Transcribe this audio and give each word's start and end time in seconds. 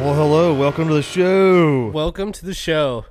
Well, 0.00 0.14
hello, 0.14 0.54
welcome 0.54 0.88
to 0.88 0.94
the 0.94 1.02
show. 1.02 1.88
Welcome 1.90 2.32
to 2.32 2.46
the 2.46 2.54
show. 2.54 3.04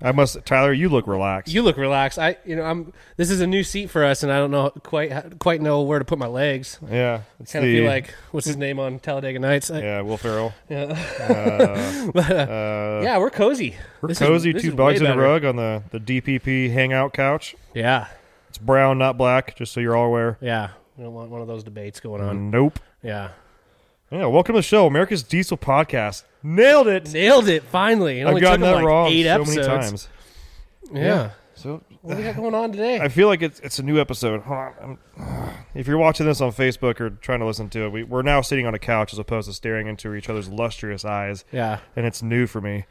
I 0.00 0.10
must, 0.12 0.44
Tyler. 0.46 0.72
You 0.72 0.88
look 0.88 1.06
relaxed. 1.06 1.52
You 1.52 1.62
look 1.62 1.76
relaxed. 1.76 2.18
I, 2.18 2.38
you 2.46 2.56
know, 2.56 2.62
I'm. 2.62 2.94
This 3.18 3.30
is 3.30 3.42
a 3.42 3.46
new 3.46 3.62
seat 3.62 3.90
for 3.90 4.02
us, 4.02 4.22
and 4.22 4.32
I 4.32 4.38
don't 4.38 4.50
know 4.50 4.70
quite 4.82 5.38
quite 5.38 5.60
know 5.60 5.82
where 5.82 5.98
to 5.98 6.04
put 6.06 6.18
my 6.18 6.26
legs. 6.28 6.78
yeah, 6.90 7.22
it's 7.40 7.52
Kind 7.52 7.64
of 7.64 7.68
the- 7.70 7.80
feel 7.80 7.86
like 7.86 8.14
what's 8.30 8.46
his 8.46 8.56
name 8.56 8.78
on 8.78 8.98
Talladega 9.00 9.38
Nights. 9.38 9.70
I- 9.70 9.80
yeah, 9.82 10.00
Will 10.00 10.16
Ferrell. 10.16 10.54
yeah. 10.70 10.84
Uh, 11.20 12.10
But, 12.14 12.30
uh, 12.30 12.34
uh, 12.34 13.00
yeah, 13.04 13.18
we're 13.18 13.28
cozy. 13.30 13.76
we're 14.00 14.08
This 14.08 14.20
is- 14.22 14.26
cozy. 14.26 14.52
this 14.52 14.62
two 14.62 14.68
is 14.68 14.74
way 14.74 14.78
bugs 14.78 15.00
in 15.00 15.06
a 15.06 15.10
better. 15.10 15.20
rug 15.20 15.44
on 15.44 15.56
the 15.56 15.82
the 15.90 16.00
DPP 16.00 16.72
hangout 16.72 17.12
couch. 17.12 17.54
Yeah, 17.74 18.06
It's 18.48 18.58
brown, 18.58 18.96
not 18.96 19.18
black. 19.18 19.54
Just 19.56 19.74
so 19.74 19.80
you're 19.80 19.94
all 19.96 20.06
aware. 20.06 20.38
yeah. 20.40 20.70
We 20.96 21.04
don't 21.04 21.12
want 21.12 21.28
one 21.30 21.42
of 21.42 21.46
those 21.46 21.62
debates 21.62 22.00
going 22.00 22.22
on. 22.22 22.50
Nope. 22.50 22.80
Yeah, 23.02 23.28
Yeah, 24.10 24.26
welcome 24.26 24.54
to 24.54 24.58
the 24.58 24.62
show, 24.62 24.86
America's 24.86 25.22
Diesel 25.24 25.56
Podcast. 25.58 26.22
Nailed 26.42 26.86
it. 26.86 27.12
nailed 27.12 27.48
it 27.48 27.64
finally. 27.64 28.20
It 28.20 28.22
I've 28.22 28.28
only 28.28 28.40
gotten 28.40 28.60
took 28.60 28.66
that 28.68 28.72
them 28.74 28.82
like 28.82 28.86
wrong 28.86 29.08
eight 29.08 29.24
so 29.24 29.30
episodes. 29.30 29.56
many 29.56 29.66
times. 29.68 30.08
Yeah. 30.92 31.30
So 31.54 31.82
What 32.02 32.12
do 32.14 32.18
we 32.18 32.24
got 32.24 32.36
going 32.36 32.54
on 32.54 32.70
today? 32.70 33.00
I 33.00 33.08
feel 33.08 33.26
like 33.26 33.42
it's 33.42 33.58
it's 33.60 33.80
a 33.80 33.82
new 33.82 33.98
episode. 34.00 34.42
Hold 34.42 34.58
on. 34.58 34.74
I'm- 35.18 35.50
if 35.74 35.86
you're 35.88 35.98
watching 35.98 36.24
this 36.24 36.40
on 36.40 36.52
Facebook 36.52 37.00
or 37.00 37.10
trying 37.10 37.40
to 37.40 37.46
listen 37.46 37.68
to 37.70 37.80
it, 37.86 37.88
we, 37.92 38.02
we're 38.04 38.22
now 38.22 38.40
sitting 38.42 38.66
on 38.66 38.74
a 38.74 38.78
couch 38.78 39.12
as 39.12 39.18
opposed 39.18 39.48
to 39.48 39.54
staring 39.54 39.88
into 39.88 40.14
each 40.14 40.28
other's 40.30 40.48
lustrous 40.48 41.04
eyes, 41.04 41.44
yeah. 41.52 41.80
and 41.96 42.06
it's 42.06 42.22
new 42.22 42.46
for 42.46 42.60
me. 42.62 42.84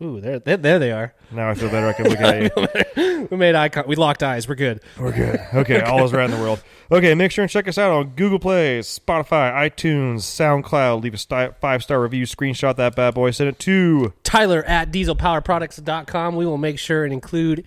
Ooh, 0.00 0.20
there, 0.20 0.38
there, 0.38 0.56
there 0.56 0.78
they 0.78 0.92
are. 0.92 1.12
Now 1.32 1.50
I 1.50 1.54
feel 1.54 1.68
better. 1.70 1.88
I 1.88 1.92
can 1.92 2.08
look 2.08 2.20
at 2.20 2.96
you. 2.96 3.28
We 3.30 3.36
made 3.36 3.56
eye 3.56 3.68
contact. 3.68 3.88
We 3.88 3.96
locked 3.96 4.22
eyes. 4.22 4.46
We're 4.46 4.54
good. 4.54 4.80
We're 4.96 5.10
good. 5.12 5.40
Okay, 5.54 5.80
all 5.80 6.04
is 6.04 6.12
right 6.12 6.24
in 6.24 6.30
the 6.30 6.40
world. 6.40 6.62
Okay, 6.92 7.14
make 7.14 7.32
sure 7.32 7.42
and 7.42 7.50
check 7.50 7.66
us 7.66 7.78
out 7.78 7.90
on 7.90 8.10
Google 8.10 8.38
Play, 8.38 8.78
Spotify, 8.78 9.52
iTunes, 9.52 10.18
SoundCloud. 10.20 11.02
Leave 11.02 11.14
a 11.14 11.18
sti- 11.18 11.50
five 11.60 11.82
star 11.82 12.00
review, 12.00 12.26
screenshot 12.26 12.76
that 12.76 12.94
bad 12.94 13.14
boy, 13.14 13.32
send 13.32 13.48
it 13.48 13.58
to. 13.60 14.12
Tyler 14.22 14.62
at 14.64 14.92
dieselpowerproducts.com. 14.92 16.36
We 16.36 16.46
will 16.46 16.58
make 16.58 16.78
sure 16.78 17.02
and 17.02 17.12
include 17.12 17.64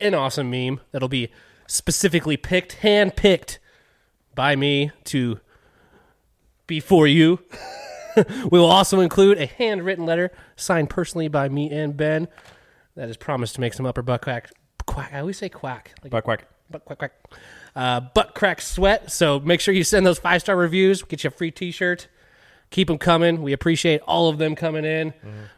an 0.00 0.14
awesome 0.14 0.48
meme 0.50 0.80
that'll 0.92 1.08
be 1.08 1.32
specifically 1.66 2.36
picked, 2.36 2.74
hand 2.74 3.16
picked 3.16 3.58
by 4.36 4.54
me 4.54 4.92
to 5.04 5.40
be 6.68 6.78
for 6.78 7.08
you. 7.08 7.40
we 8.50 8.58
will 8.58 8.70
also 8.70 9.00
include 9.00 9.38
a 9.38 9.46
handwritten 9.46 10.06
letter 10.06 10.30
signed 10.56 10.90
personally 10.90 11.28
by 11.28 11.48
me 11.48 11.70
and 11.70 11.96
Ben 11.96 12.28
that 12.96 13.08
is 13.08 13.16
promised 13.16 13.54
to 13.56 13.60
make 13.60 13.74
some 13.74 13.86
upper 13.86 14.02
butt 14.02 14.22
crack. 14.22 14.50
Quack. 14.86 15.10
I 15.12 15.20
always 15.20 15.38
say 15.38 15.48
quack. 15.48 15.92
Like 16.02 16.10
Quack 16.10 16.24
quack. 16.24 16.46
butt 16.70 16.84
quack 16.84 16.98
quack. 16.98 17.12
Uh, 17.74 18.00
butt 18.00 18.34
crack 18.34 18.60
sweat. 18.60 19.10
So 19.10 19.40
make 19.40 19.60
sure 19.60 19.74
you 19.74 19.84
send 19.84 20.06
those 20.06 20.18
five 20.18 20.40
star 20.42 20.56
reviews. 20.56 21.02
Get 21.02 21.24
you 21.24 21.28
a 21.28 21.30
free 21.30 21.50
t 21.50 21.70
shirt. 21.70 22.08
Keep 22.70 22.88
them 22.88 22.98
coming. 22.98 23.42
We 23.42 23.52
appreciate 23.52 24.00
all 24.02 24.28
of 24.28 24.38
them 24.38 24.54
coming 24.56 24.84
in. 24.84 25.14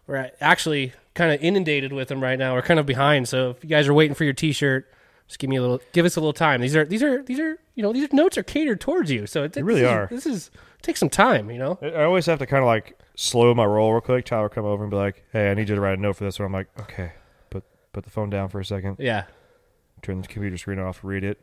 We're 0.06 0.30
actually 0.40 0.92
kind 1.14 1.32
of 1.32 1.42
inundated 1.42 1.92
with 1.92 2.08
them 2.08 2.22
right 2.22 2.38
now. 2.38 2.54
We're 2.54 2.62
kind 2.62 2.78
of 2.80 2.84
behind. 2.86 3.28
So 3.28 3.50
if 3.50 3.64
you 3.64 3.70
guys 3.70 3.88
are 3.88 3.94
waiting 3.94 4.14
for 4.14 4.24
your 4.24 4.32
t 4.34 4.52
shirt, 4.52 4.90
just 5.26 5.38
give 5.38 5.50
me 5.50 5.56
a 5.56 5.60
little. 5.60 5.80
Give 5.92 6.04
us 6.06 6.16
a 6.16 6.20
little 6.20 6.32
time. 6.32 6.60
These 6.60 6.76
are 6.76 6.84
these 6.84 7.02
are 7.02 7.22
these 7.22 7.40
are 7.40 7.58
you 7.74 7.82
know 7.82 7.92
these 7.92 8.12
notes 8.12 8.38
are 8.38 8.42
catered 8.42 8.80
towards 8.80 9.10
you. 9.10 9.26
So 9.26 9.44
it, 9.44 9.52
They 9.54 9.62
really 9.62 9.80
this 9.80 9.88
is- 9.90 9.94
are. 9.94 10.08
This 10.10 10.26
is 10.26 10.50
take 10.82 10.96
some 10.96 11.08
time. 11.10 11.50
You 11.50 11.58
know. 11.58 11.78
I 11.82 12.04
always 12.04 12.26
have 12.26 12.38
to 12.38 12.46
kind 12.46 12.62
of 12.62 12.66
like 12.66 12.98
slow 13.16 13.54
my 13.54 13.64
roll 13.64 13.92
real 13.92 14.00
quick. 14.00 14.24
Tyler 14.24 14.42
will 14.44 14.48
come 14.50 14.64
over 14.64 14.84
and 14.84 14.90
be 14.90 14.96
like, 14.96 15.24
"Hey, 15.32 15.50
I 15.50 15.54
need 15.54 15.68
you 15.68 15.74
to 15.74 15.80
write 15.80 15.98
a 15.98 16.00
note 16.00 16.16
for 16.16 16.24
this." 16.24 16.38
And 16.38 16.46
I'm 16.46 16.52
like, 16.52 16.68
"Okay, 16.80 17.12
put 17.50 17.64
put 17.92 18.04
the 18.04 18.10
phone 18.10 18.30
down 18.30 18.48
for 18.48 18.60
a 18.60 18.64
second. 18.64 18.96
Yeah. 19.00 19.24
Turn 20.02 20.20
the 20.22 20.28
computer 20.28 20.56
screen 20.58 20.78
off. 20.78 21.00
Read 21.02 21.24
it. 21.24 21.40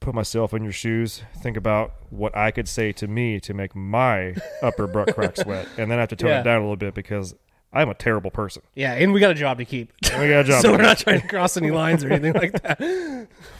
Put 0.00 0.14
myself 0.16 0.52
in 0.52 0.64
your 0.64 0.72
shoes. 0.72 1.22
Think 1.36 1.56
about 1.56 1.92
what 2.10 2.36
I 2.36 2.50
could 2.50 2.66
say 2.66 2.90
to 2.92 3.06
me 3.06 3.38
to 3.38 3.54
make 3.54 3.76
my 3.76 4.34
upper 4.60 4.88
butt 4.88 5.14
crack 5.14 5.36
sweat, 5.36 5.68
and 5.78 5.88
then 5.88 5.98
I 5.98 6.00
have 6.00 6.08
to 6.08 6.16
tone 6.16 6.30
Yeah. 6.30 6.40
it 6.40 6.44
down 6.44 6.56
a 6.56 6.60
little 6.62 6.74
bit 6.76 6.92
because 6.94 7.36
I'm 7.72 7.88
a 7.88 7.94
terrible 7.94 8.30
person. 8.30 8.62
Yeah, 8.74 8.92
and 8.92 9.12
we 9.12 9.20
got 9.20 9.30
a 9.30 9.34
job 9.34 9.58
to 9.58 9.64
keep. 9.64 9.92
We 10.02 10.28
got 10.28 10.40
a 10.40 10.44
job. 10.44 10.62
so 10.62 10.72
we're 10.72 10.82
not 10.82 10.98
trying 10.98 11.22
to 11.22 11.26
cross 11.26 11.56
any 11.56 11.70
lines 11.70 12.04
or 12.04 12.12
anything 12.12 12.34
like 12.34 12.60
that. 12.62 12.78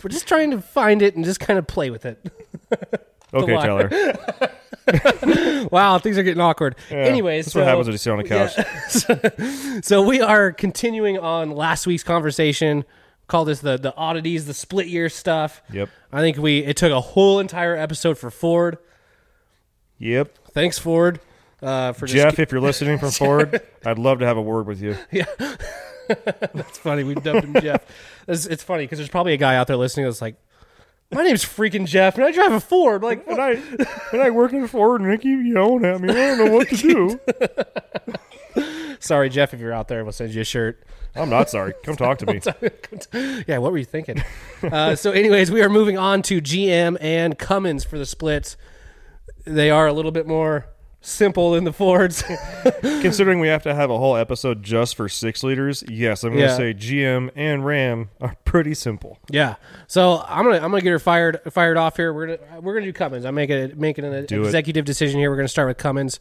We're 0.03 0.11
just 0.11 0.29
trying 0.29 0.51
to 0.51 0.61
find 0.61 1.01
it 1.01 1.17
and 1.17 1.25
just 1.25 1.41
kind 1.41 1.59
of 1.59 1.67
play 1.67 1.91
with 1.91 2.05
it. 2.05 2.19
okay. 3.35 3.55
Tyler. 3.55 3.91
Wow, 5.71 5.99
things 5.99 6.19
are 6.19 6.25
getting 6.25 6.41
awkward. 6.41 6.75
Yeah, 6.91 6.99
Anyways, 6.99 7.45
that's 7.45 7.53
so, 7.53 7.61
what 7.61 7.69
happens 7.69 7.87
when 7.87 7.93
you 7.93 7.99
sit 7.99 8.13
on 8.13 8.19
a 8.19 8.25
couch. 8.25 8.53
Yeah. 9.09 9.81
so 9.81 10.03
we 10.03 10.21
are 10.21 10.51
continuing 10.51 11.19
on 11.19 11.53
last 11.53 11.87
week's 11.87 12.03
conversation. 12.03 12.85
Call 13.29 13.45
this 13.45 13.61
the 13.61 13.79
the 13.79 13.95
oddities, 13.95 14.47
the 14.47 14.55
split 14.55 14.89
year 14.89 15.09
stuff. 15.09 15.63
Yep. 15.73 15.89
I 16.13 16.21
think 16.21 16.37
we 16.37 16.59
it 16.59 16.77
took 16.77 16.91
a 16.91 17.01
whole 17.01 17.39
entire 17.39 17.77
episode 17.77 18.19
for 18.19 18.31
Ford. 18.31 18.77
Yep. 19.99 20.37
Thanks, 20.53 20.79
Ford, 20.81 21.21
uh, 21.63 21.93
for 21.93 22.07
just 22.07 22.17
Jeff, 22.17 22.39
if 22.39 22.53
you're 22.53 22.61
listening 22.61 22.99
from 22.99 23.11
Ford, 23.13 23.61
I'd 23.85 23.99
love 23.99 24.19
to 24.21 24.27
have 24.27 24.37
a 24.37 24.43
word 24.43 24.67
with 24.67 24.81
you. 24.83 24.97
Yeah, 25.11 25.25
it's 26.09 26.79
funny. 26.79 27.05
We 27.05 27.15
dubbed 27.15 27.45
him 27.45 27.55
Jeff. 27.61 27.83
It's, 28.27 28.47
it's 28.47 28.63
funny 28.63 28.85
because 28.85 28.99
there's 28.99 29.09
probably 29.09 29.33
a 29.35 29.39
guy 29.39 29.57
out 29.57 29.67
there 29.69 29.77
listening 29.77 30.07
that's 30.07 30.21
like, 30.21 30.37
"My 31.13 31.23
name's 31.23 31.45
freaking 31.45 31.87
Jeff, 31.87 32.17
and 32.17 32.25
I 32.25 32.33
drive 32.33 32.53
a 32.53 32.61
Ford." 32.61 33.03
Like, 33.03 33.27
And 33.27 33.41
I 33.41 33.53
and 34.13 34.21
I 34.21 34.31
work 34.31 34.53
in 34.53 34.67
Ford, 34.67 35.01
and 35.01 35.11
they 35.11 35.17
keep 35.19 35.39
yelling 35.45 35.85
at 35.85 36.01
me. 36.01 36.11
I 36.11 36.13
don't 36.13 36.39
know 36.39 36.53
what 36.53 36.69
to 36.71 36.77
do. 36.77 37.21
sorry, 39.01 39.29
Jeff, 39.29 39.55
if 39.55 39.61
you're 39.61 39.73
out 39.73 39.89
there, 39.89 40.03
we'll 40.05 40.13
send 40.13 40.35
you 40.35 40.41
a 40.43 40.45
shirt. 40.45 40.83
I'm 41.15 41.29
not 41.31 41.51
sorry. 41.51 41.75
Come 41.85 41.97
talk 41.97 42.19
to 42.19 42.27
me. 42.27 42.41
yeah, 43.47 43.59
what 43.59 43.71
were 43.73 43.79
you 43.79 43.85
thinking? 43.85 44.23
uh, 44.63 44.95
so, 44.97 45.11
anyways, 45.13 45.51
we 45.51 45.63
are 45.63 45.69
moving 45.69 45.99
on 45.99 46.23
to 46.23 46.41
GM 46.41 46.97
and 47.01 47.39
Cummins 47.39 47.85
for 47.85 47.99
the 47.99 48.07
splits. 48.07 48.57
They 49.45 49.71
are 49.71 49.87
a 49.87 49.93
little 49.93 50.13
bit 50.13 50.27
more 50.27 50.67
simple 51.03 51.55
in 51.55 51.65
the 51.65 51.73
Fords. 51.73 52.23
Considering 52.81 53.41
we 53.41 53.49
have 53.49 53.63
to 53.65 53.75
have 53.75 53.91
a 53.91 53.99
whole 53.99 54.17
episode 54.17 54.63
just 54.63 54.97
for 54.97 55.09
six 55.09 55.43
liters, 55.43 55.85
yes, 55.89 56.25
I'm 56.25 56.31
going 56.31 56.43
to 56.43 56.47
Yeah. 56.49 56.57
say 56.57 56.73
GM 56.75 57.31
and 57.37 57.65
Ram 57.67 58.09
are 58.21 58.37
pretty 58.45 58.73
simple. 58.75 59.19
yeah. 59.31 59.57
So 59.89 60.25
I'm 60.27 60.45
gonna 60.45 60.57
I'm 60.57 60.71
gonna 60.71 60.81
get 60.81 60.91
her 60.91 60.99
fired 60.99 61.41
fired 61.51 61.77
off 61.77 61.97
here. 61.97 62.13
We're 62.15 62.37
gonna 62.39 62.61
we're 62.61 62.75
gonna 62.75 62.87
do 62.87 62.93
Cummins. 62.93 63.25
I'm 63.27 63.35
making 63.35 63.79
making 63.79 64.05
an 64.07 64.25
Do 64.27 64.43
it. 64.43 64.47
executive 64.47 64.85
decision 64.87 65.19
here. 65.21 65.31
We're 65.31 65.37
gonna 65.37 65.49
start 65.49 65.69
with 65.69 65.77
Cummins. 65.79 66.19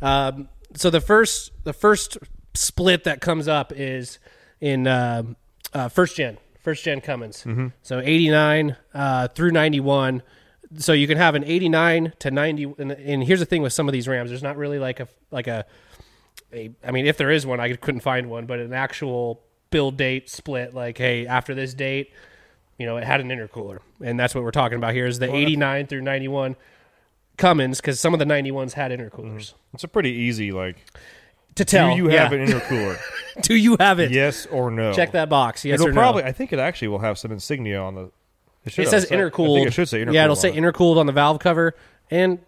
Um, 0.00 0.48
so 0.74 0.88
the 0.88 1.00
first 1.00 1.50
the 1.64 1.72
first 1.74 2.16
split 2.54 3.04
that 3.04 3.20
comes 3.20 3.48
up 3.48 3.72
is 3.74 4.18
in 4.60 4.86
um 4.86 5.36
uh, 5.74 5.88
first 5.88 6.16
gen 6.16 6.38
first 6.60 6.84
gen 6.84 7.00
Cummins. 7.00 7.38
Mm-hmm. 7.44 7.68
So 7.82 7.98
89 8.00 8.76
uh, 8.94 9.28
through 9.28 9.50
91. 9.50 10.22
So 10.78 10.92
you 10.92 11.06
can 11.06 11.18
have 11.18 11.34
an 11.34 11.44
89 11.44 12.14
to 12.20 12.30
90. 12.30 12.74
And, 12.78 12.92
and 12.92 13.24
here's 13.24 13.40
the 13.40 13.46
thing 13.46 13.62
with 13.62 13.72
some 13.72 13.88
of 13.88 13.92
these 13.92 14.08
Rams, 14.08 14.30
there's 14.30 14.42
not 14.42 14.56
really 14.56 14.78
like 14.78 15.00
a 15.00 15.08
like 15.30 15.46
a 15.46 15.66
a, 16.52 16.70
I 16.84 16.90
mean, 16.90 17.06
if 17.06 17.16
there 17.16 17.30
is 17.30 17.46
one, 17.46 17.60
I 17.60 17.74
couldn't 17.74 18.00
find 18.00 18.28
one, 18.30 18.46
but 18.46 18.58
an 18.58 18.72
actual 18.72 19.42
build 19.70 19.96
date 19.96 20.28
split, 20.28 20.74
like, 20.74 20.98
hey, 20.98 21.26
after 21.26 21.54
this 21.54 21.74
date, 21.74 22.12
you 22.78 22.86
know, 22.86 22.96
it 22.96 23.04
had 23.04 23.20
an 23.20 23.28
intercooler, 23.28 23.78
and 24.02 24.18
that's 24.18 24.34
what 24.34 24.44
we're 24.44 24.50
talking 24.50 24.76
about 24.76 24.94
here 24.94 25.06
is 25.06 25.18
the 25.18 25.32
89 25.34 25.86
through 25.86 26.02
91 26.02 26.56
Cummins, 27.36 27.80
because 27.80 27.98
some 27.98 28.12
of 28.12 28.18
the 28.18 28.26
91s 28.26 28.72
had 28.72 28.90
intercoolers. 28.90 29.34
Mm-hmm. 29.34 29.74
It's 29.74 29.84
a 29.84 29.88
pretty 29.88 30.10
easy, 30.10 30.52
like, 30.52 30.76
To 31.56 31.64
tell, 31.64 31.90
do 31.90 31.96
you 31.96 32.10
yeah. 32.10 32.24
have 32.24 32.32
an 32.32 32.46
intercooler? 32.46 32.98
do 33.42 33.56
you 33.56 33.76
have 33.80 33.98
it? 33.98 34.10
yes 34.10 34.46
or 34.46 34.70
no? 34.70 34.92
Check 34.92 35.12
that 35.12 35.28
box. 35.28 35.64
Yes 35.64 35.80
It'll 35.80 35.88
or 35.88 35.92
probably, 35.92 36.22
no. 36.22 36.28
I 36.28 36.32
think 36.32 36.52
it 36.52 36.58
actually 36.58 36.88
will 36.88 37.00
have 37.00 37.18
some 37.18 37.32
insignia 37.32 37.80
on 37.80 37.94
the. 37.94 38.10
Should 38.70 38.84
It 38.86 38.88
says 38.90 39.06
intercooled. 39.10 39.66
It 39.66 39.72
should 39.72 39.88
say 39.88 40.02
intercooled. 40.04 40.14
Yeah, 40.14 40.24
it'll 40.24 40.36
say 40.36 40.50
it. 40.50 40.54
intercooled 40.56 40.96
on 40.98 41.06
the 41.06 41.12
valve 41.12 41.38
cover, 41.40 41.74
and 42.10 42.38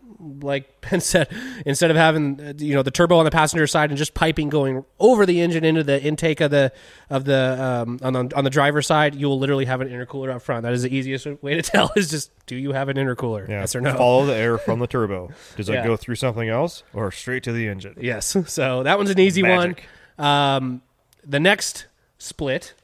like 0.41 0.81
Ben 0.81 1.01
said, 1.01 1.29
instead 1.67 1.91
of 1.91 1.97
having 1.97 2.41
uh, 2.41 2.53
you 2.57 2.75
know 2.75 2.83
the 2.83 2.91
turbo 2.91 3.19
on 3.19 3.25
the 3.25 3.31
passenger 3.31 3.67
side 3.67 3.91
and 3.91 3.99
just 3.99 4.15
piping 4.15 4.49
going 4.49 4.85
over 4.99 5.27
the 5.27 5.41
engine 5.41 5.65
into 5.65 5.83
the 5.83 6.01
intake 6.03 6.41
of 6.41 6.51
the 6.51 6.73
of 7.11 7.25
the 7.25 7.63
um, 7.63 7.99
on 8.03 8.13
the 8.13 8.37
on 8.37 8.45
the 8.45 8.51
driver's 8.51 8.87
side, 8.87 9.15
you 9.17 9.27
will 9.29 9.39
literally 9.39 9.65
have 9.65 9.81
an 9.81 9.89
intercooler 9.89 10.33
up 10.35 10.41
front. 10.41 10.63
That 10.63 10.73
is 10.73 10.83
the 10.83 10.95
easiest 10.95 11.27
way 11.43 11.55
to 11.57 11.63
tell. 11.71 11.91
Is 11.97 12.11
just 12.11 12.31
do 12.47 12.57
you 12.57 12.73
have 12.73 12.89
an 12.89 12.97
intercooler? 12.97 13.49
Yeah. 13.49 13.61
Yes 13.61 13.75
or 13.75 13.81
no? 13.81 13.95
Follow 13.97 14.25
the 14.27 14.35
air 14.37 14.57
from 14.57 14.79
the 14.79 14.87
turbo. 14.87 15.31
Does 15.57 15.69
it 15.69 15.85
go 15.85 15.97
through 15.97 16.15
something 16.17 16.49
else 16.49 16.85
or 16.95 17.11
straight 17.11 17.43
to 17.43 17.53
the 17.53 17.67
engine? 17.69 17.97
Yes. 18.01 18.37
So 18.47 18.83
that 18.85 18.97
one's 18.99 19.11
an 19.11 19.19
easy 19.19 19.43
Magic. 19.43 19.85
one. 20.17 20.27
Um, 20.27 20.83
the 21.27 21.41
next 21.41 21.87
split, 22.19 22.75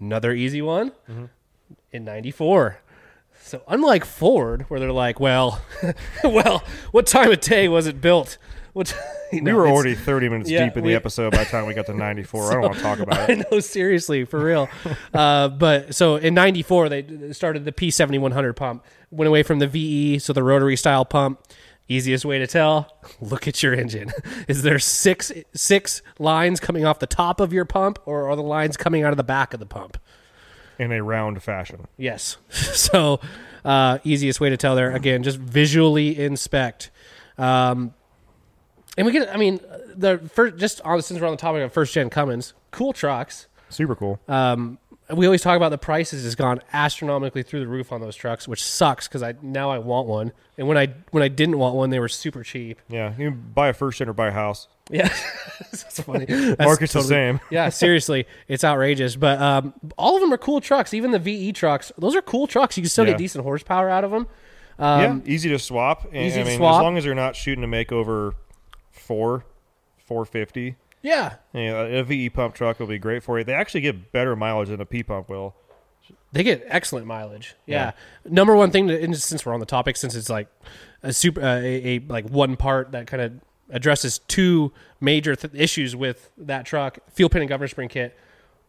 another 0.00 0.32
easy 0.32 0.62
one 0.62 0.90
Mm-hmm. 1.10 1.24
In 1.92 2.04
'94. 2.04 2.78
So 3.40 3.62
unlike 3.68 4.04
Ford, 4.04 4.66
where 4.68 4.78
they're 4.78 4.92
like, 4.92 5.20
well, 5.20 5.62
well, 6.24 6.62
what 6.90 7.06
time 7.06 7.30
of 7.30 7.40
day 7.40 7.68
was 7.68 7.86
it 7.86 8.00
built? 8.00 8.36
What 8.74 8.94
you 9.32 9.42
We 9.42 9.52
were 9.54 9.66
already 9.66 9.94
30 9.94 10.28
minutes 10.28 10.50
yeah, 10.50 10.66
deep 10.66 10.76
in 10.76 10.84
we- 10.84 10.90
the 10.90 10.96
episode 10.96 11.30
by 11.32 11.44
the 11.44 11.50
time 11.50 11.66
we 11.66 11.72
got 11.74 11.86
to 11.86 11.94
94. 11.96 12.50
I 12.50 12.52
don't 12.52 12.62
want 12.62 12.74
to 12.74 12.80
talk 12.80 12.98
about 12.98 13.30
it. 13.30 13.50
know, 13.50 13.60
seriously, 13.60 14.24
for 14.24 14.38
real. 14.38 14.68
uh, 15.14 15.48
but 15.48 15.94
so 15.94 16.16
in 16.16 16.34
'94, 16.34 16.88
they 16.90 17.32
started 17.32 17.64
the 17.64 17.72
P7100 17.72 18.54
pump. 18.56 18.84
Went 19.10 19.28
away 19.28 19.42
from 19.42 19.58
the 19.60 19.66
VE, 19.66 20.18
so 20.18 20.32
the 20.34 20.42
rotary 20.42 20.76
style 20.76 21.04
pump. 21.06 21.40
Easiest 21.90 22.26
way 22.26 22.38
to 22.38 22.46
tell: 22.46 22.98
look 23.22 23.48
at 23.48 23.62
your 23.62 23.72
engine. 23.72 24.12
Is 24.46 24.60
there 24.62 24.78
six 24.78 25.32
six 25.54 26.02
lines 26.18 26.60
coming 26.60 26.84
off 26.84 26.98
the 26.98 27.06
top 27.06 27.40
of 27.40 27.50
your 27.50 27.64
pump, 27.64 27.98
or 28.04 28.28
are 28.28 28.36
the 28.36 28.42
lines 28.42 28.76
coming 28.76 29.02
out 29.04 29.10
of 29.12 29.16
the 29.16 29.24
back 29.24 29.54
of 29.54 29.60
the 29.60 29.64
pump? 29.66 29.96
In 30.78 30.92
a 30.92 31.02
round 31.02 31.42
fashion. 31.42 31.86
Yes. 31.96 32.36
so 32.50 33.20
uh, 33.64 33.98
easiest 34.04 34.40
way 34.40 34.50
to 34.50 34.56
tell 34.56 34.74
there 34.74 34.94
again, 34.94 35.22
just 35.22 35.38
visually 35.38 36.18
inspect. 36.18 36.90
Um, 37.36 37.94
and 38.96 39.06
we 39.06 39.12
get, 39.12 39.32
I 39.32 39.36
mean, 39.36 39.60
the 39.94 40.18
first 40.32 40.56
just 40.56 40.80
on 40.82 41.00
since 41.02 41.20
we're 41.20 41.26
on 41.26 41.32
the 41.32 41.38
topic 41.38 41.62
of 41.62 41.72
first 41.72 41.92
gen 41.94 42.10
Cummins, 42.10 42.54
cool 42.70 42.92
trucks. 42.92 43.46
Super 43.68 43.94
cool. 43.94 44.18
Um, 44.28 44.78
we 45.14 45.26
always 45.26 45.40
talk 45.42 45.56
about 45.56 45.70
the 45.70 45.78
prices 45.78 46.24
has 46.24 46.34
gone 46.34 46.60
astronomically 46.72 47.42
through 47.42 47.60
the 47.60 47.66
roof 47.66 47.92
on 47.92 48.00
those 48.00 48.14
trucks, 48.16 48.46
which 48.46 48.62
sucks 48.62 49.08
because 49.08 49.22
I 49.22 49.34
now 49.42 49.70
I 49.70 49.78
want 49.78 50.06
one, 50.06 50.32
and 50.58 50.68
when 50.68 50.76
I 50.76 50.88
when 51.10 51.22
I 51.22 51.28
didn't 51.28 51.58
want 51.58 51.74
one, 51.76 51.90
they 51.90 51.98
were 52.00 52.08
super 52.08 52.42
cheap. 52.42 52.80
yeah. 52.88 53.10
You 53.18 53.30
can 53.30 53.52
buy 53.54 53.68
a 53.68 53.72
first 53.72 53.98
gen 53.98 54.08
or 54.08 54.12
buy 54.12 54.28
a 54.28 54.32
house. 54.32 54.68
Yeah, 54.90 55.08
that's 55.70 56.00
funny. 56.00 56.24
That's 56.28 56.60
Market's 56.60 56.92
the 56.94 57.02
same. 57.02 57.40
yeah, 57.50 57.68
seriously, 57.68 58.26
it's 58.48 58.64
outrageous. 58.64 59.16
But 59.16 59.38
um, 59.40 59.74
all 59.98 60.14
of 60.16 60.20
them 60.22 60.32
are 60.32 60.38
cool 60.38 60.60
trucks. 60.62 60.94
Even 60.94 61.10
the 61.10 61.18
VE 61.18 61.52
trucks, 61.52 61.92
those 61.98 62.16
are 62.16 62.22
cool 62.22 62.46
trucks. 62.46 62.76
You 62.78 62.82
can 62.82 62.88
still 62.90 63.04
Yeah. 63.04 63.12
get 63.12 63.18
decent 63.18 63.44
horsepower 63.44 63.90
out 63.90 64.04
of 64.04 64.10
them. 64.10 64.26
Um, 64.78 65.00
yeah. 65.26 65.32
Easy 65.34 65.48
to 65.50 65.58
swap. 65.58 66.04
And, 66.06 66.16
easy 66.16 66.40
I 66.40 66.44
to 66.44 66.56
swap. 66.56 66.76
as 66.80 66.82
long 66.82 66.96
as 66.96 67.04
you're 67.04 67.14
not 67.14 67.36
shooting 67.36 67.60
to 67.62 67.66
make 67.68 67.92
over 67.92 68.34
four, 68.90 69.44
450. 70.06 70.76
Yeah. 71.02 71.34
You 71.52 71.66
know, 71.68 71.86
a 71.86 72.02
VE 72.02 72.30
pump 72.30 72.54
truck 72.54 72.78
will 72.80 72.86
be 72.86 72.98
great 72.98 73.22
for 73.22 73.38
you. 73.38 73.44
They 73.44 73.54
actually 73.54 73.82
get 73.82 74.12
better 74.12 74.34
mileage 74.36 74.68
than 74.68 74.80
a 74.80 74.86
P 74.86 75.02
pump 75.02 75.28
will. 75.28 75.54
They 76.32 76.42
get 76.42 76.64
excellent 76.68 77.06
mileage. 77.06 77.54
Yeah. 77.66 77.92
Number 78.24 78.54
one 78.54 78.70
thing, 78.70 78.88
to, 78.88 79.02
and 79.02 79.16
since 79.16 79.44
we're 79.46 79.54
on 79.54 79.60
the 79.60 79.66
topic, 79.66 79.96
since 79.96 80.14
it's 80.14 80.28
like 80.28 80.48
a 81.02 81.12
super, 81.12 81.40
uh, 81.40 81.56
a, 81.60 81.96
a 81.96 81.98
like 82.00 82.28
one 82.28 82.56
part 82.56 82.92
that 82.92 83.06
kind 83.06 83.22
of 83.22 83.32
addresses 83.70 84.18
two 84.28 84.72
major 85.00 85.36
th- 85.36 85.54
issues 85.54 85.94
with 85.96 86.30
that 86.38 86.66
truck: 86.66 86.98
fuel 87.10 87.28
pin 87.28 87.42
and 87.42 87.48
governor 87.48 87.68
spring 87.68 87.88
kit. 87.88 88.16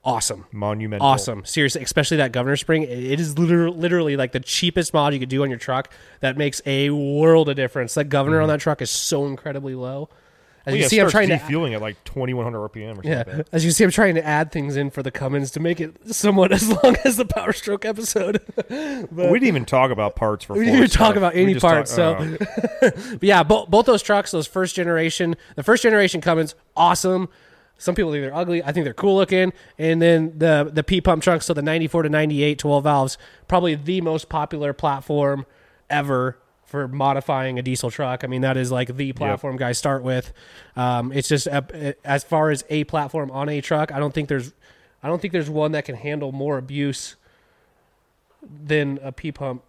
Awesome, 0.02 0.46
Monumental. 0.54 1.06
awesome, 1.06 1.44
seriously. 1.44 1.84
Especially 1.84 2.18
that 2.18 2.32
governor 2.32 2.56
spring. 2.56 2.84
It- 2.84 3.20
is 3.20 3.38
literally, 3.38 3.78
literally 3.78 4.16
like 4.16 4.32
the 4.32 4.40
cheapest 4.40 4.94
mod 4.94 5.14
you 5.14 5.20
could 5.20 5.28
do 5.30 5.44
on 5.44 5.50
your 5.50 5.60
truck. 5.60 5.92
That 6.22 6.38
makes 6.38 6.62
a 6.66 6.90
world 6.90 7.50
of 7.50 7.58
difference. 7.58 7.94
That 7.96 8.06
governor 8.06 8.40
on 8.40 8.48
that 8.48 8.62
truck 8.62 8.82
is 8.82 8.90
so 8.90 9.26
incredibly 9.28 9.76
low. 9.76 10.08
As 10.70 10.74
Well, 10.74 10.78
you 10.78 10.82
yeah, 10.84 10.88
see, 10.88 11.00
I'm 11.02 11.10
trying 11.10 11.30
to 11.30 11.38
defueling 11.38 11.74
at 11.74 11.82
like 11.82 12.04
2100 12.06 12.60
RPM 12.72 12.92
or 12.92 12.96
something. 12.96 13.12
yeah, 13.12 13.24
like 13.38 13.48
as 13.52 13.66
you 13.66 13.72
see, 13.72 13.84
I'm 13.84 13.92
trying 13.92 14.16
to 14.16 14.26
add 14.26 14.52
things 14.52 14.76
in 14.78 14.90
for 14.90 15.04
the 15.04 15.12
Cummins 15.12 15.52
to 15.52 15.60
make 15.60 15.80
it 15.80 15.96
somewhat 16.14 16.52
as 16.54 16.68
long 16.70 16.96
as 17.06 17.18
the 17.18 17.26
Power 17.26 17.54
Stroke 17.54 17.86
episode. 17.86 18.42
we 18.70 18.76
didn't 19.16 19.44
even 19.44 19.66
talk 19.66 19.92
about 19.92 20.16
parts 20.16 20.46
for 20.46 20.54
We 20.54 20.66
didn't 20.66 20.76
even 20.78 20.90
talk 20.90 21.16
about 21.16 21.36
any 21.36 21.54
just 21.54 21.62
talk- 21.62 21.74
parts. 21.74 21.92
so, 21.94 22.16
oh. 22.20 22.38
but 23.12 23.24
yeah, 23.24 23.44
both 23.44 23.70
both 23.70 23.86
those 23.86 24.02
trucks, 24.02 24.32
those 24.32 24.48
first 24.48 24.76
generation, 24.76 25.36
the 25.56 25.64
first 25.64 25.84
generation 25.84 26.22
Cummins, 26.22 26.56
awesome. 26.76 27.30
Some 27.78 27.96
people 27.96 28.12
think 28.12 28.24
they're 28.24 28.36
ugly. 28.36 28.62
I 28.62 28.74
think 28.74 28.84
they're 28.84 28.94
cool 28.94 29.16
looking. 29.16 29.54
And 29.78 30.02
then 30.02 30.38
the 30.38 30.70
the 30.72 30.84
P 30.84 31.00
pump 31.00 31.24
trucks, 31.24 31.46
so 31.46 31.54
the 31.54 31.62
94 31.62 32.04
to 32.04 32.10
98 32.10 32.60
12 32.60 32.84
valves, 32.84 33.18
probably 33.48 33.76
the 33.76 34.02
most 34.02 34.28
popular 34.28 34.74
platform 34.74 35.46
ever 35.90 36.38
for 36.70 36.88
modifying 36.88 37.58
a 37.58 37.62
diesel 37.64 37.90
truck. 37.90 38.24
I 38.24 38.28
mean, 38.28 38.42
that 38.42 38.56
is 38.56 38.72
like 38.72 38.96
the 38.96 39.12
platform 39.14 39.58
guys 39.58 39.78
start 39.78 40.04
with. 40.04 40.32
Um, 40.76 41.12
it's 41.12 41.28
just 41.28 41.48
a, 41.48 41.96
as 42.06 42.24
far 42.24 42.52
as 42.52 42.64
a 42.70 42.84
platform 42.84 43.32
on 43.32 43.50
a 43.50 43.60
truck, 43.60 43.92
I 43.92 43.98
don't 44.00 44.14
think 44.14 44.30
there's 44.30 44.54
I 45.02 45.08
don't 45.08 45.22
think 45.22 45.34
there's 45.34 45.50
one 45.50 45.72
that 45.72 45.86
can 45.86 45.96
handle 45.96 46.32
more 46.32 46.58
abuse 46.58 47.16
than 48.44 49.00
a 49.02 49.12
P 49.12 49.32
pump 49.32 49.64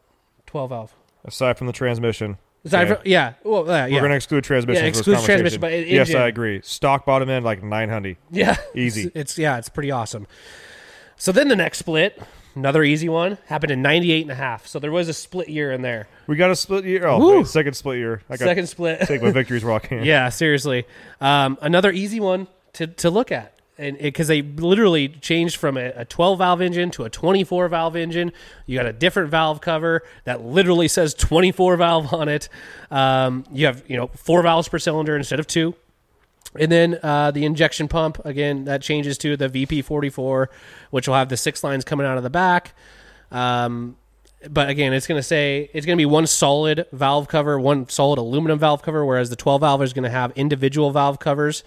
12 0.46 0.70
valve. 0.70 0.94
aside 1.24 1.56
from 1.56 1.66
the 1.66 1.72
transmission. 1.72 2.36
Aside 2.64 2.88
yeah. 2.88 2.94
from- 2.94 3.02
yeah. 3.06 3.32
Well, 3.44 3.70
uh, 3.70 3.86
yeah. 3.86 3.94
We're 3.94 4.00
going 4.00 4.10
to 4.10 4.16
exclude 4.16 4.44
transmission. 4.44 4.84
Yeah, 4.84 4.88
excludes 4.88 5.24
transmission, 5.24 5.60
but 5.60 5.86
yes, 5.86 6.14
I 6.14 6.28
agree. 6.28 6.60
Stock 6.62 7.06
bottom 7.06 7.30
end 7.30 7.44
like 7.44 7.62
900. 7.62 8.16
yeah. 8.30 8.56
Easy. 8.74 9.04
It's, 9.04 9.12
it's 9.14 9.38
yeah, 9.38 9.56
it's 9.56 9.70
pretty 9.70 9.90
awesome. 9.90 10.26
So 11.16 11.32
then 11.32 11.48
the 11.48 11.56
next 11.56 11.78
split, 11.78 12.20
another 12.54 12.82
easy 12.82 13.08
one, 13.08 13.38
happened 13.46 13.70
in 13.72 13.82
98 13.82 14.22
and 14.22 14.30
a 14.30 14.34
half. 14.34 14.66
So 14.66 14.78
there 14.78 14.92
was 14.92 15.08
a 15.08 15.12
split 15.14 15.48
year 15.48 15.72
in 15.72 15.82
there. 15.82 16.08
We 16.26 16.36
got 16.36 16.50
a 16.50 16.56
split 16.56 16.84
year. 16.84 17.06
Oh, 17.06 17.38
wait, 17.38 17.46
second 17.46 17.74
split 17.74 17.98
year. 17.98 18.22
I 18.28 18.36
got 18.36 18.46
Second 18.46 18.66
split. 18.68 19.00
take 19.02 19.22
my 19.22 19.30
victories 19.30 19.64
while 19.64 19.76
I 19.76 19.80
can. 19.80 20.04
yeah, 20.04 20.28
seriously. 20.28 20.86
Um, 21.20 21.58
another 21.60 21.90
easy 21.92 22.20
one 22.20 22.46
to, 22.74 22.86
to 22.86 23.10
look 23.10 23.32
at. 23.32 23.54
And 23.78 23.96
because 23.96 24.28
they 24.28 24.42
literally 24.42 25.08
changed 25.08 25.56
from 25.56 25.78
a, 25.78 25.92
a 25.96 26.04
12 26.04 26.38
valve 26.38 26.60
engine 26.60 26.90
to 26.90 27.04
a 27.04 27.08
24 27.10 27.66
valve 27.68 27.96
engine, 27.96 28.30
you 28.66 28.76
got 28.76 28.84
a 28.84 28.92
different 28.92 29.30
valve 29.30 29.62
cover 29.62 30.02
that 30.24 30.42
literally 30.42 30.86
says 30.86 31.14
24 31.14 31.78
valve 31.78 32.12
on 32.12 32.28
it. 32.28 32.50
Um, 32.90 33.46
you 33.50 33.64
have 33.64 33.82
you 33.88 33.96
know 33.96 34.08
four 34.08 34.42
valves 34.42 34.68
per 34.68 34.78
cylinder 34.78 35.16
instead 35.16 35.40
of 35.40 35.46
two. 35.46 35.74
And 36.58 36.70
then 36.72 36.98
uh, 37.02 37.30
the 37.30 37.44
injection 37.44 37.86
pump 37.88 38.24
again 38.24 38.64
that 38.64 38.82
changes 38.82 39.16
to 39.18 39.36
the 39.36 39.48
VP44, 39.48 40.46
which 40.90 41.06
will 41.06 41.14
have 41.14 41.28
the 41.28 41.36
six 41.36 41.62
lines 41.62 41.84
coming 41.84 42.06
out 42.06 42.16
of 42.16 42.22
the 42.24 42.30
back. 42.30 42.74
Um, 43.30 43.96
but 44.48 44.68
again, 44.70 44.92
it's 44.92 45.06
going 45.06 45.18
to 45.18 45.22
say 45.22 45.68
it's 45.74 45.84
going 45.86 45.96
to 45.96 46.00
be 46.00 46.06
one 46.06 46.26
solid 46.26 46.86
valve 46.92 47.28
cover, 47.28 47.60
one 47.60 47.88
solid 47.88 48.18
aluminum 48.18 48.58
valve 48.58 48.82
cover, 48.82 49.04
whereas 49.04 49.30
the 49.30 49.36
12 49.36 49.60
valve 49.60 49.82
is 49.82 49.92
going 49.92 50.04
to 50.04 50.10
have 50.10 50.32
individual 50.34 50.90
valve 50.90 51.18
covers 51.18 51.62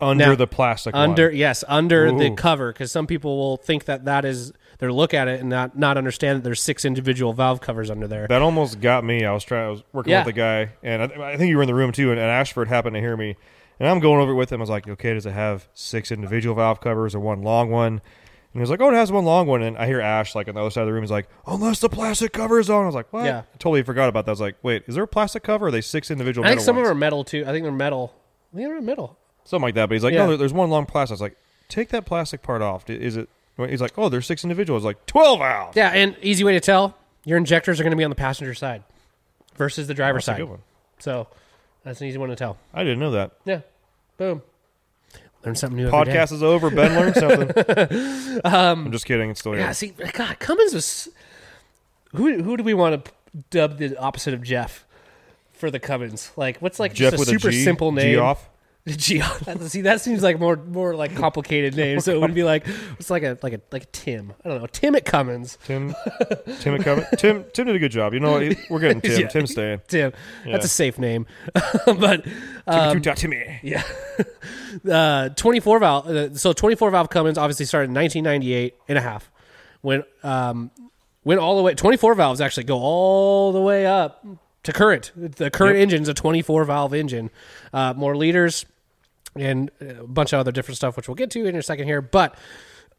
Under 0.00 0.26
Now, 0.26 0.34
the 0.34 0.46
plastic 0.46 0.94
under 0.94 1.28
line. 1.28 1.36
yes 1.36 1.62
under 1.68 2.10
the 2.12 2.30
cover 2.34 2.72
because 2.72 2.90
some 2.92 3.06
people 3.06 3.36
will 3.38 3.56
think 3.56 3.84
that 3.84 4.04
that 4.06 4.24
is 4.24 4.52
they 4.78 4.88
look 4.88 5.14
at 5.14 5.28
it 5.28 5.40
and 5.40 5.48
not 5.48 5.78
not 5.78 5.96
understand 5.96 6.38
that 6.38 6.42
there's 6.44 6.60
six 6.60 6.84
individual 6.84 7.32
valve 7.32 7.60
covers 7.62 7.90
under 7.90 8.06
there. 8.08 8.26
That 8.26 8.42
almost 8.42 8.80
got 8.80 9.04
me. 9.04 9.24
I 9.24 9.32
was 9.32 9.42
trying. 9.44 9.68
I 9.68 9.70
was 9.70 9.82
working 9.92 10.10
Yeah. 10.10 10.20
with 10.24 10.34
a 10.34 10.36
guy, 10.36 10.70
and 10.82 11.02
I, 11.02 11.32
I 11.32 11.36
think 11.38 11.48
you 11.48 11.56
were 11.56 11.62
in 11.62 11.68
the 11.68 11.74
room 11.74 11.92
too. 11.92 12.10
And, 12.10 12.20
and 12.20 12.28
Ashford 12.28 12.68
happened 12.68 12.92
to 12.94 13.00
hear 13.00 13.16
me, 13.16 13.36
and 13.80 13.88
I'm 13.88 14.00
going 14.00 14.20
over 14.20 14.32
it 14.32 14.36
with 14.36 14.50
him. 14.52 14.60
I 14.60 14.62
was 14.62 14.70
like, 14.70 14.88
"Okay, 14.88 15.14
does 15.14 15.26
it 15.26 15.32
have 15.32 15.68
six 15.74 16.10
individual 16.12 16.54
valve 16.54 16.80
covers 16.80 17.14
or 17.14 17.20
one 17.20 17.42
long 17.42 17.70
one?" 17.70 17.92
And 17.94 18.00
he 18.52 18.60
was 18.60 18.70
like, 18.70 18.80
"Oh, 18.80 18.88
it 18.90 18.94
has 18.94 19.12
one 19.12 19.24
long 19.24 19.46
one." 19.46 19.62
And 19.62 19.76
I 19.76 19.86
hear 19.86 20.00
Ash 20.00 20.34
like 20.34 20.48
on 20.48 20.54
the 20.54 20.60
other 20.60 20.70
side 20.70 20.82
of 20.82 20.86
the 20.86 20.92
room. 20.92 21.02
He's 21.02 21.10
like, 21.10 21.28
"Unless 21.46 21.80
the 21.80 21.88
plastic 21.88 22.32
cover 22.32 22.58
is 22.58 22.70
on." 22.70 22.82
I 22.84 22.86
was 22.86 22.94
like, 22.94 23.12
"What?" 23.12 23.24
Yeah. 23.26 23.40
I 23.40 23.56
totally 23.58 23.82
forgot 23.82 24.08
about 24.08 24.24
that. 24.26 24.30
I 24.30 24.32
was 24.32 24.40
like, 24.40 24.56
"Wait, 24.62 24.84
is 24.86 24.94
there 24.94 25.04
a 25.04 25.08
plastic 25.08 25.42
cover? 25.42 25.66
Or 25.66 25.68
are 25.68 25.70
they 25.70 25.80
six 25.82 26.10
individual?" 26.10 26.44
I 26.44 26.48
think 26.48 26.58
metal 26.60 26.64
some 26.64 26.76
of 26.76 26.80
ones? 26.80 26.88
them 26.88 26.96
are 26.96 27.00
metal 27.00 27.24
too. 27.24 27.44
I 27.46 27.52
think 27.52 27.64
they're 27.64 27.72
metal. 27.72 28.14
I 28.52 28.56
think 28.56 28.68
they're 28.68 28.80
metal. 28.80 29.18
something 29.44 29.62
like 29.62 29.74
that. 29.74 29.88
But 29.88 29.94
he's 29.94 30.04
like, 30.04 30.14
Yeah. 30.14 30.20
"No, 30.22 30.28
there- 30.30 30.36
there's 30.38 30.52
one 30.52 30.70
long 30.70 30.86
plastic." 30.86 31.12
I 31.12 31.14
was 31.14 31.20
like, 31.20 31.36
"Take 31.68 31.90
that 31.90 32.04
plastic 32.06 32.42
part 32.42 32.62
off. 32.62 32.88
Is 32.90 33.16
it?" 33.16 33.28
He's 33.58 33.80
like, 33.80 33.96
"Oh, 33.98 34.08
there's 34.08 34.26
six 34.26 34.42
individuals." 34.44 34.84
Like 34.84 35.04
twelve 35.06 35.38
valves. 35.40 35.76
Yeah, 35.76 35.90
and 35.90 36.16
easy 36.22 36.42
way 36.44 36.52
to 36.54 36.60
tell 36.60 36.96
your 37.24 37.38
injectors 37.38 37.78
are 37.80 37.82
going 37.84 37.90
to 37.92 37.96
be 37.96 38.04
on 38.04 38.10
the 38.10 38.16
passenger 38.16 38.54
side 38.54 38.82
versus 39.56 39.86
the 39.86 39.94
driver's 39.94 40.24
That's 40.26 40.38
a 40.38 40.40
side. 40.40 40.44
good 40.46 40.50
one. 40.50 40.62
So 40.98 41.26
that's 41.86 42.00
an 42.02 42.08
easy 42.08 42.18
one 42.18 42.28
to 42.28 42.36
tell. 42.36 42.58
I 42.74 42.82
didn't 42.84 42.98
know 42.98 43.12
that. 43.12 43.30
Yeah, 43.46 43.60
boom. 44.18 44.42
Learn 45.44 45.54
something 45.54 45.76
new. 45.76 45.86
every 45.88 46.04
day. 46.04 46.18
Podcast 46.18 46.32
is 46.32 46.42
over. 46.42 46.70
Ben 46.70 46.94
learned 46.94 47.14
something. 47.16 48.40
I'm 48.44 48.90
just 48.92 49.06
kidding. 49.06 49.30
It's 49.30 49.40
still 49.40 49.52
here. 49.52 49.62
Um, 49.62 49.68
Yeah, 49.68 49.72
see, 49.72 49.88
God, 50.12 50.38
Cummins 50.40 50.74
was. 50.74 51.08
Who 52.14 52.42
who 52.42 52.56
do 52.56 52.64
we 52.64 52.74
want 52.74 53.04
to 53.04 53.12
dub 53.50 53.78
the 53.78 53.96
opposite 53.98 54.34
of 54.34 54.42
Jeff 54.42 54.84
for 55.52 55.70
the 55.70 55.78
Cummins? 55.78 56.32
Like, 56.36 56.58
what's 56.58 56.78
like 56.80 56.92
Jeff 56.94 57.12
just 57.12 57.14
a 57.14 57.20
with 57.20 57.28
super 57.28 57.48
a 57.48 57.52
G, 57.52 57.62
simple 57.64 57.92
name? 57.92 58.14
Geoff. 58.16 58.48
See, 59.66 59.80
that 59.80 60.00
seems 60.00 60.22
like 60.22 60.38
more 60.38 60.54
more 60.56 60.94
like 60.94 61.16
complicated 61.16 61.74
name. 61.76 61.98
So 61.98 62.12
it 62.14 62.20
would 62.20 62.34
be 62.34 62.44
like 62.44 62.64
it's 63.00 63.10
like 63.10 63.24
a 63.24 63.36
like 63.42 63.52
a 63.54 63.60
like 63.72 63.82
a 63.82 63.86
Tim. 63.86 64.32
I 64.44 64.48
don't 64.48 64.60
know, 64.60 64.66
Tim 64.68 64.94
at 64.94 65.04
Cummins. 65.04 65.58
Tim, 65.64 65.92
Tim, 66.60 66.74
at 66.76 66.84
Cummins- 66.84 67.06
Tim, 67.18 67.44
Tim 67.52 67.66
did 67.66 67.74
a 67.74 67.78
good 67.80 67.90
job. 67.90 68.14
You 68.14 68.20
know, 68.20 68.32
what? 68.32 68.56
we're 68.70 68.78
getting 68.78 69.00
Tim. 69.02 69.20
Yeah. 69.22 69.26
Tim's 69.26 69.50
staying. 69.50 69.80
Tim. 69.88 70.12
Yeah. 70.44 70.52
That's 70.52 70.66
a 70.66 70.68
safe 70.68 71.00
name, 71.00 71.26
but 71.86 72.24
Timmy, 72.70 73.00
Timmy. 73.00 73.60
Yeah. 73.64 73.82
uh, 74.88 75.28
24 75.30 75.78
valve. 75.80 76.06
Uh, 76.06 76.34
so 76.34 76.52
24 76.52 76.90
valve 76.92 77.10
Cummins 77.10 77.38
obviously 77.38 77.66
started 77.66 77.88
in 77.90 77.94
1998 77.94 78.74
and 78.88 78.98
a 78.98 79.00
half. 79.00 79.30
When 79.82 80.04
um, 80.22 80.70
went 81.24 81.40
all 81.40 81.56
the 81.56 81.62
way. 81.62 81.74
24 81.74 82.14
valves 82.14 82.40
actually 82.40 82.64
go 82.64 82.78
all 82.78 83.50
the 83.52 83.60
way 83.60 83.84
up 83.84 84.24
to 84.62 84.72
current. 84.72 85.10
The 85.16 85.50
current 85.50 85.74
Yep. 85.76 85.82
engine 85.82 86.02
is 86.02 86.08
a 86.08 86.14
24 86.14 86.64
valve 86.64 86.94
engine. 86.94 87.30
Uh, 87.72 87.92
more 87.96 88.16
liters 88.16 88.64
and 89.38 89.70
a 89.80 90.06
bunch 90.06 90.32
of 90.32 90.40
other 90.40 90.52
different 90.52 90.76
stuff, 90.76 90.96
which 90.96 91.08
we'll 91.08 91.14
get 91.14 91.30
to 91.32 91.44
in 91.46 91.56
a 91.56 91.62
second 91.62 91.86
here. 91.86 92.00
But 92.00 92.36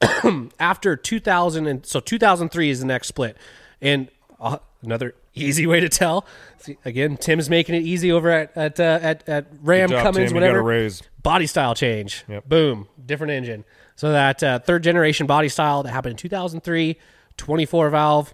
after 0.60 0.96
2000 0.96 1.68
and 1.68 1.86
so 1.86 2.00
2003 2.00 2.70
is 2.70 2.80
the 2.80 2.86
next 2.86 3.08
split, 3.08 3.38
and 3.82 4.10
uh, 4.40 4.58
another 4.82 5.16
easy 5.34 5.68
way 5.68 5.80
to 5.80 5.90
tell. 5.90 6.26
See, 6.58 6.78
again, 6.86 7.18
Tim's 7.18 7.50
making 7.50 7.76
it 7.76 7.84
easy 7.84 8.12
over 8.12 8.30
at 8.30 8.56
at 8.56 8.80
uh, 8.80 9.00
at, 9.02 9.28
at 9.28 9.48
Ram 9.62 9.90
job, 9.90 10.04
Cummins, 10.04 10.30
Tim. 10.30 10.36
Whatever 10.36 10.60
got 10.60 10.62
a 10.62 10.64
raise. 10.64 11.02
body 11.22 11.48
style 11.48 11.76
change. 11.76 12.24
Yep. 12.28 12.48
Boom, 12.48 12.88
different 13.04 13.32
engine. 13.32 13.66
So 13.96 14.12
that 14.12 14.44
uh, 14.44 14.60
third 14.60 14.84
generation 14.84 15.26
body 15.26 15.50
style 15.50 15.84
that 15.84 15.92
happened 15.92 16.12
in 16.12 16.18
2003, 16.18 16.98
24 17.38 17.90
valve, 17.90 18.34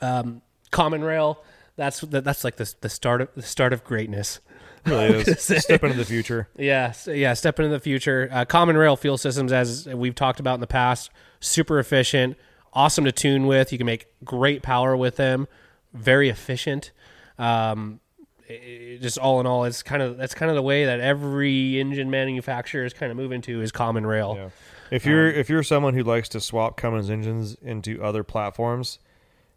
um, 0.00 0.42
common 0.70 1.04
rail. 1.04 1.42
That's 1.76 2.00
that, 2.00 2.24
that's 2.24 2.44
like 2.44 2.56
the 2.56 2.72
the 2.80 2.88
start 2.88 3.20
of 3.20 3.28
the 3.34 3.42
start 3.42 3.72
of 3.72 3.84
greatness. 3.84 4.40
really 4.90 5.20
is. 5.20 5.38
Step 5.64 5.82
into 5.84 5.96
the 5.96 6.04
future. 6.04 6.48
Yeah, 6.56 6.92
yeah. 7.06 7.34
Step 7.34 7.58
into 7.58 7.70
the 7.70 7.80
future. 7.80 8.28
Uh, 8.32 8.44
common 8.44 8.76
rail 8.76 8.96
fuel 8.96 9.18
systems, 9.18 9.52
as 9.52 9.86
we've 9.86 10.14
talked 10.14 10.40
about 10.40 10.54
in 10.54 10.60
the 10.60 10.66
past, 10.66 11.10
super 11.40 11.78
efficient, 11.78 12.36
awesome 12.72 13.04
to 13.04 13.12
tune 13.12 13.46
with. 13.46 13.72
You 13.72 13.78
can 13.78 13.86
make 13.86 14.06
great 14.24 14.62
power 14.62 14.96
with 14.96 15.16
them. 15.16 15.48
Very 15.92 16.28
efficient. 16.28 16.92
Um, 17.38 18.00
it- 18.48 19.00
just 19.02 19.18
all 19.18 19.40
in 19.40 19.46
all, 19.46 19.64
it's 19.64 19.82
kind 19.82 20.02
of 20.02 20.16
that's 20.16 20.34
kind 20.34 20.50
of 20.50 20.56
the 20.56 20.62
way 20.62 20.84
that 20.86 21.00
every 21.00 21.80
engine 21.80 22.10
manufacturer 22.10 22.84
is 22.84 22.92
kind 22.92 23.10
of 23.10 23.16
moving 23.16 23.42
to 23.42 23.60
is 23.60 23.72
common 23.72 24.06
rail. 24.06 24.34
Yeah. 24.38 24.48
If 24.90 25.04
you're 25.04 25.30
Um, 25.30 25.34
if 25.34 25.48
you're 25.50 25.62
someone 25.64 25.94
who 25.94 26.02
likes 26.04 26.28
to 26.30 26.40
swap 26.40 26.76
Cummins 26.76 27.10
engines 27.10 27.56
into 27.60 28.02
other 28.02 28.22
platforms, 28.22 28.98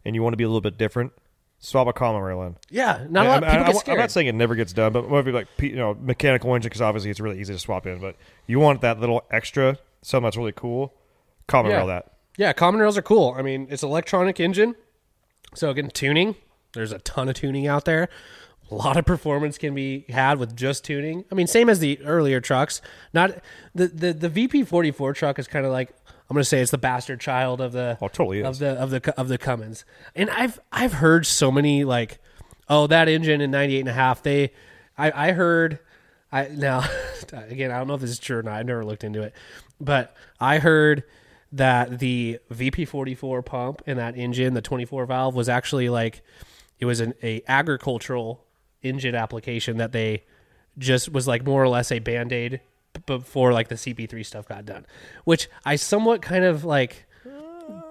and 0.04 0.14
you 0.16 0.22
want 0.22 0.32
to 0.32 0.36
be 0.36 0.44
a 0.44 0.48
little 0.48 0.60
bit 0.60 0.76
different, 0.76 1.12
swap 1.60 1.86
a 1.86 1.92
common 1.92 2.22
rail 2.22 2.42
in. 2.42 2.56
Yeah, 2.70 3.06
not 3.08 3.26
a 3.26 3.28
lot. 3.28 3.44
I- 3.44 3.64
People 3.66 3.82
I- 3.86 3.92
I'm 3.92 3.98
not 3.98 4.10
saying 4.10 4.26
it 4.26 4.34
never 4.34 4.54
gets 4.56 4.72
done, 4.72 4.92
but 4.92 5.08
maybe 5.10 5.30
like 5.30 5.46
you 5.60 5.76
know 5.76 5.94
mechanical 5.94 6.52
engine 6.54 6.68
because 6.68 6.80
obviously 6.82 7.10
it's 7.10 7.20
really 7.20 7.40
easy 7.40 7.52
to 7.52 7.58
swap 7.58 7.86
in. 7.86 8.00
But 8.00 8.16
you 8.46 8.58
want 8.58 8.80
that 8.80 8.98
little 8.98 9.22
extra, 9.30 9.78
something 10.02 10.24
that's 10.24 10.36
really 10.36 10.52
cool. 10.52 10.92
Common 11.46 11.70
Yeah. 11.70 11.76
rail 11.78 11.86
that. 11.88 12.12
Yeah, 12.36 12.52
common 12.52 12.80
rails 12.80 12.96
are 12.98 13.02
cool. 13.02 13.34
I 13.38 13.42
mean, 13.42 13.66
it's 13.70 13.82
electronic 13.82 14.40
engine. 14.40 14.74
So 15.54 15.70
again, 15.70 15.90
tuning. 15.92 16.36
There's 16.72 16.92
a 16.92 16.98
ton 17.00 17.28
of 17.28 17.34
tuning 17.34 17.66
out 17.66 17.84
there. 17.84 18.08
A 18.70 18.74
lot 18.74 18.96
of 18.96 19.04
performance 19.04 19.58
can 19.58 19.74
be 19.74 20.04
had 20.08 20.38
with 20.38 20.54
just 20.56 20.84
tuning. 20.84 21.24
I 21.30 21.34
mean, 21.34 21.48
same 21.48 21.68
as 21.68 21.80
the 21.80 22.00
earlier 22.04 22.40
trucks. 22.40 22.80
Not 23.12 23.32
the 23.74 23.88
the, 23.88 24.12
the 24.12 24.30
VP44 24.30 25.14
truck 25.14 25.38
is 25.40 25.48
kind 25.48 25.66
of 25.66 25.72
like 25.72 25.90
I'm 26.30 26.34
going 26.34 26.42
to 26.42 26.48
say 26.48 26.60
it's 26.60 26.70
the 26.70 26.78
bastard 26.78 27.18
child 27.20 27.60
of 27.60 27.72
the 27.72 27.98
Oh, 28.00 28.06
totally 28.06 28.44
of 28.44 28.60
the 28.60 28.70
of 28.70 28.90
the 28.90 29.14
of 29.18 29.26
the 29.26 29.36
Cummins. 29.36 29.84
And 30.14 30.30
I've 30.30 30.60
I've 30.70 30.92
heard 30.92 31.26
so 31.26 31.50
many 31.50 31.82
like 31.82 32.20
oh 32.68 32.86
that 32.86 33.08
engine 33.08 33.40
in 33.40 33.50
98 33.50 33.80
and 33.80 33.88
a 33.88 33.92
half 33.92 34.22
they 34.22 34.52
I 34.96 35.28
I 35.28 35.32
heard 35.32 35.80
I 36.30 36.46
now 36.46 36.84
again 37.32 37.72
I 37.72 37.78
don't 37.78 37.88
know 37.88 37.94
if 37.94 38.00
this 38.00 38.10
is 38.10 38.20
true 38.20 38.38
or 38.38 38.42
not. 38.44 38.54
I've 38.54 38.66
never 38.66 38.84
looked 38.84 39.02
into 39.02 39.22
it. 39.22 39.34
But 39.80 40.14
I 40.38 40.60
heard 40.60 41.02
that 41.50 41.98
the 41.98 42.38
VP44 42.52 43.44
pump 43.44 43.82
in 43.86 43.96
that 43.96 44.16
engine, 44.16 44.54
the 44.54 44.62
24 44.62 45.06
valve 45.06 45.34
was 45.34 45.48
actually 45.48 45.88
like 45.88 46.22
it 46.78 46.86
was 46.86 47.00
an 47.00 47.14
a 47.24 47.42
agricultural 47.48 48.44
engine 48.82 49.16
application 49.16 49.78
that 49.78 49.90
they 49.90 50.22
just 50.78 51.12
was 51.12 51.26
like 51.26 51.44
more 51.44 51.60
or 51.60 51.68
less 51.68 51.90
a 51.90 51.98
band-aid 51.98 52.60
before 53.06 53.52
like 53.52 53.68
the 53.68 53.74
CP3 53.76 54.24
stuff 54.24 54.48
got 54.48 54.64
done, 54.64 54.86
which 55.24 55.48
I 55.64 55.76
somewhat 55.76 56.22
kind 56.22 56.44
of 56.44 56.64
like 56.64 57.06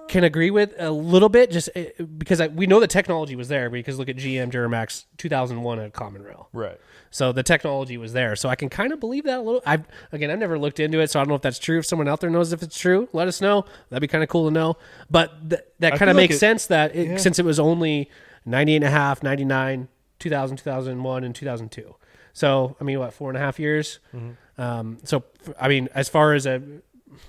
can 0.08 0.24
agree 0.24 0.50
with 0.50 0.74
a 0.78 0.90
little 0.90 1.28
bit 1.28 1.50
just 1.50 1.70
uh, 1.76 1.84
because 2.18 2.40
I, 2.40 2.48
we 2.48 2.66
know 2.66 2.80
the 2.80 2.88
technology 2.88 3.36
was 3.36 3.48
there 3.48 3.70
because 3.70 3.98
look 3.98 4.08
at 4.08 4.16
GM 4.16 4.50
Duramax 4.50 5.04
2001 5.18 5.78
at 5.78 5.92
Common 5.92 6.22
Rail. 6.22 6.48
Right. 6.52 6.78
So 7.10 7.32
the 7.32 7.42
technology 7.42 7.96
was 7.96 8.12
there. 8.12 8.34
So 8.36 8.48
I 8.48 8.56
can 8.56 8.68
kind 8.68 8.92
of 8.92 9.00
believe 9.00 9.24
that 9.24 9.38
a 9.38 9.42
little. 9.42 9.62
I've 9.64 9.84
again, 10.12 10.30
I've 10.30 10.38
never 10.38 10.58
looked 10.58 10.80
into 10.80 11.00
it, 11.00 11.10
so 11.10 11.20
I 11.20 11.22
don't 11.22 11.28
know 11.28 11.34
if 11.36 11.42
that's 11.42 11.58
true. 11.58 11.78
If 11.78 11.86
someone 11.86 12.08
out 12.08 12.20
there 12.20 12.30
knows 12.30 12.52
if 12.52 12.62
it's 12.62 12.78
true, 12.78 13.08
let 13.12 13.28
us 13.28 13.40
know. 13.40 13.64
That'd 13.88 14.00
be 14.00 14.08
kind 14.08 14.24
of 14.24 14.28
cool 14.28 14.48
to 14.48 14.52
know. 14.52 14.76
But 15.10 15.48
th- 15.48 15.62
that 15.78 15.90
kind 15.92 16.02
of 16.02 16.08
feel 16.08 16.08
like 16.08 16.16
makes 16.16 16.36
it- 16.36 16.40
sense 16.40 16.66
that 16.66 16.94
it, 16.94 17.08
yeah. 17.08 17.16
since 17.16 17.38
it 17.38 17.44
was 17.44 17.58
only 17.58 18.10
98 18.44 18.76
and 18.76 18.84
a 18.84 18.90
half, 18.90 19.22
99, 19.22 19.88
2000, 20.18 20.56
2001, 20.56 21.24
and 21.24 21.34
2002. 21.34 21.94
So 22.32 22.76
I 22.80 22.84
mean, 22.84 22.98
what 22.98 23.12
four 23.12 23.30
and 23.30 23.36
a 23.36 23.40
half 23.40 23.58
years? 23.58 23.98
Mm-hmm. 24.14 24.60
Um, 24.60 24.98
so 25.04 25.24
I 25.60 25.68
mean, 25.68 25.88
as 25.94 26.08
far 26.08 26.34
as 26.34 26.46
a 26.46 26.62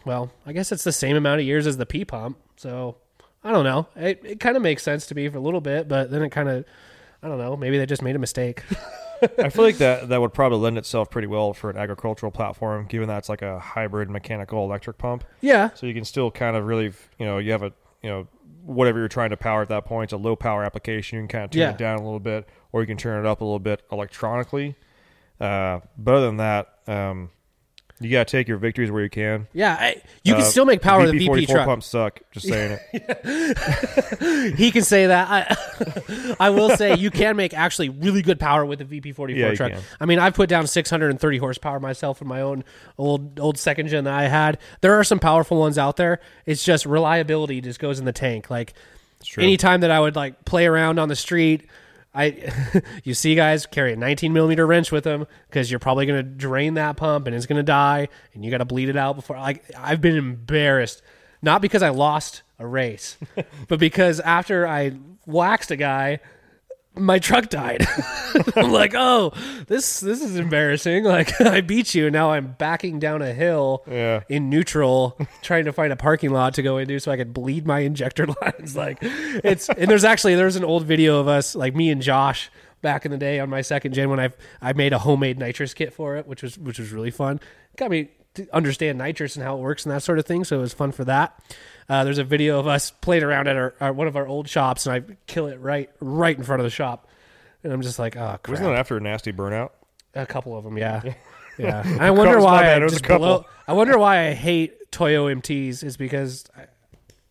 well, 0.06 0.32
I 0.46 0.54
guess 0.54 0.72
it's 0.72 0.84
the 0.84 0.92
same 0.92 1.16
amount 1.16 1.40
of 1.42 1.46
years 1.48 1.66
as 1.68 1.78
the 1.78 1.86
P 1.86 2.06
pump. 2.06 2.38
So 2.58 2.98
I 3.44 3.52
don't 3.52 3.64
know. 3.64 3.88
It, 3.96 4.22
it 4.24 4.40
kind 4.40 4.56
of 4.56 4.62
makes 4.64 4.84
sense 4.84 5.08
to 5.08 5.16
me 5.16 5.28
for 5.30 5.38
a 5.38 5.42
little 5.42 5.62
bit, 5.62 5.88
but 5.88 6.12
then 6.12 6.22
it 6.22 6.30
kind 6.30 6.48
of, 6.50 6.66
I 7.24 7.28
don't 7.28 7.40
know. 7.40 7.58
Maybe 7.58 7.78
they 7.80 7.86
just 7.88 8.04
made 8.04 8.16
a 8.16 8.20
mistake. 8.20 8.64
I 9.40 9.50
feel 9.50 9.64
like 9.64 9.78
that 9.78 10.10
that 10.10 10.20
would 10.22 10.34
probably 10.34 10.60
lend 10.60 10.78
itself 10.78 11.10
pretty 11.10 11.28
well 11.28 11.54
for 11.54 11.70
an 11.70 11.78
agricultural 11.78 12.32
platform, 12.32 12.86
given 12.88 13.08
that 13.08 13.20
it's 13.20 13.30
like 13.30 13.42
a 13.42 13.60
hybrid 13.60 14.10
mechanical 14.10 14.64
electric 14.64 14.98
pump. 14.98 15.24
yeah. 15.42 15.70
So 15.76 15.86
you 15.88 15.94
can 15.94 16.06
still 16.06 16.30
kind 16.32 16.56
of 16.56 16.66
really, 16.66 16.92
you 17.20 17.26
know, 17.26 17.38
you 17.40 17.52
have 17.52 17.64
a, 17.64 17.72
you 18.04 18.10
know, 18.10 18.28
whatever 18.66 19.00
you're 19.00 19.08
trying 19.08 19.30
to 19.32 19.38
power 19.38 19.62
at 19.64 19.70
that 19.70 19.86
point, 19.86 20.06
it's 20.06 20.14
a 20.14 20.18
low 20.18 20.36
power 20.36 20.64
application. 20.64 21.18
You 21.18 21.22
can 21.24 21.28
kind 21.28 21.46
of 21.46 21.52
turn 21.52 21.60
Yeah. 21.62 21.70
it 21.72 21.78
down 21.78 22.00
a 22.00 22.04
little 22.04 22.20
bit, 22.20 22.48
or 22.72 22.82
you 22.82 22.88
can 22.88 22.98
turn 22.98 23.24
it 23.24 23.28
up 23.28 23.42
a 23.42 23.44
little 23.44 23.60
bit 23.60 23.82
electronically. 23.92 24.76
Uh, 25.42 25.80
but 25.98 26.14
other 26.16 26.28
than 26.28 26.38
that, 26.38 26.70
um, 26.88 27.30
you 28.00 28.10
got 28.10 28.28
to 28.28 28.32
take 28.32 28.48
your 28.48 28.58
victories 28.58 28.90
where 28.90 29.04
you 29.04 29.10
can. 29.12 29.48
Yeah, 29.54 29.78
I, 29.80 30.02
you 30.24 30.34
can 30.34 30.42
Uh, 30.42 30.46
still 30.46 30.66
make 30.66 30.82
power 30.82 31.02
with 31.02 31.10
a 31.10 31.14
VP 31.14 31.28
VP44 31.46 31.48
truck. 31.50 31.66
pumps 31.68 31.86
suck. 31.86 32.20
Just 32.32 32.48
saying 32.48 32.80
it. 32.94 34.56
He 34.58 34.72
can 34.72 34.82
say 34.84 35.08
that. 35.08 35.28
I, 35.30 36.36
I 36.48 36.50
will 36.50 36.70
say 36.76 36.96
you 36.96 37.12
can 37.12 37.36
make 37.36 37.54
actually 37.54 37.90
really 37.90 38.22
good 38.22 38.40
power 38.40 38.66
with 38.66 38.82
a 38.82 38.86
VP44 38.86 39.56
truck. 39.56 39.72
can. 39.74 39.82
I 40.00 40.06
mean, 40.06 40.20
I've 40.20 40.34
put 40.34 40.50
down 40.50 40.66
630 40.68 41.38
horsepower 41.38 41.80
myself 41.80 42.22
in 42.22 42.28
my 42.28 42.42
own 42.42 42.64
old 42.98 43.40
old 43.40 43.58
second 43.58 43.88
gen 43.88 44.06
that 44.06 44.14
I 44.14 44.28
had. 44.28 44.58
There 44.82 44.94
are 45.00 45.04
some 45.04 45.20
powerful 45.20 45.60
ones 45.60 45.78
out 45.78 45.98
there. 45.98 46.20
It's 46.46 46.64
just 46.64 46.86
reliability 46.86 47.62
just 47.62 47.80
goes 47.80 48.00
in 48.00 48.06
the 48.06 48.14
tank. 48.14 48.50
Like 48.50 48.74
anytime 49.38 49.82
that 49.82 49.92
I 49.92 50.00
would 50.00 50.16
like 50.16 50.44
play 50.46 50.66
around 50.66 51.00
on 51.00 51.08
the 51.10 51.16
street. 51.16 51.68
I, 52.14 52.52
you 53.04 53.14
see 53.14 53.36
guys 53.36 53.66
carry 53.66 53.94
a 53.94 53.96
19 53.96 54.34
millimeter 54.34 54.68
wrench 54.68 54.92
with 54.92 55.04
them 55.04 55.28
because 55.48 55.72
you're 55.72 55.80
probably 55.80 56.06
going 56.06 56.24
to 56.24 56.30
drain 56.30 56.74
that 56.76 56.98
pump 56.98 57.28
and 57.28 57.36
it's 57.36 57.46
going 57.46 57.58
to 57.58 57.64
die 57.64 58.10
and 58.34 58.44
you 58.44 58.52
got 58.52 58.58
to 58.58 58.66
bleed 58.66 58.90
it 58.90 58.98
out 58.98 59.16
before. 59.16 59.38
Like 59.38 59.64
I've 59.78 60.02
been 60.02 60.18
embarrassed, 60.18 61.02
not 61.42 61.62
because 61.62 61.82
I 61.82 61.90
lost 61.90 62.44
a 62.60 62.68
race, 62.68 63.18
but 63.68 63.80
because 63.80 64.20
after 64.20 64.68
I 64.68 64.94
waxed 65.26 65.72
a 65.72 65.78
guy, 65.78 66.20
my 66.96 67.20
truck 67.20 67.50
died. 67.50 67.88
I'm 68.56 68.72
like, 68.72 68.94
oh, 68.96 69.32
this 69.68 70.00
this 70.02 70.22
is 70.22 70.36
embarrassing. 70.36 71.04
Like 71.12 71.40
I 71.42 71.62
beat 71.62 71.94
you, 71.96 72.08
and 72.08 72.14
now 72.14 72.32
I'm 72.32 72.54
backing 72.58 73.00
down 73.00 73.22
a 73.22 73.34
hill 73.34 73.84
Yeah. 73.90 74.22
in 74.30 74.50
neutral, 74.50 75.18
trying 75.42 75.66
to 75.66 75.74
find 75.74 75.92
a 75.94 75.96
parking 75.96 76.32
lot 76.32 76.54
to 76.56 76.62
go 76.62 76.78
into 76.78 77.00
so 77.00 77.12
I 77.12 77.18
could 77.18 77.34
bleed 77.34 77.66
my 77.66 77.80
injector 77.80 78.26
lines. 78.42 78.76
Like 78.76 78.98
it's 79.02 79.70
and 79.70 79.90
there's 79.90 80.04
actually 80.04 80.36
there's 80.36 80.56
an 80.58 80.64
old 80.66 80.86
video 80.86 81.20
of 81.20 81.28
us, 81.28 81.56
like 81.56 81.76
me 81.76 81.90
and 81.90 82.02
Josh 82.02 82.50
back 82.82 83.06
in 83.06 83.12
the 83.12 83.18
day 83.18 83.40
on 83.40 83.50
my 83.50 83.62
second 83.62 83.94
gen 83.94 84.10
when 84.10 84.20
I 84.20 84.30
I 84.62 84.74
made 84.74 84.92
a 84.94 85.00
homemade 85.00 85.38
nitrous 85.40 85.74
kit 85.74 85.94
for 85.94 86.18
it, 86.18 86.28
which 86.28 86.44
was 86.44 86.58
which 86.58 86.80
was 86.80 86.92
really 86.92 87.12
fun. 87.12 87.40
Got 87.78 87.92
me 87.92 88.10
to 88.34 88.48
understand 88.54 88.98
nitrous 88.98 89.36
and 89.36 89.44
how 89.46 89.58
it 89.58 89.60
works 89.60 89.86
and 89.86 89.94
that 89.94 90.04
sort 90.04 90.18
of 90.20 90.26
thing. 90.26 90.44
So 90.46 90.58
it 90.58 90.62
was 90.62 90.74
fun 90.74 90.92
for 90.92 91.04
that. 91.06 91.38
Uh, 91.92 92.06
there's 92.06 92.20
a 92.20 92.24
video 92.24 92.58
of 92.58 92.68
us 92.68 92.90
playing 92.90 93.22
around 93.22 93.50
at 93.50 93.58
our, 93.58 93.74
our 93.82 93.92
one 93.92 94.08
of 94.08 94.16
our 94.16 94.26
old 94.26 94.48
shops, 94.48 94.86
and 94.86 94.96
I 94.96 95.16
kill 95.28 95.48
it 95.48 95.60
right 95.60 95.90
right 96.00 96.38
in 96.38 96.42
front 96.42 96.62
of 96.62 96.64
the 96.64 96.70
shop, 96.70 97.06
and 97.66 97.74
I'm 97.74 97.82
just 97.82 98.00
like, 98.00 98.16
oh 98.16 98.40
crap. 98.42 98.48
Wasn't 98.48 98.70
that 98.70 98.78
after 98.78 98.96
a 98.96 99.02
nasty 99.02 99.34
burnout? 99.34 99.72
A 100.16 100.26
couple 100.26 100.58
of 100.58 100.64
them, 100.64 100.78
yeah, 100.78 101.02
yeah. 101.58 101.84
I 102.00 102.12
wonder 102.12 102.40
why. 102.40 102.62
bad, 102.62 102.78
I, 102.78 102.80
it 102.80 102.84
was 102.86 102.94
a 102.94 103.00
just 103.02 103.20
blow- 103.20 103.46
I 103.68 103.74
wonder 103.74 103.98
why 103.98 104.30
I 104.30 104.32
hate 104.32 104.90
Toyo 104.94 105.28
MTs 105.36 105.84
is 105.84 105.98
because 105.98 106.46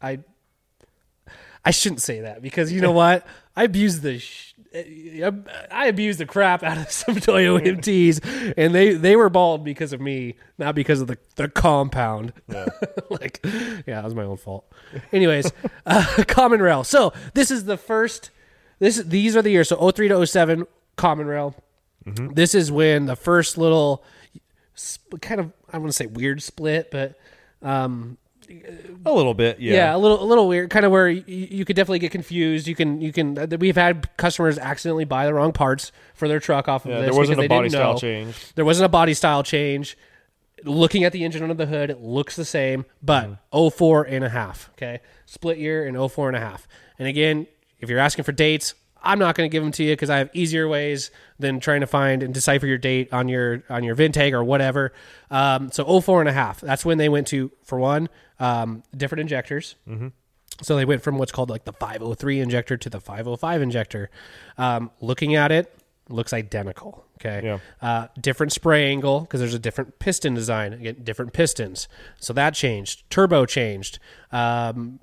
I, 0.02 0.10
I, 0.10 0.18
I 1.64 1.70
shouldn't 1.70 2.02
say 2.02 2.20
that 2.20 2.42
because 2.42 2.70
you 2.70 2.82
know 2.82 2.92
what? 3.04 3.26
I 3.56 3.64
abuse 3.64 4.00
the. 4.00 4.18
Sh- 4.18 4.49
I 4.72 5.86
abused 5.86 6.20
the 6.20 6.26
crap 6.26 6.62
out 6.62 6.78
of 6.78 6.90
some 6.92 7.16
Toyo 7.16 7.58
MTs, 7.58 8.54
and 8.56 8.74
they 8.74 8.94
they 8.94 9.16
were 9.16 9.28
bald 9.28 9.64
because 9.64 9.92
of 9.92 10.00
me, 10.00 10.36
not 10.58 10.74
because 10.74 11.00
of 11.00 11.08
the 11.08 11.18
the 11.36 11.48
compound. 11.48 12.32
like, 13.10 13.40
yeah, 13.44 13.82
that 13.86 14.04
was 14.04 14.14
my 14.14 14.24
own 14.24 14.36
fault. 14.36 14.70
Anyways, 15.12 15.50
uh, 15.86 16.24
Common 16.28 16.62
Rail. 16.62 16.84
So 16.84 17.12
this 17.34 17.50
is 17.50 17.64
the 17.64 17.76
first. 17.76 18.30
This 18.78 18.96
these 18.98 19.36
are 19.36 19.42
the 19.42 19.50
years. 19.50 19.68
So 19.68 19.90
03 19.90 20.08
to 20.08 20.26
07, 20.26 20.66
Common 20.96 21.26
Rail. 21.26 21.54
This 22.06 22.54
is 22.54 22.72
when 22.72 23.06
the 23.06 23.14
first 23.14 23.58
little 23.58 24.02
sp- 24.74 25.20
kind 25.20 25.40
of 25.40 25.52
I 25.68 25.72
don't 25.72 25.82
want 25.82 25.92
to 25.92 25.96
say 25.96 26.06
weird 26.06 26.42
split, 26.42 26.90
but 26.90 27.18
um, 27.62 28.18
A 29.06 29.12
little 29.12 29.34
bit, 29.34 29.60
yeah. 29.60 29.74
yeah. 29.74 29.96
a 29.96 29.98
little 29.98 30.22
a 30.22 30.26
little 30.26 30.48
weird, 30.48 30.70
kind 30.70 30.84
of 30.84 30.92
where 30.92 31.08
you, 31.08 31.22
you 31.26 31.64
could 31.64 31.76
definitely 31.76 31.98
get 32.00 32.10
confused. 32.12 32.66
You 32.66 32.74
can 32.74 33.00
you 33.00 33.12
can 33.12 33.38
uh, 33.38 33.46
we've 33.58 33.76
had 33.76 34.14
customers 34.16 34.58
accidentally 34.58 35.04
buy 35.04 35.26
the 35.26 35.34
wrong 35.34 35.52
parts 35.52 35.92
for 36.14 36.26
their 36.28 36.40
truck 36.40 36.68
off 36.68 36.84
of 36.84 36.90
Yeah, 36.90 36.98
this 37.00 37.10
there 37.10 37.14
wasn't 37.18 37.36
because 37.38 37.44
a 37.44 37.48
they 37.48 37.48
body 37.48 37.68
didn't 37.68 37.80
style 37.80 37.92
know. 37.94 37.98
change. 37.98 38.54
There 38.54 38.64
wasn't 38.64 38.86
a 38.86 38.88
body 38.90 39.14
style 39.14 39.42
change. 39.42 39.96
Looking 40.64 41.04
at 41.04 41.12
the 41.12 41.24
engine 41.24 41.42
under 41.42 41.54
the 41.54 41.64
hood, 41.66 41.88
it 41.90 42.00
looks 42.02 42.36
the 42.36 42.44
same, 42.44 42.84
but 43.02 43.30
Mm. 43.52 43.72
04 43.72 44.04
and 44.04 44.24
a 44.24 44.28
half. 44.28 44.68
Okay. 44.74 45.00
Split 45.24 45.56
year 45.58 45.86
and 45.86 45.96
04 46.12 46.28
and 46.28 46.36
a 46.36 46.40
half. 46.40 46.68
And 46.98 47.08
again, 47.08 47.46
if 47.78 47.88
you're 47.88 47.98
asking 47.98 48.24
for 48.24 48.32
dates, 48.32 48.74
I'm 49.02 49.18
not 49.18 49.34
going 49.34 49.48
to 49.48 49.52
give 49.52 49.62
them 49.62 49.72
to 49.72 49.84
you 49.84 49.92
because 49.92 50.10
I 50.10 50.18
have 50.18 50.30
easier 50.32 50.68
ways 50.68 51.10
than 51.38 51.60
trying 51.60 51.80
to 51.80 51.86
find 51.86 52.22
and 52.22 52.32
decipher 52.34 52.66
your 52.66 52.78
date 52.78 53.12
on 53.12 53.28
your 53.28 53.62
on 53.70 53.82
your 53.84 53.94
VIN 53.94 54.12
tag 54.12 54.34
or 54.34 54.44
whatever. 54.44 54.92
Um, 55.30 55.70
so 55.72 56.00
04 56.00 56.20
and 56.20 56.28
a 56.28 56.32
half. 56.32 56.60
That's 56.60 56.84
when 56.84 56.98
they 56.98 57.08
went 57.08 57.26
to, 57.28 57.50
for 57.64 57.78
one, 57.78 58.08
um, 58.38 58.82
different 58.96 59.20
injectors. 59.20 59.76
So 60.62 60.76
they 60.76 60.84
went 60.84 61.02
from 61.02 61.16
what's 61.18 61.32
called 61.32 61.48
like 61.48 61.64
the 61.64 61.72
503 61.72 62.40
injector 62.40 62.76
to 62.76 62.90
the 62.90 63.00
505 63.00 63.62
injector. 63.62 64.10
Um, 64.58 64.90
looking 65.00 65.34
at 65.34 65.50
it, 65.50 65.74
looks 66.10 66.32
identical. 66.32 67.06
Okay. 67.20 67.40
Yeah. 67.44 67.58
Uh, 67.80 68.06
different 68.20 68.52
spray 68.52 68.88
angle 68.90 69.20
because 69.20 69.40
there's 69.40 69.54
a 69.54 69.58
different 69.58 69.98
piston 69.98 70.34
design. 70.34 70.72
Again, 70.72 70.96
different 71.02 71.32
pistons. 71.32 71.88
So 72.18 72.32
that 72.34 72.54
changed. 72.54 73.08
Turbo 73.10 73.46
changed. 73.46 73.98
Um, 74.32 75.00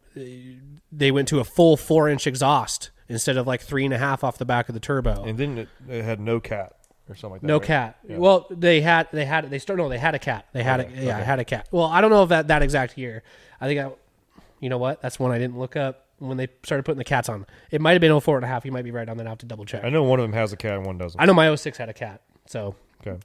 they 0.91 1.11
went 1.11 1.27
to 1.29 1.39
a 1.39 1.43
full 1.43 1.77
four 1.77 2.09
inch 2.09 2.27
exhaust 2.27 2.91
instead 3.09 3.37
of 3.37 3.47
like 3.47 3.61
three 3.61 3.85
and 3.85 3.93
a 3.93 3.97
half 3.97 4.23
off 4.23 4.37
the 4.37 4.45
back 4.45 4.69
of 4.69 4.73
the 4.73 4.79
turbo. 4.79 5.23
And 5.23 5.37
then 5.37 5.57
it, 5.59 5.69
it 5.89 6.03
had 6.03 6.19
no 6.19 6.39
cat 6.39 6.73
or 7.09 7.15
something 7.15 7.33
like 7.33 7.41
that. 7.41 7.47
No 7.47 7.57
right? 7.57 7.67
cat. 7.67 7.97
Yeah. 8.07 8.17
Well, 8.17 8.47
they 8.49 8.81
had 8.81 9.07
they 9.11 9.25
had 9.25 9.49
they 9.49 9.59
started 9.59 9.81
no 9.83 9.89
they 9.89 9.97
had 9.97 10.15
a 10.15 10.19
cat. 10.19 10.45
They 10.53 10.63
had 10.63 10.81
Okay, 10.81 10.93
a, 10.97 11.05
yeah, 11.05 11.15
okay. 11.17 11.25
Had 11.25 11.39
a 11.39 11.45
cat. 11.45 11.67
Well, 11.71 11.85
I 11.85 12.01
don't 12.01 12.09
know 12.09 12.23
if 12.23 12.29
that 12.29 12.47
that 12.49 12.61
exact 12.61 12.97
year. 12.97 13.23
I 13.61 13.67
think 13.67 13.79
I 13.79 13.91
you 14.59 14.69
know 14.69 14.77
what? 14.77 15.01
That's 15.01 15.19
one 15.19 15.31
I 15.31 15.37
didn't 15.37 15.57
look 15.57 15.75
up 15.75 16.05
when 16.19 16.37
they 16.37 16.47
started 16.63 16.83
putting 16.83 16.97
the 16.97 17.03
cats 17.03 17.29
on. 17.29 17.45
It 17.69 17.79
might 17.79 17.91
have 17.91 18.01
been 18.01 18.19
04 18.19 18.37
and 18.37 18.45
a 18.45 18.47
half. 18.47 18.65
You 18.65 18.71
might 18.71 18.83
be 18.83 18.91
right 18.91 19.07
on 19.07 19.17
that. 19.17 19.27
I 19.27 19.29
have 19.29 19.37
to 19.39 19.45
double 19.45 19.65
check. 19.65 19.83
I 19.83 19.89
know 19.89 20.03
one 20.03 20.19
of 20.19 20.23
them 20.23 20.33
has 20.33 20.51
a 20.51 20.57
cat 20.57 20.73
and 20.73 20.85
one 20.85 20.97
doesn't. 20.97 21.19
I 21.21 21.25
know 21.25 21.33
my 21.33 21.53
06 21.55 21.77
had 21.77 21.89
a 21.89 21.93
cat. 21.93 22.21
So 22.47 22.75
okay. 23.05 23.19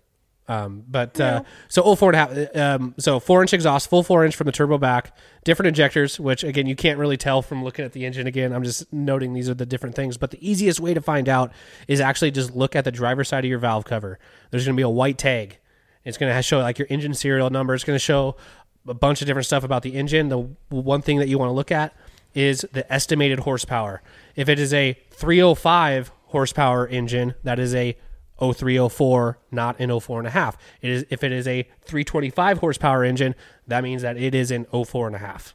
Um, 0.48 0.84
but 0.88 1.20
uh, 1.20 1.42
so 1.68 1.94
04 1.94 2.12
and 2.12 2.16
a 2.16 2.18
half. 2.18 2.56
Um, 2.56 2.94
so 2.98 3.20
four 3.20 3.42
inch 3.42 3.52
exhaust, 3.52 3.88
full 3.88 4.02
four 4.02 4.24
inch 4.24 4.34
from 4.34 4.46
the 4.46 4.52
turbo 4.52 4.76
back, 4.76 5.16
different 5.44 5.68
injectors, 5.68 6.18
which 6.18 6.42
again 6.42 6.66
you 6.66 6.74
can't 6.74 6.98
really 6.98 7.16
tell 7.16 7.42
from 7.42 7.62
looking 7.62 7.84
at 7.84 7.92
the 7.92 8.04
engine. 8.04 8.26
Again, 8.26 8.52
I'm 8.52 8.64
just 8.64 8.92
noting 8.92 9.32
these 9.32 9.48
are 9.48 9.54
the 9.54 9.66
different 9.66 9.94
things. 9.94 10.16
But 10.16 10.30
the 10.30 10.48
easiest 10.50 10.80
way 10.80 10.94
to 10.94 11.00
find 11.00 11.28
out 11.28 11.52
is 11.86 12.00
actually 12.00 12.32
just 12.32 12.54
look 12.54 12.74
at 12.74 12.84
the 12.84 12.92
driver's 12.92 13.28
side 13.28 13.44
of 13.44 13.48
your 13.48 13.60
valve 13.60 13.84
cover. 13.84 14.18
There's 14.50 14.64
going 14.64 14.74
to 14.74 14.80
be 14.80 14.84
a 14.84 14.90
white 14.90 15.18
tag. 15.18 15.58
It's 16.04 16.18
going 16.18 16.34
to 16.34 16.42
show 16.42 16.58
like 16.58 16.78
your 16.78 16.88
engine 16.90 17.14
serial 17.14 17.50
number. 17.50 17.74
It's 17.74 17.84
going 17.84 17.94
to 17.94 18.04
show 18.04 18.36
a 18.88 18.94
bunch 18.94 19.20
of 19.20 19.28
different 19.28 19.46
stuff 19.46 19.62
about 19.62 19.82
the 19.82 19.94
engine. 19.94 20.28
The 20.28 20.38
one 20.70 21.02
thing 21.02 21.18
that 21.18 21.28
you 21.28 21.38
want 21.38 21.50
to 21.50 21.54
look 21.54 21.70
at 21.70 21.94
is 22.34 22.66
the 22.72 22.90
estimated 22.92 23.40
horsepower. 23.40 24.02
If 24.34 24.48
it 24.48 24.58
is 24.58 24.74
a 24.74 24.98
305 25.10 26.10
horsepower 26.26 26.88
engine, 26.88 27.34
that 27.44 27.58
is 27.58 27.74
a 27.74 27.96
0304, 28.40 29.38
not 29.50 29.78
an 29.78 30.00
04 30.00 30.18
and 30.18 30.26
a 30.28 30.30
half. 30.30 30.56
It 30.80 30.90
is 30.90 31.04
if 31.10 31.22
it 31.22 31.32
is 31.32 31.46
a 31.46 31.62
325 31.82 32.58
horsepower 32.58 33.04
engine, 33.04 33.34
that 33.66 33.82
means 33.84 34.02
that 34.02 34.16
it 34.16 34.34
is 34.34 34.50
an 34.50 34.66
04 34.66 35.06
and 35.06 35.16
a 35.16 35.18
half. 35.20 35.54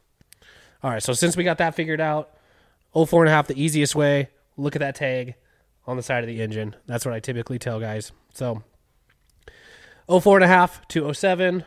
All 0.82 0.90
right, 0.90 1.02
so 1.02 1.12
since 1.12 1.36
we 1.36 1.44
got 1.44 1.58
that 1.58 1.74
figured 1.74 2.00
out, 2.00 2.30
04 2.94 3.22
and 3.24 3.28
a 3.28 3.32
half 3.32 3.46
the 3.48 3.60
easiest 3.60 3.94
way, 3.94 4.28
look 4.56 4.76
at 4.76 4.80
that 4.80 4.94
tag 4.94 5.34
on 5.86 5.96
the 5.96 6.02
side 6.02 6.22
of 6.22 6.28
the 6.28 6.40
engine. 6.40 6.76
That's 6.86 7.04
what 7.04 7.14
I 7.14 7.20
typically 7.20 7.58
tell 7.58 7.80
guys. 7.80 8.12
So 8.32 8.62
04 10.08 10.36
and 10.38 10.44
a 10.44 10.48
half 10.48 10.86
to 10.88 11.12
07, 11.12 11.64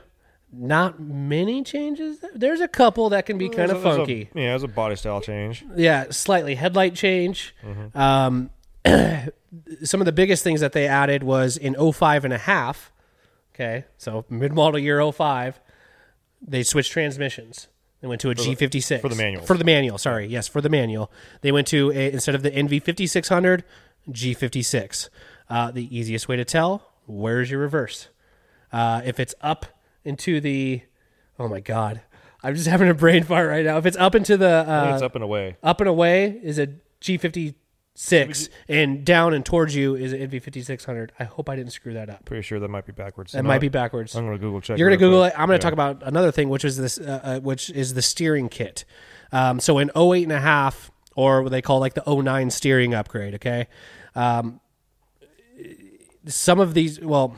not 0.54 1.00
many 1.00 1.63
changes. 1.63 2.24
There's 2.34 2.62
a 2.62 2.67
couple 2.67 3.10
that 3.10 3.26
can 3.26 3.38
be 3.38 3.50
kind 3.50 3.71
of 3.71 3.82
there's 3.84 3.95
a- 3.95 3.97
funky. 4.00 4.30
yeah, 4.34 4.56
it's 4.56 4.63
a 4.63 4.67
body 4.67 4.95
style 4.95 5.21
change. 5.21 5.63
Yeah, 5.76 6.06
slightly 6.12 6.56
headlight 6.56 6.95
change. 6.95 7.56
Mm-hmm. 7.63 7.97
Um, 7.97 8.50
some 9.84 10.02
of 10.02 10.06
the 10.06 10.12
biggest 10.12 10.44
things 10.44 10.62
that 10.62 10.74
they 10.74 10.88
added 10.88 11.24
was 11.24 11.58
in 11.58 11.76
05 11.76 12.26
and 12.26 12.34
a 12.34 12.38
half. 12.38 12.91
Okay, 13.54 13.86
so 13.98 14.26
mid 14.30 14.54
model 14.54 14.80
year 14.80 15.12
05, 15.12 15.60
they 16.41 16.63
switched 16.63 16.91
transmissions. 16.91 17.67
They 18.02 18.08
went 18.08 18.22
to 18.22 18.32
a 18.32 18.36
G56 18.36 19.02
for 19.02 19.10
the 19.10 19.15
manual. 19.15 19.46
For 19.46 19.56
the 19.58 19.63
manual, 19.63 19.98
sorry, 20.00 20.26
yes, 20.26 20.48
for 20.48 20.60
the 20.60 20.70
manual. 20.70 21.12
They 21.41 21.52
went 21.52 21.67
to 21.67 21.91
a, 21.91 22.12
instead 22.12 22.34
of 22.34 22.41
the 22.41 22.50
NV5600, 22.50 23.62
G56. 24.10 25.10
Uh, 25.50 25.70
the 25.70 25.96
easiest 25.96 26.28
way 26.28 26.36
to 26.36 26.46
tell 26.46 26.88
where's 27.06 27.52
your 27.52 27.60
reverse. 27.60 28.08
Uh, 28.72 29.02
if 29.06 29.20
it's 29.20 29.36
up 29.41 29.65
into 30.04 30.39
the, 30.39 30.82
oh 31.38 31.48
my 31.48 31.60
god, 31.60 32.02
I'm 32.41 32.56
just 32.56 32.67
having 32.70 32.89
a 32.89 32.94
brain 32.94 33.24
fart 33.24 33.48
right 33.50 33.65
now. 33.65 33.78
If 33.78 33.86
it's 33.86 33.98
up 33.98 34.15
into 34.15 34.38
the 34.38 34.65
uh, 34.67 34.91
it's 34.94 35.04
up 35.04 35.13
and 35.15 35.24
away. 35.24 35.58
up 35.62 35.80
and 35.82 35.89
away 35.89 36.39
is 36.41 36.58
a 36.58 36.70
G56, 37.97 38.49
and 38.69 39.06
down 39.06 39.34
and 39.34 39.45
towards 39.45 39.75
you 39.75 39.95
is 39.95 40.13
an 40.13 40.19
NV5600. 40.30 41.10
I 41.19 41.25
hope 41.25 41.49
I 41.49 41.56
didn't 41.56 41.71
screw 41.73 41.93
that 41.93 42.10
up. 42.10 42.25
Pretty 42.25 42.41
sure 42.43 42.60
that 42.60 42.69
might 42.69 42.86
be 42.86 42.93
backwards. 42.93 43.34
That 43.34 43.43
might 43.43 43.60
be 43.62 43.69
backwards. 43.69 44.15
I'm 44.15 44.25
gonna 44.25 44.38
Google 44.38 44.62
check. 44.62 44.77
You're 44.77 44.89
going 44.89 44.99
to 44.99 45.06
Google 45.06 45.23
it. 45.25 45.34
I'm 45.38 45.47
going 45.47 45.60
to 45.60 45.63
Yeah. 45.65 45.69
talk 45.69 45.73
about 45.73 46.01
another 46.06 46.32
thing, 46.32 46.49
which 46.49 46.63
is 46.65 46.77
this, 46.77 46.97
uh, 46.99 47.19
uh, 47.23 47.39
which 47.41 47.69
is 47.69 47.93
the 47.93 48.01
steering 48.01 48.49
kit. 48.49 48.86
Um, 49.32 49.60
so 49.60 49.77
an 49.77 49.91
08 49.95 50.23
and 50.23 50.32
a 50.32 50.39
half, 50.39 50.89
or 51.15 51.41
what 51.43 51.51
they 51.51 51.62
call 51.62 51.80
like 51.80 51.93
the 51.93 52.04
09 52.08 52.49
steering 52.49 52.93
upgrade. 52.93 53.36
Okay, 53.36 53.67
um, 54.15 54.60
some 56.25 56.60
of 56.60 56.73
these, 56.73 56.99
well. 56.99 57.36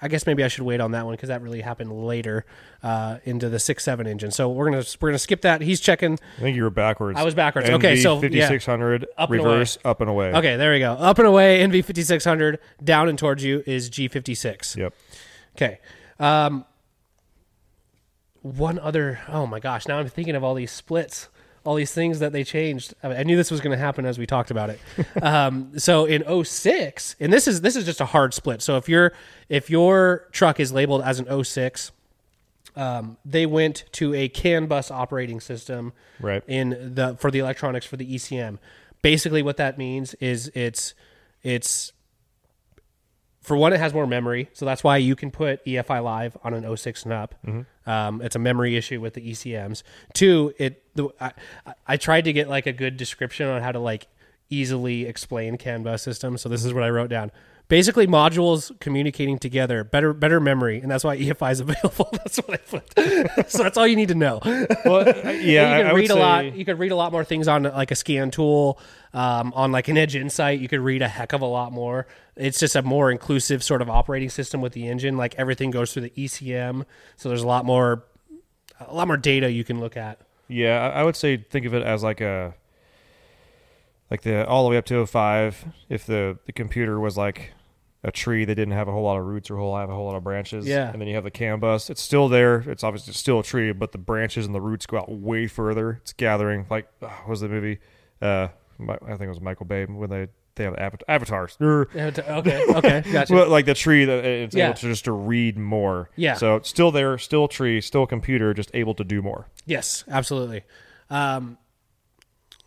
I 0.00 0.08
guess 0.08 0.26
maybe 0.26 0.44
I 0.44 0.48
should 0.48 0.62
wait 0.64 0.80
on 0.80 0.92
that 0.92 1.04
one 1.04 1.14
because 1.14 1.28
that 1.28 1.42
really 1.42 1.60
happened 1.60 1.92
later 1.92 2.44
uh, 2.82 3.18
into 3.24 3.48
the 3.48 3.58
six 3.58 3.82
seven 3.82 4.06
engine. 4.06 4.30
So 4.30 4.48
we're 4.48 4.70
gonna 4.70 4.84
we're 5.00 5.08
gonna 5.08 5.18
skip 5.18 5.42
that. 5.42 5.60
He's 5.60 5.80
checking. 5.80 6.18
I 6.36 6.40
think 6.40 6.56
you 6.56 6.62
were 6.62 6.70
backwards. 6.70 7.18
I 7.18 7.24
was 7.24 7.34
backwards. 7.34 7.68
Okay, 7.68 7.96
so. 7.96 8.20
5600 8.20 9.06
Up 9.16 9.30
and 9.30 9.38
reverse 9.38 9.76
up 9.84 10.00
and 10.00 10.08
away. 10.08 10.32
Okay, 10.32 10.56
there 10.56 10.72
we 10.72 10.78
go. 10.78 10.92
Up 10.92 11.18
and 11.18 11.26
away, 11.26 11.60
NV 11.60 11.84
fifty 11.84 12.02
six 12.02 12.24
hundred. 12.24 12.60
Down 12.82 13.08
and 13.08 13.18
towards 13.18 13.42
you 13.42 13.62
is 13.66 13.88
G 13.88 14.06
fifty 14.08 14.34
six. 14.34 14.76
Yep. 14.76 14.94
Okay. 15.56 15.80
Um, 16.20 16.64
one 18.42 18.78
other. 18.78 19.20
Oh 19.28 19.46
my 19.46 19.58
gosh! 19.58 19.88
Now 19.88 19.98
I'm 19.98 20.08
thinking 20.08 20.36
of 20.36 20.44
all 20.44 20.54
these 20.54 20.70
splits, 20.70 21.28
all 21.68 21.74
these 21.74 21.92
things 21.92 22.18
that 22.20 22.32
they 22.32 22.44
changed. 22.44 22.94
I, 23.02 23.16
I 23.16 23.22
knew 23.24 23.36
this 23.36 23.50
was 23.50 23.60
going 23.60 23.76
to 23.76 23.84
happen 23.84 24.06
as 24.06 24.18
we 24.18 24.26
talked 24.26 24.50
about 24.50 24.70
it. 24.70 24.80
um, 25.22 25.78
so 25.78 26.06
in 26.06 26.24
06, 26.44 27.16
and 27.20 27.30
this 27.30 27.46
is 27.46 27.60
this 27.60 27.76
is 27.76 27.84
just 27.84 28.00
a 28.00 28.06
hard 28.06 28.32
split. 28.32 28.62
So 28.62 28.78
if 28.78 28.88
your 28.88 29.12
if 29.50 29.68
your 29.68 30.28
truck 30.32 30.60
is 30.60 30.72
labeled 30.72 31.02
as 31.02 31.20
an 31.20 31.44
06, 31.44 31.92
um, 32.74 33.18
they 33.22 33.44
went 33.44 33.84
to 33.92 34.14
a 34.14 34.28
CAN 34.30 34.66
bus 34.66 34.90
operating 34.90 35.40
system 35.40 35.92
Right. 36.20 36.42
in 36.46 36.94
the 36.94 37.16
for 37.18 37.30
the 37.30 37.40
electronics 37.40 37.84
for 37.84 37.98
the 37.98 38.14
ECM. 38.14 38.58
Basically, 39.02 39.42
what 39.42 39.58
that 39.58 39.76
means 39.76 40.14
is 40.14 40.50
it's 40.54 40.94
it's 41.42 41.92
for 43.42 43.56
one, 43.56 43.72
it 43.72 43.80
has 43.80 43.94
more 43.94 44.06
memory, 44.06 44.50
so 44.52 44.66
that's 44.66 44.84
why 44.84 44.98
you 44.98 45.16
can 45.16 45.30
put 45.30 45.64
EFI 45.64 46.02
Live 46.04 46.36
on 46.44 46.52
an 46.52 46.76
06 46.76 47.04
and 47.04 47.12
up. 47.14 47.34
Um, 47.86 48.20
it's 48.20 48.36
a 48.36 48.38
memory 48.38 48.76
issue 48.76 49.00
with 49.00 49.14
the 49.14 49.22
ECMs. 49.30 49.82
Two, 50.12 50.52
it 50.58 50.82
the, 51.02 51.08
I, 51.20 51.32
I- 51.86 51.96
tried 51.96 52.24
to 52.26 52.32
get 52.32 52.48
like 52.48 52.66
a 52.66 52.72
good 52.72 52.96
description 52.96 53.48
on 53.48 53.62
how 53.62 53.72
to 53.72 53.78
like 53.78 54.06
easily 54.50 55.04
explain 55.06 55.56
CAN 55.58 55.82
bus 55.82 56.02
system. 56.02 56.38
So 56.38 56.48
this 56.48 56.64
is 56.64 56.72
what 56.72 56.82
I 56.82 56.90
wrote 56.90 57.10
down: 57.10 57.30
basically 57.68 58.06
modules 58.06 58.78
communicating 58.80 59.38
together, 59.38 59.84
better 59.84 60.12
better 60.14 60.40
memory, 60.40 60.80
and 60.80 60.90
that's 60.90 61.04
why 61.04 61.16
EFI 61.18 61.52
is 61.52 61.60
available. 61.66 62.08
that's 62.12 62.38
what 62.38 62.52
I 62.54 62.56
put. 62.56 63.50
so 63.50 63.62
that's 63.62 63.76
all 63.76 63.86
you 63.86 63.96
need 63.96 64.08
to 64.08 64.14
know. 64.14 64.40
Well, 64.44 65.06
yeah, 65.24 65.24
And 65.24 65.42
you 65.44 65.60
I, 65.60 65.78
can 65.78 65.86
I 65.86 65.92
read 65.92 66.10
a 66.10 66.14
say, 66.14 66.20
lot. 66.20 66.54
You 66.56 66.64
could 66.64 66.78
read 66.78 66.92
a 66.92 66.96
lot 66.96 67.12
more 67.12 67.24
things 67.24 67.46
on 67.48 67.64
like 67.64 67.90
a 67.90 67.94
scan 67.94 68.30
tool, 68.30 68.78
um, 69.12 69.52
on 69.54 69.70
like 69.72 69.88
an 69.88 69.98
Edge 69.98 70.16
Insight. 70.16 70.60
You 70.60 70.68
could 70.68 70.80
read 70.80 71.02
a 71.02 71.08
heck 71.08 71.32
of 71.34 71.42
a 71.42 71.46
lot 71.46 71.72
more. 71.72 72.06
It's 72.36 72.58
just 72.60 72.76
a 72.76 72.82
more 72.82 73.10
inclusive 73.10 73.62
sort 73.64 73.82
of 73.82 73.90
operating 73.90 74.30
system 74.30 74.60
with 74.60 74.72
the 74.72 74.86
engine. 74.88 75.16
Like 75.16 75.34
everything 75.34 75.70
goes 75.72 75.92
through 75.92 76.02
the 76.02 76.10
ECM, 76.10 76.84
so 77.16 77.28
there's 77.28 77.42
a 77.42 77.46
lot 77.46 77.64
more, 77.64 78.04
a 78.80 78.94
lot 78.94 79.08
more 79.08 79.16
data 79.16 79.50
you 79.50 79.64
can 79.64 79.80
look 79.80 79.96
at. 79.96 80.20
Yeah, 80.48 80.90
I 80.94 81.02
would 81.04 81.16
say 81.16 81.36
think 81.36 81.66
of 81.66 81.74
it 81.74 81.82
as 81.82 82.02
like 82.02 82.20
a 82.20 82.54
like 84.10 84.22
the 84.22 84.46
all 84.46 84.64
the 84.64 84.70
way 84.70 84.76
up 84.78 84.86
to 84.86 85.04
05 85.06 85.66
if 85.88 86.06
the 86.06 86.38
the 86.46 86.52
computer 86.52 86.98
was 86.98 87.16
like 87.16 87.52
a 88.04 88.10
tree 88.12 88.44
that 88.44 88.54
didn't 88.54 88.74
have 88.74 88.88
a 88.88 88.92
whole 88.92 89.02
lot 89.02 89.18
of 89.18 89.26
roots 89.26 89.50
or 89.50 89.56
whole 89.56 89.76
have 89.76 89.90
a 89.90 89.94
whole 89.94 90.06
lot 90.06 90.14
of 90.16 90.22
branches. 90.24 90.66
Yeah. 90.66 90.90
And 90.90 91.00
then 91.00 91.08
you 91.08 91.16
have 91.16 91.24
the 91.24 91.32
CAN 91.32 91.58
bus. 91.58 91.90
It's 91.90 92.00
still 92.00 92.28
there. 92.28 92.58
It's 92.60 92.84
obviously 92.84 93.12
still 93.12 93.40
a 93.40 93.42
tree, 93.42 93.72
but 93.72 93.92
the 93.92 93.98
branches 93.98 94.46
and 94.46 94.54
the 94.54 94.60
roots 94.60 94.86
go 94.86 94.98
out 94.98 95.10
way 95.10 95.46
further. 95.48 95.98
It's 96.02 96.12
gathering 96.12 96.66
like 96.70 96.88
what 97.00 97.28
was 97.28 97.40
the 97.40 97.48
movie? 97.48 97.78
Uh 98.22 98.48
I 98.80 98.96
think 98.96 99.22
it 99.22 99.28
was 99.28 99.40
Michael 99.40 99.66
Bay 99.66 99.84
when 99.84 100.08
they 100.08 100.28
they 100.58 100.64
have 100.64 100.74
avat- 100.76 101.02
avatars. 101.08 101.56
Er, 101.60 101.88
Okay, 101.94 102.64
okay, 102.68 103.02
gotcha. 103.12 103.32
well, 103.34 103.48
like 103.48 103.64
the 103.64 103.74
tree 103.74 104.04
that 104.04 104.24
it's 104.24 104.54
Yeah. 104.54 104.66
able 104.66 104.74
to 104.74 104.80
just 104.88 105.04
to 105.06 105.12
read 105.12 105.56
more. 105.56 106.10
Yeah. 106.16 106.34
So 106.34 106.56
it's 106.56 106.68
still 106.68 106.90
there, 106.90 107.16
still 107.18 107.46
a 107.46 107.48
tree, 107.48 107.80
still 107.80 108.02
a 108.02 108.06
computer, 108.06 108.52
just 108.54 108.70
able 108.74 108.94
to 108.94 109.04
do 109.04 109.22
more. 109.22 109.48
Yes, 109.64 110.04
absolutely. 110.08 110.62
Um, 111.10 111.56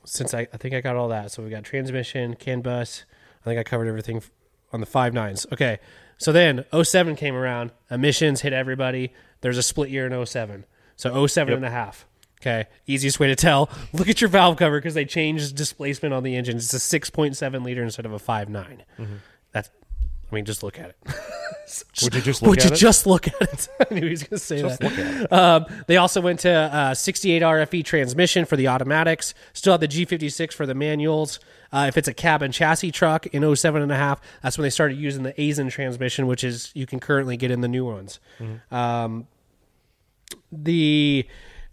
since 0.05 0.33
I, 0.33 0.47
I 0.51 0.57
think 0.57 0.73
I 0.73 0.81
got 0.81 0.95
all 0.95 1.09
that, 1.09 1.31
so 1.31 1.43
we 1.43 1.49
got 1.49 1.63
transmission, 1.63 2.35
CAN 2.35 2.61
bus. 2.61 3.05
I 3.41 3.43
think 3.45 3.59
I 3.59 3.63
covered 3.63 3.87
everything 3.87 4.23
on 4.73 4.79
the 4.79 4.85
five 4.85 5.13
nines. 5.13 5.45
Okay, 5.53 5.79
so 6.17 6.31
then 6.31 6.65
07 6.81 7.15
came 7.15 7.35
around. 7.35 7.71
Emissions 7.89 8.41
hit 8.41 8.53
everybody. 8.53 9.13
There's 9.41 9.57
a 9.57 9.63
split 9.63 9.89
year 9.89 10.07
in 10.07 10.25
07. 10.25 10.65
So 10.95 11.25
07 11.27 11.51
Yep. 11.51 11.57
and 11.57 11.65
a 11.65 11.69
half. 11.71 12.05
Okay, 12.41 12.65
easiest 12.87 13.19
way 13.19 13.27
to 13.27 13.35
tell. 13.35 13.69
Look 13.93 14.09
at 14.09 14.19
your 14.19 14.29
valve 14.29 14.57
cover 14.57 14.79
because 14.79 14.95
they 14.95 15.05
changed 15.05 15.55
displacement 15.55 16.11
on 16.13 16.23
the 16.23 16.35
engine. 16.35 16.57
It's 16.57 16.73
a 16.73 16.77
6.7 16.77 17.63
liter 17.63 17.83
instead 17.83 18.05
of 18.07 18.13
a 18.13 18.17
5.9. 18.19 18.81
That's, 19.51 19.69
I 20.31 20.35
mean, 20.35 20.45
just 20.45 20.63
look 20.63 20.79
at 20.79 20.89
it. 20.89 20.97
Would 22.03 22.15
you 22.15 22.21
just 22.21 22.41
look 22.41 22.49
Would 22.49 22.59
at 22.59 22.65
you 22.65 22.71
it? 22.71 22.77
just 22.77 23.05
look 23.05 23.27
at 23.27 23.41
it? 23.41 23.67
I 23.79 23.93
knew 23.93 24.05
he 24.05 24.09
was 24.09 24.23
going 24.23 24.29
to 24.31 24.39
say 24.39 24.61
that. 24.61 25.31
Um, 25.31 25.65
they 25.87 25.97
also 25.97 26.19
went 26.19 26.39
to 26.41 26.51
uh, 26.51 26.93
68 26.95 27.41
RFE 27.43 27.85
transmission 27.85 28.45
for 28.45 28.55
the 28.55 28.67
automatics. 28.69 29.33
Still 29.53 29.73
had 29.73 29.81
the 29.81 29.87
G56 29.87 30.51
for 30.53 30.65
the 30.65 30.73
manuals. 30.73 31.39
Uh, 31.71 31.85
if 31.89 31.97
it's 31.97 32.07
a 32.07 32.13
cab 32.13 32.41
and 32.41 32.53
chassis 32.53 32.91
truck 32.91 33.27
in 33.27 33.55
07 33.55 33.81
and 33.81 33.91
a 33.91 33.95
half, 33.95 34.19
that's 34.41 34.57
when 34.57 34.63
they 34.63 34.69
started 34.69 34.97
using 34.97 35.23
the 35.23 35.33
Aisin 35.33 35.69
transmission, 35.69 36.25
which 36.27 36.43
is 36.43 36.71
you 36.73 36.85
can 36.87 36.99
currently 36.99 37.37
get 37.37 37.51
in 37.51 37.61
the 37.61 37.67
new 37.67 37.85
ones. 37.85 38.19
Um, 38.71 39.27
the 40.51 41.27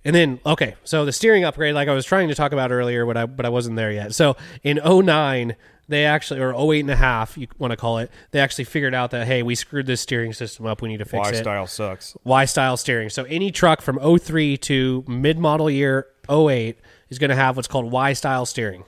and 0.08 0.14
then 0.14 0.40
okay, 0.46 0.74
so 0.84 1.04
the 1.04 1.12
steering 1.12 1.44
upgrade, 1.44 1.74
like 1.74 1.86
I 1.86 1.92
was 1.92 2.06
trying 2.06 2.28
to 2.28 2.34
talk 2.34 2.52
about 2.52 2.72
earlier, 2.72 3.04
but 3.04 3.18
I 3.18 3.26
but 3.26 3.44
I 3.44 3.50
wasn't 3.50 3.76
there 3.76 3.92
yet. 3.92 4.14
So 4.14 4.38
in 4.62 4.80
09, 4.82 5.54
they 5.86 6.06
actually 6.06 6.40
or 6.40 6.54
08 6.54 6.80
and 6.80 6.90
a 6.90 6.96
half, 6.96 7.36
you 7.36 7.46
want 7.58 7.72
to 7.72 7.76
call 7.76 7.98
it, 7.98 8.10
they 8.30 8.40
actually 8.40 8.64
figured 8.64 8.94
out 8.94 9.10
that 9.10 9.26
hey, 9.26 9.42
we 9.42 9.54
screwed 9.54 9.84
this 9.84 10.00
steering 10.00 10.32
system 10.32 10.64
up. 10.64 10.80
We 10.80 10.88
need 10.88 11.00
to 11.00 11.04
fix 11.04 11.24
Y 11.24 11.28
it. 11.28 11.32
Y 11.34 11.40
style 11.42 11.66
sucks. 11.66 12.16
Y 12.24 12.46
style 12.46 12.78
steering. 12.78 13.10
So 13.10 13.24
any 13.24 13.50
truck 13.50 13.82
from 13.82 13.98
03 14.18 14.56
to 14.56 15.04
mid 15.06 15.38
model 15.38 15.68
year 15.68 16.06
08 16.30 16.78
is 17.10 17.18
going 17.18 17.28
to 17.28 17.36
have 17.36 17.56
what's 17.56 17.68
called 17.68 17.92
Y 17.92 18.14
style 18.14 18.46
steering. 18.46 18.84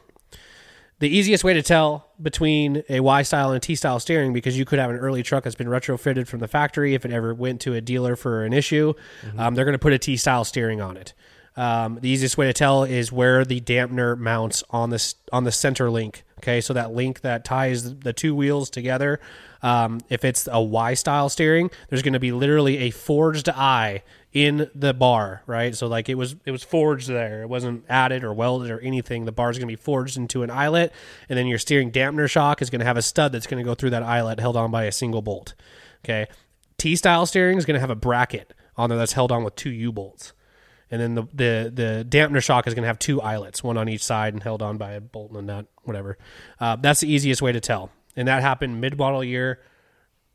The 1.01 1.09
easiest 1.15 1.45
way 1.45 1.53
to 1.53 1.63
tell 1.63 2.10
between 2.23 2.83
a 2.89 3.01
Y 3.01 3.23
style 3.23 3.49
and 3.49 3.57
a 3.57 3.61
T 3.61 3.75
style 3.75 4.01
steering, 4.01 4.33
because 4.33 4.59
you 4.59 4.65
could 4.65 4.79
have 4.79 4.91
an 4.91 4.97
early 4.97 5.23
truck 5.23 5.45
that's 5.45 5.57
been 5.57 5.69
retrofitted 5.69 6.27
from 6.27 6.41
the 6.41 6.49
factory. 6.49 6.95
If 6.95 7.05
it 7.05 7.13
ever 7.13 7.35
went 7.35 7.61
to 7.63 7.75
a 7.75 7.81
dealer 7.81 8.17
for 8.17 8.45
an 8.45 8.53
issue, 8.53 8.95
um, 9.39 9.55
they're 9.55 9.65
going 9.65 9.75
to 9.75 9.79
put 9.79 9.93
a 9.93 9.99
T 9.99 10.17
style 10.17 10.45
steering 10.45 10.81
on 10.81 10.97
it. 10.97 11.15
Um, 11.57 11.99
the 12.01 12.09
easiest 12.09 12.39
way 12.39 12.47
to 12.47 12.53
tell 12.53 12.85
is 12.85 13.11
where 13.11 13.45
the 13.45 13.61
dampener 13.61 14.17
mounts 14.17 14.63
on 14.71 14.91
this 14.91 15.17
on 15.33 15.45
the 15.45 15.53
center 15.53 15.91
link. 15.91 16.25
Okay, 16.39 16.61
so 16.61 16.73
that 16.73 16.93
link 16.93 17.21
that 17.21 17.45
ties 17.45 17.99
the 17.99 18.13
two 18.13 18.35
wheels 18.35 18.71
together. 18.71 19.21
Um, 19.63 20.01
if 20.09 20.25
it's 20.25 20.49
a 20.51 20.63
Y 20.63 20.95
style 20.95 21.29
steering, 21.29 21.71
there's 21.89 22.03
going 22.03 22.15
to 22.15 22.21
be 22.21 22.33
literally 22.33 22.79
a 22.79 22.91
forged 22.91 23.49
eye 23.49 24.03
in 24.33 24.71
the 24.75 24.95
bar, 24.95 25.43
right? 25.47 25.75
So 25.75 25.87
like 25.87 26.09
it 26.09 26.15
was 26.15 26.37
it 26.45 26.51
was 26.51 26.63
forged 26.63 27.09
there. 27.09 27.43
It 27.43 27.49
wasn't 27.49 27.85
added 27.89 28.23
or 28.25 28.33
welded 28.33 28.71
or 28.71 28.81
anything. 28.81 29.25
The 29.25 29.33
bar 29.33 29.51
is 29.51 29.59
going 29.59 29.69
to 29.69 29.73
be 29.73 29.83
forged 29.83 30.17
into 30.17 30.43
an 30.43 30.51
eyelet, 30.51 30.93
and 31.29 31.39
then 31.39 31.47
your 31.47 31.59
steering 31.59 31.91
dampener 31.91 32.29
shock 32.29 32.63
is 32.63 32.71
going 32.71 32.81
to 32.81 32.87
have 32.87 32.97
a 32.97 33.03
stud 33.03 33.33
that's 33.33 33.47
going 33.47 33.63
to 33.63 33.69
go 33.69 33.75
through 33.75 33.91
that 33.91 34.03
eyelet 34.03 34.41
held 34.41 34.57
on 34.57 34.71
by 34.71 34.85
a 34.85 34.93
single 34.93 35.23
bolt. 35.23 35.55
Okay, 36.05 36.27
T 36.79 36.97
style 36.97 37.27
steering 37.27 37.59
is 37.59 37.65
going 37.65 37.75
to 37.75 37.81
have 37.81 37.91
a 37.91 37.97
bracket 37.97 38.55
on 38.77 38.89
there 38.89 38.99
that's 38.99 39.13
held 39.13 39.33
on 39.33 39.45
with 39.45 39.57
two 39.57 39.71
U 39.71 39.93
bolts. 39.93 40.33
And 40.93 41.01
then 41.01 41.15
the, 41.15 41.23
the, 41.33 41.73
the 41.73 42.07
dampener 42.09 42.43
shock 42.43 42.67
is 42.67 42.75
going 42.75 42.83
to 42.83 42.89
have 42.89 42.99
two 42.99 43.21
eyelets, 43.23 43.63
one 43.63 43.79
on 43.79 43.89
each 43.89 44.03
side 44.03 44.35
and 44.35 44.43
held 44.43 44.61
on 44.61 44.77
by 44.77 44.93
a 44.93 45.01
bolt 45.01 45.31
and 45.31 45.39
a 45.39 45.43
nut, 45.43 45.67
whatever. 45.85 46.19
Uh, 46.59 46.77
that's 46.77 47.01
the 47.01 47.09
easiest 47.09 47.41
way 47.41 47.53
to 47.53 47.61
tell. 47.61 47.91
And 48.17 48.27
that 48.27 48.43
happened 48.43 48.81
mid 48.81 48.99
model 48.99 49.23
year. 49.23 49.61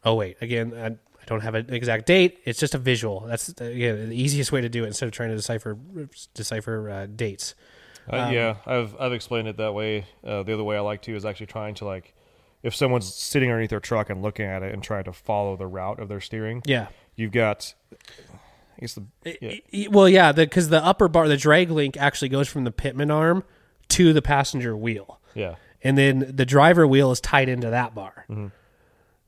Oh, 0.05 0.15
wait. 0.15 0.37
Again, 0.39 0.73
I, 0.73 0.95
I 1.25 1.29
don't 1.29 1.41
have 1.41 1.55
an 1.55 1.73
exact 1.73 2.05
date. 2.05 2.39
It's 2.45 2.59
just 2.59 2.75
a 2.75 2.77
visual. 2.77 3.21
That's 3.21 3.49
uh, 3.59 3.65
again, 3.65 4.09
the 4.09 4.15
easiest 4.15 4.51
way 4.51 4.61
to 4.61 4.69
do 4.69 4.83
it 4.83 4.87
instead 4.87 5.07
of 5.07 5.11
trying 5.11 5.29
to 5.29 5.35
decipher 5.35 5.77
decipher 6.33 6.89
uh, 6.89 7.05
dates. 7.07 7.55
Uh, 8.07 8.29
yeah, 8.31 8.57
I've 8.67 8.95
I've 8.99 9.13
explained 9.13 9.47
it 9.47 9.57
that 9.57 9.73
way. 9.73 10.05
Uh, 10.23 10.43
the 10.43 10.53
other 10.53 10.63
way 10.63 10.77
I 10.77 10.81
like 10.81 11.01
to 11.03 11.15
is 11.15 11.25
actually 11.25 11.47
trying 11.47 11.73
to 11.75 11.85
like, 11.85 12.13
if 12.61 12.75
someone's 12.75 13.11
sitting 13.11 13.49
underneath 13.49 13.71
their 13.71 13.79
truck 13.79 14.11
and 14.11 14.21
looking 14.21 14.45
at 14.45 14.61
it 14.61 14.71
and 14.73 14.83
trying 14.83 15.05
to 15.05 15.13
follow 15.13 15.55
the 15.55 15.65
route 15.65 15.99
of 15.99 16.07
their 16.07 16.21
steering. 16.21 16.61
Yeah. 16.65 16.87
You've 17.15 17.31
got, 17.31 17.73
I 17.91 18.81
guess 18.81 18.93
the 18.93 19.05
yeah, 19.71 19.87
Well, 19.89 20.07
yeah, 20.09 20.33
because 20.33 20.69
the, 20.69 20.83
upper 20.83 21.07
bar, 21.07 21.27
the 21.27 21.37
drag 21.37 21.71
link 21.71 21.95
actually 21.97 22.29
goes 22.29 22.47
from 22.47 22.65
the 22.65 22.71
pitman 22.71 23.09
arm 23.09 23.43
to 23.89 24.13
the 24.13 24.21
passenger 24.21 24.75
wheel. 24.75 25.19
yeah. 25.33 25.55
and 25.81 25.97
then 25.97 26.31
the 26.35 26.45
driver 26.45 26.85
wheel 26.85 27.11
is 27.11 27.21
tied 27.21 27.47
into 27.49 27.69
that 27.69 27.95
bar. 27.95 28.25
Mm-hmm. 28.29 28.47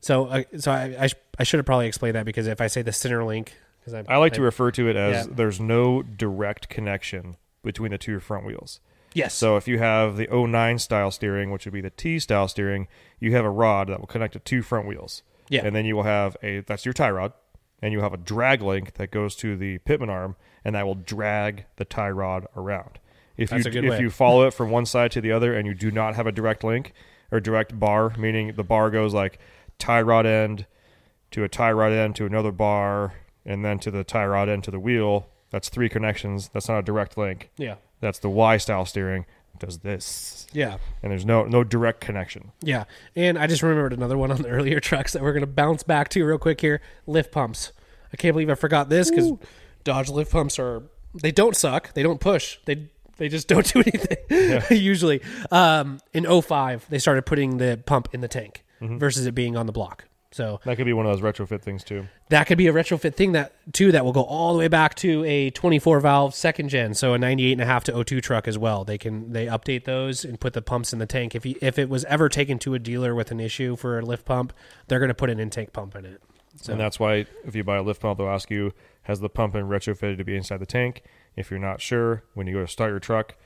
So, 0.00 0.26
uh, 0.26 0.42
so 0.58 0.70
I, 0.72 0.96
I, 0.98 1.06
sh- 1.08 1.14
I 1.38 1.42
should 1.44 1.58
have 1.58 1.66
probably 1.66 1.86
explained 1.86 2.14
that 2.16 2.24
because 2.24 2.46
if 2.46 2.60
I 2.60 2.66
say 2.68 2.82
the 2.82 2.92
center 2.92 3.24
link, 3.24 3.54
because 3.80 3.94
I, 3.94 4.04
I 4.12 4.16
like 4.18 4.32
to 4.34 4.42
refer 4.42 4.70
to 4.72 4.88
it 4.88 4.96
as 4.96 5.26
Yeah. 5.26 5.32
there's 5.34 5.60
no 5.60 6.02
direct 6.02 6.68
connection 6.68 7.36
between 7.64 7.90
the 7.90 7.98
two 7.98 8.20
front 8.20 8.46
wheels. 8.46 8.80
yes, 9.14 9.34
So 9.34 9.56
if 9.56 9.66
you 9.66 9.78
have 9.78 10.16
the 10.16 10.28
09 10.30 10.78
style 10.78 11.10
steering, 11.10 11.50
which 11.50 11.64
would 11.66 11.72
be 11.74 11.80
the 11.80 11.90
T 11.90 12.18
style 12.18 12.46
steering, 12.48 12.86
you 13.18 13.32
have 13.32 13.44
a 13.44 13.50
rod 13.50 13.88
that 13.88 13.98
will 14.00 14.06
connect 14.06 14.34
to 14.34 14.38
two 14.38 14.62
front 14.62 14.86
wheels. 14.86 15.22
Yeah. 15.48 15.64
And 15.66 15.74
then 15.74 15.84
you 15.84 15.96
will 15.96 16.02
have 16.04 16.36
a 16.42 16.60
that's 16.60 16.84
your 16.84 16.92
tie 16.92 17.10
rod, 17.10 17.32
and 17.82 17.92
you 17.92 18.00
have 18.00 18.12
a 18.12 18.18
drag 18.18 18.60
link 18.62 18.94
that 18.94 19.10
goes 19.10 19.34
to 19.36 19.56
the 19.56 19.78
pitman 19.78 20.10
arm, 20.10 20.36
and 20.64 20.74
that 20.74 20.86
will 20.86 20.94
drag 20.94 21.64
the 21.76 21.84
tie 21.86 22.10
rod 22.10 22.46
around. 22.56 22.98
If 23.36 23.50
That's 23.50 23.64
you 23.64 23.70
a 23.70 23.72
good 23.72 23.84
if 23.84 23.90
way. 23.92 24.00
you 24.00 24.10
follow 24.10 24.46
it 24.46 24.52
from 24.52 24.70
one 24.70 24.84
side 24.84 25.10
to 25.12 25.20
the 25.20 25.32
other, 25.32 25.54
and 25.54 25.66
you 25.66 25.72
do 25.74 25.90
not 25.90 26.14
have 26.16 26.26
a 26.26 26.32
direct 26.32 26.62
link 26.64 26.92
or 27.32 27.40
direct 27.40 27.78
bar, 27.78 28.12
meaning 28.18 28.52
the 28.56 28.64
bar 28.64 28.90
goes 28.90 29.14
like 29.14 29.38
tie 29.78 30.02
rod 30.02 30.26
end 30.26 30.66
to 31.30 31.44
a 31.44 31.48
tie 31.48 31.72
rod 31.72 31.92
end 31.92 32.16
to 32.16 32.26
another 32.26 32.52
bar, 32.52 33.14
and 33.44 33.64
then 33.64 33.78
to 33.80 33.90
the 33.90 34.04
tie 34.04 34.26
rod 34.26 34.48
end 34.48 34.64
to 34.64 34.70
the 34.70 34.80
wheel. 34.80 35.28
That's 35.50 35.68
three 35.68 35.88
connections. 35.88 36.48
That's 36.48 36.68
not 36.68 36.78
a 36.78 36.82
direct 36.82 37.16
link. 37.16 37.50
yeah, 37.56 37.76
That's 38.00 38.18
the 38.18 38.28
Y 38.30 38.56
style 38.58 38.84
steering. 38.84 39.24
Does 39.58 39.78
this, 39.78 40.46
yeah, 40.52 40.76
and 41.02 41.10
there's 41.10 41.24
no 41.26 41.44
no 41.44 41.64
direct 41.64 42.00
connection. 42.00 42.52
yeah. 42.60 42.84
And 43.16 43.36
I 43.36 43.48
just 43.48 43.60
remembered 43.62 43.92
another 43.92 44.16
one 44.16 44.30
on 44.30 44.40
the 44.42 44.48
earlier 44.48 44.78
trucks 44.78 45.14
that 45.14 45.22
we're 45.22 45.32
going 45.32 45.40
to 45.40 45.48
bounce 45.48 45.82
back 45.82 46.10
to 46.10 46.24
real 46.24 46.38
quick 46.38 46.60
here. 46.60 46.80
Lift 47.08 47.32
pumps. 47.32 47.72
I 48.12 48.16
can't 48.16 48.34
believe 48.34 48.50
I 48.50 48.54
forgot 48.54 48.88
this 48.88 49.10
because 49.10 49.32
Dodge 49.82 50.10
lift 50.10 50.30
pumps 50.30 50.60
are 50.60 50.84
they 51.12 51.32
don't 51.32 51.56
suck. 51.56 51.92
They 51.94 52.04
don't 52.04 52.20
push. 52.20 52.58
They 52.66 52.88
they 53.16 53.28
just 53.28 53.48
don't 53.52 53.66
do 53.72 53.80
anything 53.80 54.60
usually. 54.70 55.22
Um, 55.50 55.98
in 56.12 56.24
05, 56.40 56.86
they 56.88 57.00
started 57.00 57.26
putting 57.26 57.56
the 57.58 57.82
pump 57.84 58.08
in 58.12 58.20
the 58.20 58.28
tank 58.28 58.64
Mm-hmm. 58.80 58.98
versus 58.98 59.26
it 59.26 59.34
being 59.34 59.56
on 59.56 59.66
the 59.66 59.72
block. 59.72 60.04
So 60.30 60.60
That 60.64 60.76
could 60.76 60.84
be 60.84 60.92
one 60.92 61.06
of 61.06 61.12
those 61.18 61.22
retrofit 61.22 61.62
things 61.62 61.82
too. 61.82 62.06
that 62.28 62.46
could 62.46 62.58
be 62.58 62.66
a 62.66 62.72
retrofit 62.72 63.14
thing 63.14 63.32
that 63.32 63.52
too 63.72 63.90
that 63.92 64.04
will 64.04 64.12
go 64.12 64.22
all 64.24 64.52
the 64.52 64.58
way 64.58 64.68
back 64.68 64.94
to 64.96 65.24
a 65.24 65.48
24 65.50 66.00
valve 66.00 66.34
second 66.34 66.68
gen 66.68 66.92
so 66.92 67.14
a 67.14 67.18
98 67.18 67.52
and 67.52 67.60
a 67.62 67.64
half 67.64 67.82
to 67.84 67.92
O2 67.92 68.20
truck 68.22 68.46
as 68.46 68.58
well 68.58 68.84
they 68.84 68.98
can 68.98 69.32
they 69.32 69.46
update 69.46 69.84
those 69.84 70.26
and 70.26 70.38
put 70.38 70.52
the 70.52 70.60
pumps 70.60 70.92
in 70.92 70.98
the 70.98 71.06
tank 71.06 71.34
if 71.34 71.46
you, 71.46 71.54
if 71.62 71.78
it 71.78 71.88
was 71.88 72.04
ever 72.04 72.28
taken 72.28 72.58
to 72.58 72.74
a 72.74 72.78
dealer 72.78 73.14
with 73.14 73.30
an 73.30 73.40
issue 73.40 73.74
for 73.74 73.98
a 73.98 74.02
lift 74.02 74.26
pump 74.26 74.52
they're 74.86 74.98
going 74.98 75.08
to 75.08 75.14
put 75.14 75.30
an 75.30 75.40
in 75.40 75.48
tank 75.48 75.72
pump 75.72 75.96
in 75.96 76.04
it 76.04 76.20
so 76.56 76.72
And 76.72 76.80
that's 76.80 77.00
why 77.00 77.24
if 77.46 77.54
you 77.54 77.64
buy 77.64 77.76
a 77.76 77.82
lift 77.82 78.02
pump, 78.02 78.18
they'll 78.18 78.28
ask 78.28 78.50
you, 78.50 78.72
has 79.02 79.20
the 79.20 79.28
pump 79.28 79.52
been 79.52 79.68
retrofitted 79.68 80.18
to 80.18 80.24
be 80.24 80.34
inside 80.36 80.58
the 80.58 80.66
tank? 80.66 81.04
If 81.36 81.50
you're 81.52 81.60
not 81.60 81.80
sure, 81.80 82.24
when 82.34 82.48
you 82.48 82.54
go 82.54 82.60
to 82.62 82.66
start 82.66 82.90
your 82.90 82.98
truck, 82.98 83.36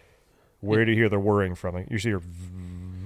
where 0.60 0.86
do 0.86 0.92
you 0.92 0.96
hear 0.96 1.08
the 1.10 1.18
whirring 1.18 1.54
from? 1.54 1.74
Like, 1.74 1.90
usually 1.90 2.12
you're 2.12 2.22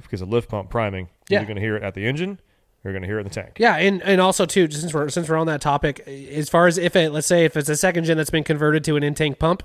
because 0.06 0.20
the 0.20 0.26
lift 0.26 0.48
pump 0.48 0.70
priming, 0.70 1.08
Yeah. 1.28 1.40
you're 1.40 1.46
going 1.46 1.56
to 1.56 1.62
hear 1.62 1.76
it 1.76 1.82
at 1.82 1.94
the 1.94 2.06
engine, 2.06 2.40
you're 2.84 2.92
going 2.92 3.02
to 3.02 3.08
hear 3.08 3.18
it 3.18 3.22
in 3.22 3.28
the 3.28 3.34
tank. 3.34 3.56
yeah 3.58 3.76
and, 3.76 4.00
and 4.02 4.20
also 4.20 4.46
too 4.46 4.70
since 4.70 4.94
we're 4.94 5.08
since 5.08 5.28
we're 5.28 5.36
on 5.36 5.48
that 5.48 5.60
topic 5.60 6.00
as 6.06 6.48
far 6.48 6.66
as 6.68 6.78
if 6.78 6.94
it 6.94 7.10
let's 7.10 7.26
say 7.26 7.44
if 7.44 7.56
it's 7.56 7.68
a 7.68 7.76
second 7.76 8.04
gen 8.04 8.16
that's 8.16 8.30
been 8.30 8.44
converted 8.44 8.84
to 8.84 8.94
an 8.96 9.02
in 9.02 9.12
tank 9.14 9.38
pump 9.40 9.64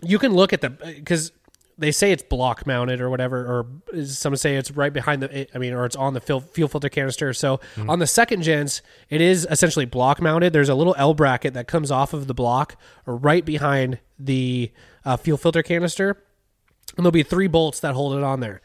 you 0.00 0.18
can 0.18 0.32
look 0.32 0.52
at 0.52 0.60
the 0.60 0.70
because 0.70 1.32
they 1.78 1.90
say 1.92 2.12
it's 2.12 2.22
block 2.22 2.66
mounted 2.66 3.00
or 3.00 3.08
whatever, 3.08 3.38
or 3.94 4.04
some 4.04 4.36
say 4.36 4.56
it's 4.56 4.70
right 4.70 4.92
behind 4.92 5.22
the. 5.22 5.48
I 5.54 5.58
mean, 5.58 5.72
or 5.72 5.86
it's 5.86 5.96
on 5.96 6.12
the 6.12 6.20
fuel, 6.20 6.40
fuel 6.42 6.68
filter 6.68 6.90
canister. 6.90 7.32
So 7.32 7.58
on 7.88 8.00
the 8.00 8.06
second 8.06 8.42
gens, 8.42 8.82
it 9.08 9.22
is 9.22 9.46
essentially 9.50 9.86
block 9.86 10.20
mounted. 10.20 10.52
There's 10.52 10.68
a 10.68 10.74
little 10.74 10.94
L 10.98 11.14
bracket 11.14 11.54
that 11.54 11.68
comes 11.68 11.90
off 11.90 12.12
of 12.12 12.26
the 12.26 12.34
block, 12.34 12.76
right 13.06 13.42
behind 13.46 13.98
the 14.18 14.70
uh, 15.06 15.16
fuel 15.16 15.38
filter 15.38 15.62
canister, 15.62 16.22
and 16.96 17.04
there'll 17.04 17.12
be 17.12 17.22
three 17.22 17.46
bolts 17.46 17.80
that 17.80 17.94
hold 17.94 18.14
it 18.14 18.22
on 18.22 18.40
there. 18.40 18.60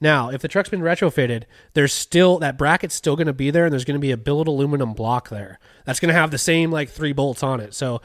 Now, 0.00 0.30
if 0.30 0.40
the 0.40 0.48
truck's 0.48 0.70
been 0.70 0.80
retrofitted, 0.80 1.44
there's 1.74 1.92
still 1.92 2.38
that 2.38 2.56
bracket's 2.56 2.94
still 2.94 3.16
going 3.16 3.26
to 3.26 3.34
be 3.34 3.50
there, 3.50 3.64
and 3.66 3.72
there's 3.72 3.84
going 3.84 3.96
to 3.96 4.00
be 4.00 4.12
a 4.12 4.16
billet 4.16 4.48
aluminum 4.48 4.94
block 4.94 5.28
there. 5.28 5.58
That's 5.84 6.00
going 6.00 6.12
to 6.12 6.18
have 6.18 6.30
the 6.30 6.38
same 6.38 6.70
like 6.70 6.88
three 6.88 7.12
bolts 7.12 7.42
on 7.42 7.60
it. 7.60 7.74
So 7.74 8.00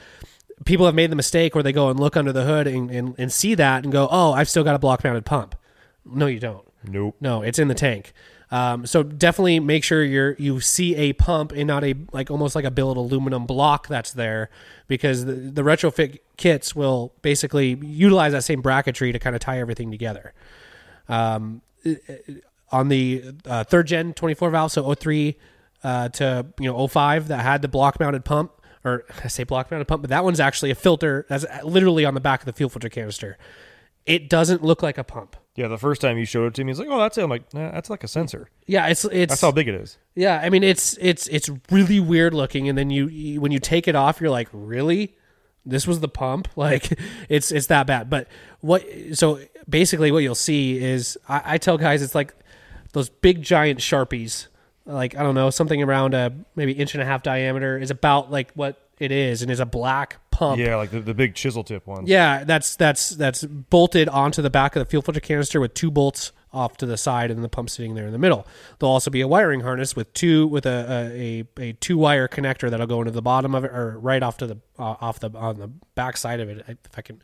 people 0.65 0.86
have 0.86 0.95
made 0.95 1.10
the 1.10 1.15
mistake 1.15 1.55
where 1.55 1.63
they 1.63 1.71
go 1.71 1.89
and 1.89 1.99
look 1.99 2.17
under 2.17 2.34
the 2.34 2.43
hood 2.43 2.67
and, 2.67 2.91
and, 2.91 3.15
and 3.17 3.31
see 3.31 3.55
that 3.55 3.84
and 3.84 3.93
go, 3.93 4.08
oh, 4.12 4.34
I've 4.34 4.49
still 4.49 4.63
got 4.63 4.75
a 4.75 4.79
block 4.79 5.03
mounted 5.03 5.25
pump. 5.25 5.55
No, 6.05 6.27
you 6.27 6.39
don't. 6.39 6.65
Nope. 6.84 7.15
No, 7.19 7.41
it's 7.41 7.60
in 7.60 7.67
the 7.67 7.75
tank. 7.75 8.13
Um, 8.51 8.86
so 8.86 9.01
definitely 9.01 9.60
make 9.60 9.84
sure 9.84 10.03
you're 10.03 10.36
you 10.38 10.60
see 10.60 10.95
a 10.95 11.13
pump 11.13 11.51
and 11.51 11.65
not 11.65 11.84
a 11.84 11.95
like 12.13 12.29
almost 12.29 12.55
like 12.55 12.63
a 12.63 12.69
billet 12.69 12.95
aluminum 12.95 13.47
block 13.47 13.88
that's 13.88 14.13
there 14.13 14.51
because 14.88 15.25
the, 15.25 15.34
the 15.34 15.63
retrofit 15.63 16.19
kits 16.38 16.75
will 16.75 17.12
basically 17.23 17.75
utilize 17.81 18.34
that 18.34 18.43
same 18.43 18.62
bracketry 18.62 19.12
to 19.12 19.19
kind 19.19 19.36
of 19.36 19.39
tie 19.41 19.60
everything 19.60 19.89
together. 19.89 20.34
Um, 21.10 21.63
on 22.71 22.89
the 22.89 23.24
uh, 23.45 23.63
third 23.63 23.88
gen 23.88 24.13
24 24.13 24.50
valve, 24.50 24.71
so 24.71 24.93
03 24.93 25.38
uh, 25.84 26.10
to 26.10 26.45
you 26.60 26.71
know 26.71 26.88
05 26.88 27.28
that 27.28 27.41
had 27.41 27.62
the 27.62 27.67
block 27.67 28.00
mounted 28.00 28.26
pump, 28.26 28.52
or 28.84 29.04
I 29.24 29.28
say 29.28 29.43
block 29.43 29.71
mounted 29.71 29.88
pump, 29.88 30.02
but 30.02 30.10
that 30.10 30.24
one's 30.24 30.39
actually 30.39 30.71
a 30.71 30.76
filter 30.76 31.26
that's 31.30 31.45
literally 31.63 32.06
on 32.06 32.13
the 32.13 32.21
back 32.21 32.41
of 32.41 32.45
the 32.45 32.54
fuel 32.54 32.69
filter 32.69 32.89
canister. 32.89 33.38
It 34.06 34.30
doesn't 34.30 34.63
look 34.63 34.84
like 34.84 35.00
a 35.00 35.04
pump. 35.04 35.36
Yeah, 35.56 35.67
the 35.67 35.78
first 35.80 36.00
time 36.02 36.17
you 36.17 36.26
showed 36.26 36.48
it 36.48 36.54
to 36.56 36.63
me, 36.63 36.71
he's 36.71 36.80
like, 36.80 36.89
"Oh, 36.91 37.00
that's 37.00 37.17
it." 37.17 37.24
I'm 37.24 37.30
like, 37.30 37.52
nah, 37.54 37.71
"That's 37.71 37.89
like 37.89 38.04
a 38.04 38.08
sensor. 38.08 38.50
Yeah, 38.67 38.88
it's 38.88 39.06
it's 39.06 39.32
That's 39.32 39.41
how 39.41 39.52
big 39.52 39.67
it 39.67 39.76
is." 39.76 39.98
Yeah, 40.13 40.39
I 40.43 40.50
mean 40.50 40.63
it's 40.63 40.98
it's 41.00 41.28
it's 41.28 41.50
really 41.71 42.00
weird 42.00 42.34
looking, 42.34 42.67
and 42.69 42.78
then 42.78 42.89
you, 42.89 43.08
you 43.08 43.41
when 43.41 43.52
you 43.52 43.60
take 43.60 43.88
it 43.88 43.95
off, 43.95 44.19
you're 44.19 44.30
like, 44.30 44.50
really, 44.52 45.15
this 45.65 45.88
was 45.88 45.99
the 45.99 46.08
pump? 46.08 46.47
Like 46.58 46.97
it's 47.30 47.51
it's 47.51 47.67
that 47.67 47.86
bad. 47.86 48.10
But 48.10 48.28
what? 48.62 48.84
So 49.13 49.39
basically, 49.67 50.12
what 50.12 50.19
you'll 50.19 50.36
see 50.36 50.82
is 50.82 51.17
I, 51.28 51.41
I 51.45 51.58
tell 51.58 51.78
guys 51.78 52.01
it's 52.01 52.15
like 52.15 52.34
those 52.93 53.10
big 53.10 53.41
giant 53.41 53.80
sharpies, 53.80 54.47
like 54.86 55.15
I 55.15 55.23
don't 55.23 55.36
know 55.36 55.49
something 55.49 55.84
around 55.84 56.13
a 56.13 56.34
maybe 56.56 56.71
inch 56.71 56.93
and 56.95 57.04
a 57.04 57.06
half 57.06 57.23
diameter 57.23 57.78
is 57.78 57.91
about 57.91 58.32
like 58.32 58.51
what 58.54 58.82
it 58.99 59.12
is, 59.12 59.41
and 59.41 59.51
is 59.51 59.60
a 59.60 59.65
black 59.65 60.17
pump. 60.32 60.60
Yeah, 60.60 60.75
like 60.78 60.91
the, 60.91 61.01
the 61.01 61.13
big 61.13 61.36
chisel 61.36 61.63
tip 61.63 61.86
ones. 61.88 62.10
Yeah, 62.10 62.43
that's 62.43 62.75
that's 62.75 63.10
that's 63.10 63.43
bolted 63.43 64.08
onto 64.10 64.41
the 64.41 64.49
back 64.49 64.75
of 64.75 64.80
the 64.80 64.89
fuel 64.89 65.01
filter 65.01 65.19
canister 65.19 65.60
with 65.60 65.73
two 65.73 65.91
bolts 65.91 66.32
off 66.56 66.78
to 66.78 66.86
the 66.86 66.98
side 66.98 67.30
and 67.30 67.44
the 67.44 67.50
pump 67.50 67.70
sitting 67.70 67.96
there 67.96 68.08
in 68.08 68.13
the 68.13 68.18
middle. 68.18 68.48
There'll 68.80 68.94
also 68.94 69.12
be 69.12 69.22
a 69.22 69.28
wiring 69.28 69.62
harness 69.62 69.96
with 69.96 70.13
two 70.13 70.48
with 70.48 70.65
a 70.65 70.86
a, 71.13 71.62
a, 71.62 71.70
a 71.70 71.74
two 71.74 71.98
wire 71.98 72.28
connector 72.28 72.70
that'll 72.70 72.88
go 72.88 73.02
into 73.02 73.12
the 73.12 73.22
bottom 73.22 73.54
of 73.54 73.65
it 73.65 73.72
or 73.72 74.00
right 74.00 74.24
off 74.24 74.38
to 74.38 74.48
the 74.48 74.58
uh, 74.80 74.96
off 75.02 75.20
the 75.20 75.30
on 75.32 75.60
the 75.60 75.68
back 75.96 76.18
side 76.18 76.39
of 76.39 76.50
it. 76.50 76.65
If 76.68 76.98
I 76.98 77.02
can 77.02 77.22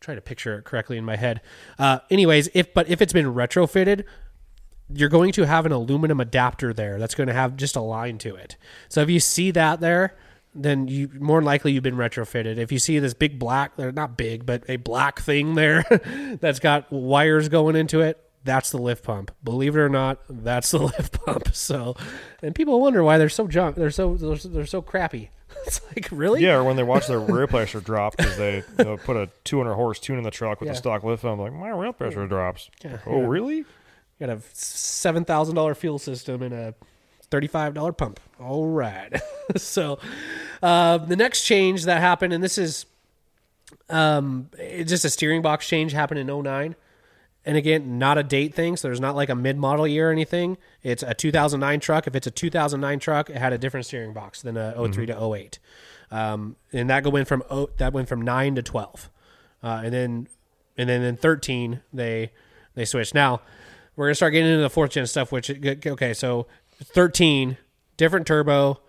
try 0.00 0.14
to 0.14 0.20
picture 0.20 0.58
it 0.58 0.64
correctly 0.64 0.98
in 0.98 1.04
my 1.04 1.16
head. 1.16 1.40
Uh, 1.78 2.00
anyways, 2.10 2.48
if 2.54 2.74
but 2.74 2.88
if 2.88 3.00
it's 3.00 3.12
been 3.12 3.26
retrofitted, 3.26 4.04
you're 4.92 5.08
going 5.08 5.32
to 5.32 5.46
have 5.46 5.64
an 5.64 5.72
aluminum 5.72 6.20
adapter 6.20 6.74
there 6.74 6.98
that's 6.98 7.14
going 7.14 7.28
to 7.28 7.32
have 7.32 7.56
just 7.56 7.76
a 7.76 7.80
line 7.80 8.18
to 8.18 8.34
it. 8.34 8.56
So 8.88 9.00
if 9.00 9.08
you 9.08 9.20
see 9.20 9.50
that 9.52 9.80
there, 9.80 10.16
then 10.54 10.88
you 10.88 11.10
more 11.18 11.40
likely 11.40 11.72
you've 11.72 11.82
been 11.82 11.96
retrofitted. 11.96 12.58
If 12.58 12.70
you 12.72 12.78
see 12.78 12.98
this 12.98 13.14
big 13.14 13.38
black, 13.38 13.78
not 13.78 14.16
big, 14.16 14.44
but 14.44 14.64
a 14.68 14.76
black 14.76 15.20
thing 15.20 15.54
there 15.54 15.84
that's 16.40 16.58
got 16.58 16.92
wires 16.92 17.48
going 17.48 17.76
into 17.76 18.00
it, 18.00 18.20
that's 18.44 18.70
the 18.70 18.78
lift 18.78 19.04
pump. 19.04 19.30
Believe 19.44 19.76
it 19.76 19.80
or 19.80 19.88
not, 19.88 20.18
that's 20.28 20.70
the 20.70 20.78
lift 20.82 21.24
pump. 21.24 21.54
So, 21.54 21.96
and 22.42 22.54
people 22.54 22.80
wonder 22.80 23.02
why 23.04 23.18
they're 23.18 23.28
so 23.28 23.46
junk. 23.48 23.76
They're 23.76 23.90
so 23.90 24.14
they're, 24.14 24.36
so- 24.36 24.48
they're 24.48 24.66
so 24.66 24.82
crappy. 24.82 25.30
It's 25.66 25.80
like 25.94 26.08
really, 26.10 26.42
Yeah, 26.42 26.56
or 26.56 26.64
when 26.64 26.76
they 26.76 26.82
watch 26.82 27.06
their 27.06 27.20
rear 27.20 27.46
pressure 27.46 27.78
drop 27.80 28.16
because 28.16 28.36
they 28.36 28.64
you 28.78 28.84
know, 28.84 28.96
put 28.96 29.16
a 29.16 29.28
200 29.44 29.74
horse 29.74 30.00
tune 30.00 30.16
in 30.18 30.24
the 30.24 30.30
truck 30.30 30.60
with 30.60 30.66
Yeah. 30.66 30.72
the 30.72 30.78
stock 30.78 31.04
lift 31.04 31.22
pump, 31.22 31.40
like 31.40 31.52
my 31.52 31.68
rear 31.68 31.92
pressure 31.92 32.26
drops. 32.26 32.68
Yeah. 32.82 32.98
Oh, 33.06 33.20
Yeah. 33.20 33.26
really? 33.26 33.64
got 34.18 34.30
a 34.30 34.40
seven 34.54 35.24
thousand 35.24 35.54
dollar 35.54 35.74
fuel 35.76 35.98
system 36.00 36.42
and 36.42 36.52
a 36.54 36.74
thirty 37.30 37.46
five 37.46 37.74
dollar 37.74 37.92
pump. 37.92 38.18
All 38.40 38.66
right. 38.66 39.12
so 39.56 39.98
uh, 40.62 40.98
the 40.98 41.16
next 41.16 41.42
change 41.44 41.84
that 41.84 42.00
happened, 42.00 42.32
and 42.32 42.42
this 42.42 42.56
is 42.58 42.86
um, 43.88 44.48
it's 44.58 44.90
just 44.90 45.04
a 45.04 45.10
steering 45.10 45.42
box 45.42 45.68
change 45.68 45.92
happened 45.92 46.18
in 46.20 46.26
09. 46.42 46.74
And 47.44 47.56
again, 47.56 47.98
not 47.98 48.18
a 48.18 48.22
date 48.22 48.54
thing, 48.54 48.76
so 48.76 48.86
there's 48.86 49.00
not 49.00 49.16
like 49.16 49.28
a 49.28 49.34
mid 49.34 49.58
model 49.58 49.86
year 49.86 50.08
or 50.08 50.12
anything. 50.12 50.58
It's 50.82 51.02
a 51.02 51.12
2009 51.12 51.80
truck. 51.80 52.06
If 52.06 52.14
it's 52.14 52.26
a 52.26 52.30
2009 52.30 52.98
truck, 53.00 53.30
it 53.30 53.36
had 53.36 53.52
a 53.52 53.58
different 53.58 53.86
steering 53.86 54.12
box 54.12 54.42
than 54.42 54.56
a 54.56 54.88
3 54.92 55.06
to 55.06 55.34
08. 55.34 55.58
Um, 56.12 56.56
and 56.72 56.88
that 56.90 57.02
go 57.02 57.10
went 57.10 57.26
from 57.26 57.42
oh, 57.50 57.70
that 57.78 57.92
went 57.92 58.08
from 58.08 58.20
nine 58.20 58.54
to 58.54 58.62
12, 58.62 59.10
uh, 59.62 59.80
and 59.84 59.92
then 59.92 60.28
and 60.76 60.88
then 60.88 61.02
in 61.02 61.16
13 61.16 61.80
they 61.92 62.32
they 62.74 62.84
switched. 62.84 63.14
Now 63.14 63.40
we're 63.96 64.06
gonna 64.06 64.14
start 64.14 64.34
getting 64.34 64.50
into 64.50 64.62
the 64.62 64.70
fourth 64.70 64.92
gen 64.92 65.06
stuff. 65.06 65.32
Which 65.32 65.50
okay, 65.50 66.12
so 66.12 66.46
13 66.82 67.56
different 67.96 68.26
turbo, 68.26 68.80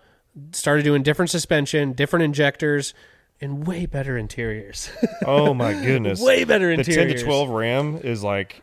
started 0.52 0.82
doing 0.82 1.02
different 1.02 1.30
suspension, 1.30 1.92
different 1.92 2.24
injectors, 2.24 2.92
and 3.40 3.66
way 3.66 3.86
better 3.86 4.16
interiors. 4.16 4.90
Oh 5.26 5.54
my 5.54 5.72
goodness. 5.72 6.20
way 6.20 6.44
better 6.44 6.70
interiors. 6.70 6.86
the 6.96 7.00
interiors. 7.02 7.22
10 7.22 7.30
to 7.30 7.36
12 7.46 7.48
Ram 7.50 7.96
is 8.02 8.22
like 8.22 8.62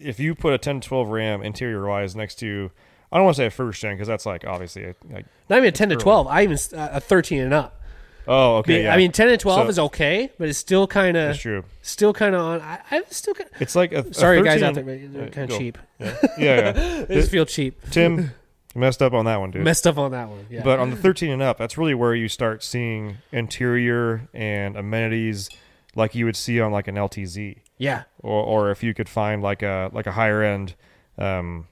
if 0.00 0.18
you 0.20 0.34
put 0.34 0.52
a 0.54 0.58
10 0.58 0.80
to 0.80 0.88
12 0.88 1.08
Ram 1.08 1.42
interior 1.42 1.86
wise 1.86 2.14
next 2.16 2.36
to 2.40 2.70
I 3.10 3.16
don't 3.16 3.24
want 3.24 3.36
to 3.36 3.42
say 3.42 3.46
a 3.46 3.50
first 3.50 3.80
gen 3.80 3.94
because 3.94 4.08
that's 4.08 4.26
like 4.26 4.44
obviously 4.46 4.84
a, 4.84 4.94
like 5.10 5.26
Not 5.48 5.56
even 5.58 5.68
a 5.68 5.72
10 5.72 5.88
to 5.90 5.96
12. 5.96 6.26
I 6.26 6.42
even 6.42 6.58
uh, 6.74 6.88
a 6.92 7.00
13 7.00 7.40
and 7.42 7.54
up. 7.54 7.80
oh 8.26 8.56
okay 8.58 8.82
yeah. 8.84 8.92
I 8.94 8.96
mean, 8.98 9.12
10 9.12 9.28
and 9.28 9.40
12 9.40 9.64
So- 9.66 9.68
is 9.70 9.78
okay, 9.78 10.30
but 10.38 10.48
it's 10.48 10.58
still 10.58 10.86
kind 10.86 11.16
of 11.16 11.38
true. 11.38 11.64
still 11.82 12.12
kind 12.12 12.34
of 12.34 12.40
on. 12.42 12.60
I, 12.60 12.80
I'm 12.90 13.04
still 13.10 13.34
Kinda, 13.34 13.50
It's 13.60 13.74
like 13.74 13.92
a, 13.92 14.00
a 14.00 14.14
Sorry, 14.14 14.42
guys 14.42 14.62
out 14.62 14.74
there, 14.74 14.84
but 14.84 15.12
they're 15.12 15.30
kind 15.30 15.50
of 15.50 15.58
cheap. 15.58 15.78
Yeah, 15.98 16.16
yeah. 16.38 16.72
yeah. 16.76 17.04
Just 17.08 17.30
feel 17.30 17.46
cheap. 17.46 17.80
Tim 17.90 18.32
messed 18.74 19.02
up 19.02 19.12
on 19.12 19.24
that 19.24 19.40
one, 19.40 19.50
dude. 19.50 19.62
Messed 19.64 19.86
up 19.86 19.98
on 19.98 20.10
that 20.12 20.28
one. 20.28 20.46
Yeah. 20.50 20.62
But 20.62 20.78
on 20.78 20.90
the 20.90 20.96
13 20.96 21.30
and 21.30 21.42
up, 21.42 21.58
that's 21.58 21.76
really 21.78 21.94
where 21.94 22.14
you 22.14 22.28
start 22.28 22.62
seeing 22.62 23.18
interior 23.32 24.28
and 24.34 24.76
amenities 24.76 25.48
like 25.94 26.14
you 26.14 26.24
would 26.26 26.36
see 26.36 26.60
on 26.60 26.70
like 26.70 26.86
an 26.86 26.94
LTZ, 26.96 27.56
yeah, 27.78 28.04
or 28.20 28.42
or 28.42 28.70
if 28.70 28.82
you 28.82 28.94
could 28.94 29.08
find 29.08 29.42
like 29.42 29.62
a 29.62 29.90
like 29.92 30.06
a 30.06 30.12
higher 30.12 30.42
end. 30.42 30.74
Um, 31.16 31.66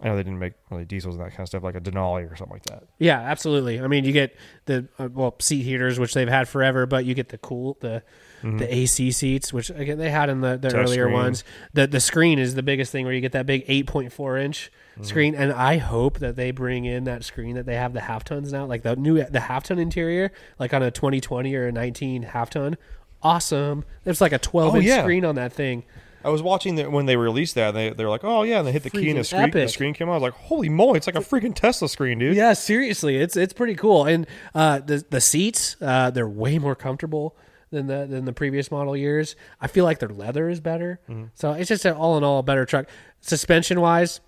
I 0.00 0.08
know 0.08 0.16
they 0.16 0.22
didn't 0.22 0.38
make 0.38 0.52
really 0.70 0.84
diesels 0.84 1.14
and 1.16 1.24
that 1.24 1.30
kind 1.30 1.40
of 1.40 1.48
stuff, 1.48 1.62
like 1.62 1.74
a 1.74 1.80
Denali 1.80 2.30
or 2.30 2.36
something 2.36 2.52
like 2.54 2.64
that. 2.64 2.84
yeah, 2.98 3.18
absolutely. 3.18 3.80
I 3.80 3.86
mean, 3.86 4.04
you 4.04 4.12
get 4.12 4.36
the 4.66 4.88
uh, 4.98 5.08
well 5.12 5.34
seat 5.40 5.62
heaters, 5.62 5.98
which 5.98 6.12
they've 6.14 6.28
had 6.28 6.48
forever, 6.48 6.84
but 6.86 7.04
you 7.06 7.14
get 7.14 7.30
the 7.30 7.38
cool 7.38 7.76
the 7.80 8.02
the 8.42 8.72
AC 8.72 9.10
seats, 9.10 9.52
which 9.52 9.70
again 9.70 9.98
they 9.98 10.10
had 10.10 10.28
in 10.28 10.40
the, 10.40 10.56
the 10.56 10.68
Mm-hmm. 10.68 10.76
Touch 10.78 10.86
earlier 10.86 11.04
screen. 11.04 11.14
ones. 11.14 11.44
The 11.72 11.86
the 11.86 12.00
screen 12.00 12.38
is 12.38 12.54
the 12.54 12.62
biggest 12.62 12.92
thing 12.92 13.04
where 13.04 13.12
you 13.14 13.20
get 13.20 13.32
that 13.32 13.44
big 13.46 13.66
8.4 13.66 14.40
inch 14.42 14.70
Mm-hmm. 14.70 14.85
Screen, 15.02 15.34
and 15.34 15.52
I 15.52 15.76
hope 15.78 16.18
that 16.20 16.36
they 16.36 16.50
bring 16.50 16.84
in 16.84 17.04
that 17.04 17.24
screen 17.24 17.54
that 17.56 17.66
they 17.66 17.74
have 17.76 17.92
the 17.92 18.00
half 18.00 18.24
tons 18.24 18.52
now, 18.52 18.64
like 18.66 18.82
the 18.82 18.96
new 18.96 19.22
the 19.24 19.40
half 19.40 19.64
ton 19.64 19.78
interior, 19.78 20.32
like 20.58 20.72
on 20.74 20.82
a 20.82 20.90
2020 20.90 21.54
or 21.54 21.66
a 21.68 21.72
19 21.72 22.22
half 22.22 22.50
ton. 22.50 22.76
Awesome! 23.22 23.84
There's 24.04 24.20
like 24.20 24.32
a 24.32 24.38
12 24.38 24.74
Oh, 24.74 24.76
inch 24.76 24.86
yeah. 24.86 25.02
screen 25.02 25.24
on 25.24 25.34
that 25.36 25.52
thing. 25.52 25.84
I 26.24 26.28
was 26.28 26.42
watching 26.42 26.74
that 26.76 26.90
when 26.90 27.06
they 27.06 27.16
released 27.16 27.54
that. 27.54 27.72
They 27.72 27.90
they're 27.90 28.08
like, 28.10 28.24
oh 28.24 28.42
yeah, 28.42 28.58
and 28.58 28.66
they 28.68 28.72
hit 28.72 28.82
the 28.82 28.90
key 28.90 29.10
and 29.10 29.18
the 29.18 29.22
Freaking 29.22 29.26
screen, 29.50 29.50
the 29.50 29.68
screen 29.68 29.94
came 29.94 30.08
out. 30.08 30.12
I 30.12 30.14
was 30.16 30.22
like, 30.22 30.32
holy 30.34 30.68
moly, 30.68 30.96
it's 30.98 31.06
like 31.06 31.16
a 31.16 31.20
freaking 31.20 31.54
Tesla 31.54 31.88
screen, 31.88 32.18
dude. 32.18 32.36
Yeah, 32.36 32.52
seriously, 32.52 33.16
it's 33.16 33.36
it's 33.36 33.52
pretty 33.52 33.74
cool, 33.74 34.04
and 34.04 34.26
uh, 34.54 34.80
the 34.80 35.04
the 35.08 35.20
seats 35.20 35.76
uh, 35.80 36.10
they're 36.10 36.28
way 36.28 36.58
more 36.58 36.74
comfortable 36.74 37.36
than 37.70 37.86
the 37.86 38.06
than 38.06 38.24
the 38.24 38.32
previous 38.32 38.70
model 38.70 38.96
years. 38.96 39.36
I 39.60 39.66
feel 39.68 39.84
like 39.84 39.98
their 39.98 40.08
leather 40.08 40.48
is 40.48 40.60
better, 40.60 41.00
so 41.34 41.52
it's 41.52 41.68
just 41.68 41.84
an 41.84 41.94
all 41.94 42.16
in 42.18 42.24
all 42.24 42.42
better 42.42 42.64
truck. 42.64 42.86
Suspension 43.20 43.80
wise, 43.80 44.20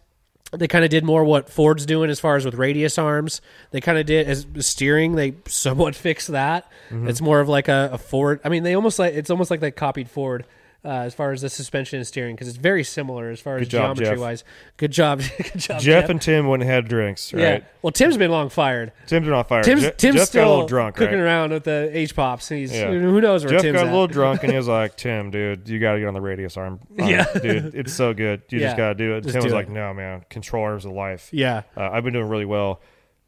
they 0.52 0.68
kind 0.68 0.84
of 0.84 0.90
did 0.90 1.04
more 1.04 1.24
what 1.24 1.50
Ford's 1.50 1.84
doing 1.84 2.10
as 2.10 2.20
far 2.20 2.36
as 2.36 2.44
with 2.44 2.54
radius 2.54 2.98
arms. 2.98 3.40
They 3.70 3.80
kind 3.80 3.98
of 3.98 4.06
did 4.06 4.26
as 4.26 4.46
steering. 4.60 5.14
They 5.14 5.34
somewhat 5.46 5.94
fixed 5.94 6.28
that. 6.28 6.70
Mm-hmm. 6.90 7.08
It's 7.08 7.20
more 7.20 7.40
of 7.40 7.48
like 7.48 7.68
a, 7.68 7.90
a 7.92 7.98
Ford. 7.98 8.40
I 8.44 8.48
mean, 8.48 8.62
they 8.62 8.74
almost 8.74 8.98
like 8.98 9.14
it's 9.14 9.30
almost 9.30 9.50
like 9.50 9.60
they 9.60 9.70
copied 9.70 10.10
Ford. 10.10 10.44
Uh, 10.88 11.02
as 11.02 11.12
far 11.12 11.32
as 11.32 11.42
the 11.42 11.50
suspension 11.50 11.98
and 11.98 12.06
steering, 12.06 12.34
because 12.34 12.48
it's 12.48 12.56
very 12.56 12.82
similar 12.82 13.28
as 13.28 13.38
far 13.38 13.58
as 13.58 13.68
job, 13.68 13.96
geometry 13.96 14.06
Jeff. 14.06 14.18
wise. 14.18 14.44
Good 14.78 14.90
job, 14.90 15.20
good 15.36 15.58
job, 15.60 15.80
Jeff 15.82 16.08
and 16.08 16.18
Tim 16.22 16.46
went 16.48 16.62
and 16.62 16.70
had 16.70 16.88
drinks, 16.88 17.34
right? 17.34 17.42
yeah. 17.42 17.60
Well, 17.82 17.90
Tim's 17.92 18.16
been 18.16 18.30
long 18.30 18.48
fired. 18.48 18.92
Tim's 19.06 19.26
been 19.26 19.34
on 19.34 19.44
fire. 19.44 19.62
Tim's, 19.62 19.82
Je- 19.82 19.90
Tim's 19.98 20.16
Jeff 20.16 20.28
still 20.28 20.44
got 20.44 20.48
a 20.48 20.50
little 20.50 20.66
drunk, 20.66 20.96
cooking 20.96 21.16
right? 21.18 21.24
around 21.24 21.50
with 21.52 21.64
the 21.64 21.90
H 21.92 22.16
pops. 22.16 22.48
He's 22.48 22.72
Yeah. 22.72 22.86
who 22.90 23.20
knows 23.20 23.44
where 23.44 23.50
Tim's 23.50 23.62
Jeff 23.62 23.68
Tim's 23.72 23.74
got 23.82 23.86
at. 23.86 23.90
a 23.90 23.92
little 23.92 24.06
drunk 24.06 24.42
and 24.44 24.50
he 24.50 24.56
was 24.56 24.66
like, 24.78 24.96
"Tim, 24.96 25.30
dude, 25.30 25.68
you 25.68 25.78
got 25.78 25.92
to 25.92 25.98
get 25.98 26.08
on 26.08 26.14
the 26.14 26.22
radius 26.22 26.56
arm. 26.56 26.80
arm. 26.98 27.08
Yeah. 27.10 27.26
dude, 27.34 27.74
it's 27.74 27.92
so 27.92 28.14
good. 28.14 28.40
You 28.48 28.60
Yeah. 28.60 28.66
just 28.68 28.76
got 28.78 28.88
to 28.88 28.94
do 28.94 29.14
it." 29.16 29.20
Just 29.24 29.34
Tim 29.34 29.42
was 29.44 29.52
do 29.52 29.56
like, 29.56 29.68
"No, 29.68 29.92
man, 29.92 30.24
control 30.30 30.64
arms 30.64 30.86
of 30.86 30.92
life. 30.92 31.28
Yeah. 31.32 31.62
Uh, 31.76 31.90
I've 31.92 32.02
been 32.04 32.14
doing 32.14 32.28
really 32.30 32.46
well." 32.46 32.80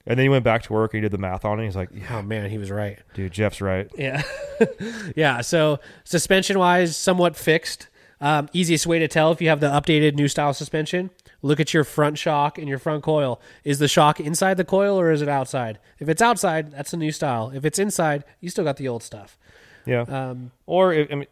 And 0.07 0.19
then 0.19 0.25
he 0.25 0.29
went 0.29 0.45
back 0.45 0.63
to 0.63 0.73
work 0.73 0.95
and 0.95 0.99
he 0.99 1.03
did 1.03 1.13
the 1.13 1.19
math 1.19 1.45
on 1.45 1.61
it. 1.61 1.65
He's 1.67 1.77
like, 1.77 1.91
"Yeah, 1.93 2.19
Oh 2.19 2.23
man, 2.23 2.49
he 2.51 2.57
was 2.59 2.71
right. 2.71 2.99
dude, 3.15 3.33
Jeff's 3.33 3.61
right." 3.61 3.89
Yeah. 3.97 4.23
yeah. 5.17 5.41
So 5.43 5.79
suspension 6.05 6.59
wise, 6.59 6.97
somewhat 6.97 7.37
fixed. 7.37 7.89
Um, 8.23 8.49
easiest 8.53 8.87
way 8.87 8.99
to 8.99 9.09
tell 9.09 9.33
if 9.33 9.41
you 9.41 9.49
have 9.49 9.61
the 9.61 9.69
updated 9.69 10.15
new 10.15 10.29
style 10.29 10.53
suspension, 10.53 11.09
look 11.41 11.59
at 11.59 11.73
your 11.73 11.85
front 11.85 12.19
shock 12.19 12.59
and 12.59 12.69
your 12.69 12.79
front 12.79 13.03
coil. 13.03 13.41
Is 13.65 13.79
the 13.79 13.89
shock 13.89 14.21
inside 14.21 14.59
the 14.59 14.65
coil 14.65 15.01
or 15.01 15.11
is 15.11 15.23
it 15.23 15.29
outside? 15.29 15.79
If 15.99 16.09
it's 16.09 16.21
outside, 16.21 16.71
that's 16.73 16.91
the 16.91 16.99
new 16.99 17.13
style. 17.13 17.51
If 17.55 17.65
it's 17.65 17.79
inside, 17.79 18.25
you 18.41 18.51
still 18.51 18.65
got 18.65 18.77
the 18.77 18.89
old 18.89 19.03
stuff. 19.03 19.39
Yeah. 19.87 20.03
Um, 20.03 20.51
or 20.67 20.93
I 20.93 21.07
mean, 21.15 21.27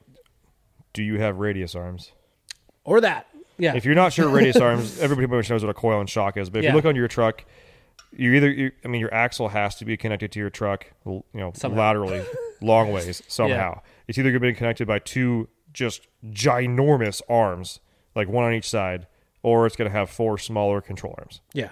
do 0.95 1.03
you 1.03 1.19
have 1.21 1.39
radius 1.39 1.75
arms? 1.75 2.13
or 2.85 3.03
that. 3.03 3.27
Yeah. 3.59 3.75
If 3.77 3.85
you're 3.85 3.95
not 3.95 4.15
sure 4.15 4.29
radius 4.31 4.57
arms, 4.63 4.99
everybody 4.99 5.27
pretty 5.27 5.41
much 5.41 5.51
knows 5.51 5.63
what 5.63 5.69
a 5.71 5.75
coil 5.75 6.01
and 6.01 6.09
shock 6.09 6.39
is. 6.39 6.49
But 6.49 6.61
if 6.61 6.65
Yeah. 6.65 6.71
you 6.71 6.77
look 6.77 6.87
on 6.87 6.97
your 6.97 7.09
truck, 7.09 7.45
you 8.13 8.35
either 8.35 8.51
you, 8.51 8.73
I 8.85 8.89
mean 8.89 9.01
your 9.01 9.13
axle 9.13 9.49
has 9.49 9.75
to 9.77 9.85
be 9.85 9.97
connected 9.97 10.33
to 10.33 10.39
your 10.41 10.51
truck, 10.51 10.87
you 11.07 11.23
know, 11.35 11.53
Somehow. 11.55 11.79
laterally, 11.79 12.25
long 12.63 12.93
ways 12.93 13.23
somehow. 13.29 13.81
It's 14.07 14.19
either 14.19 14.31
going 14.31 14.43
to 14.43 14.49
be 14.49 14.55
connected 14.55 14.87
by 14.89 14.99
two 14.99 15.49
just 15.73 16.09
ginormous 16.31 17.21
arms, 17.29 17.81
like 18.15 18.29
one 18.29 18.45
on 18.45 18.55
each 18.55 18.69
side, 18.69 19.07
or 19.43 19.67
it's 19.67 19.77
going 19.77 19.91
to 19.91 19.97
have 19.97 20.11
four 20.11 20.39
smaller 20.39 20.81
control 20.81 21.15
arms. 21.19 21.41
yeah. 21.53 21.71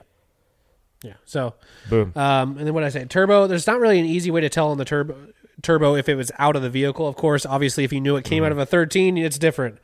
Yeah. 1.05 1.13
So, 1.27 1.55
Boom. 1.91 2.13
Um, 2.17 2.57
and 2.57 2.67
then 2.67 2.73
what 2.73 2.83
I 2.83 2.89
say? 2.89 3.05
Turbo. 3.05 3.47
There's 3.47 3.67
not 3.67 3.81
really 3.81 4.01
an 4.01 4.07
easy 4.07 4.31
way 4.31 4.41
to 4.41 4.49
tell 4.49 4.69
on 4.71 4.79
the 4.79 4.85
turbo. 4.85 5.15
Turbo 5.63 5.95
if 5.95 6.09
it 6.09 6.15
was 6.15 6.33
out 6.39 6.57
of 6.57 6.63
the 6.63 6.71
vehicle. 6.71 7.07
Of 7.07 7.17
course, 7.17 7.45
obviously, 7.45 7.85
if 7.85 7.93
you 7.93 8.01
knew 8.01 8.17
it 8.17 8.25
came 8.25 8.43
out 8.43 8.51
of 8.51 8.59
a 8.59 8.65
13, 8.67 9.19
it's 9.19 9.39
different. 9.39 9.79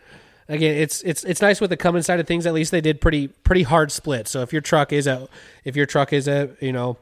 Again, 0.53 0.77
it's 0.77 1.01
it's 1.03 1.25
it's 1.25 1.41
nice 1.41 1.61
with 1.61 1.71
the 1.71 1.79
Cummins 1.79 2.05
side 2.05 2.21
of 2.21 2.27
things. 2.27 2.45
At 2.45 2.53
least 2.53 2.73
they 2.73 2.83
did 2.83 3.01
pretty 3.01 3.29
pretty 3.29 3.62
hard 3.62 3.91
split. 3.91 4.29
So 4.29 4.43
if 4.43 4.53
your 4.53 4.61
truck 4.61 4.93
is 4.93 5.07
a 5.07 5.29
if 5.65 5.77
your 5.77 5.87
truck 5.87 6.12
is 6.12 6.29
a 6.29 6.51
you 6.61 6.73
know 6.73 6.99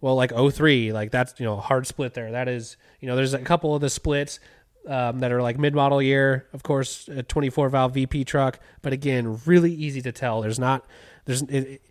well 0.00 0.14
like 0.14 0.32
03 0.32 0.92
like 0.92 1.10
that's 1.10 1.38
you 1.40 1.46
know 1.46 1.56
hard 1.56 1.86
split 1.86 2.14
there 2.14 2.30
that 2.30 2.48
is 2.48 2.76
you 3.00 3.08
know 3.08 3.16
there's 3.16 3.34
a 3.34 3.38
couple 3.38 3.74
of 3.74 3.80
the 3.80 3.90
splits 3.90 4.38
um, 4.86 5.20
that 5.20 5.32
are 5.32 5.42
like 5.42 5.58
mid 5.58 5.74
model 5.74 6.00
year 6.00 6.46
of 6.52 6.62
course 6.62 7.08
a 7.08 7.22
24 7.22 7.68
valve 7.70 7.94
vp 7.94 8.24
truck 8.24 8.60
but 8.82 8.92
again 8.92 9.40
really 9.46 9.72
easy 9.72 10.00
to 10.00 10.12
tell 10.12 10.40
there's 10.42 10.58
not 10.58 10.84
there's 11.24 11.42
it, 11.42 11.82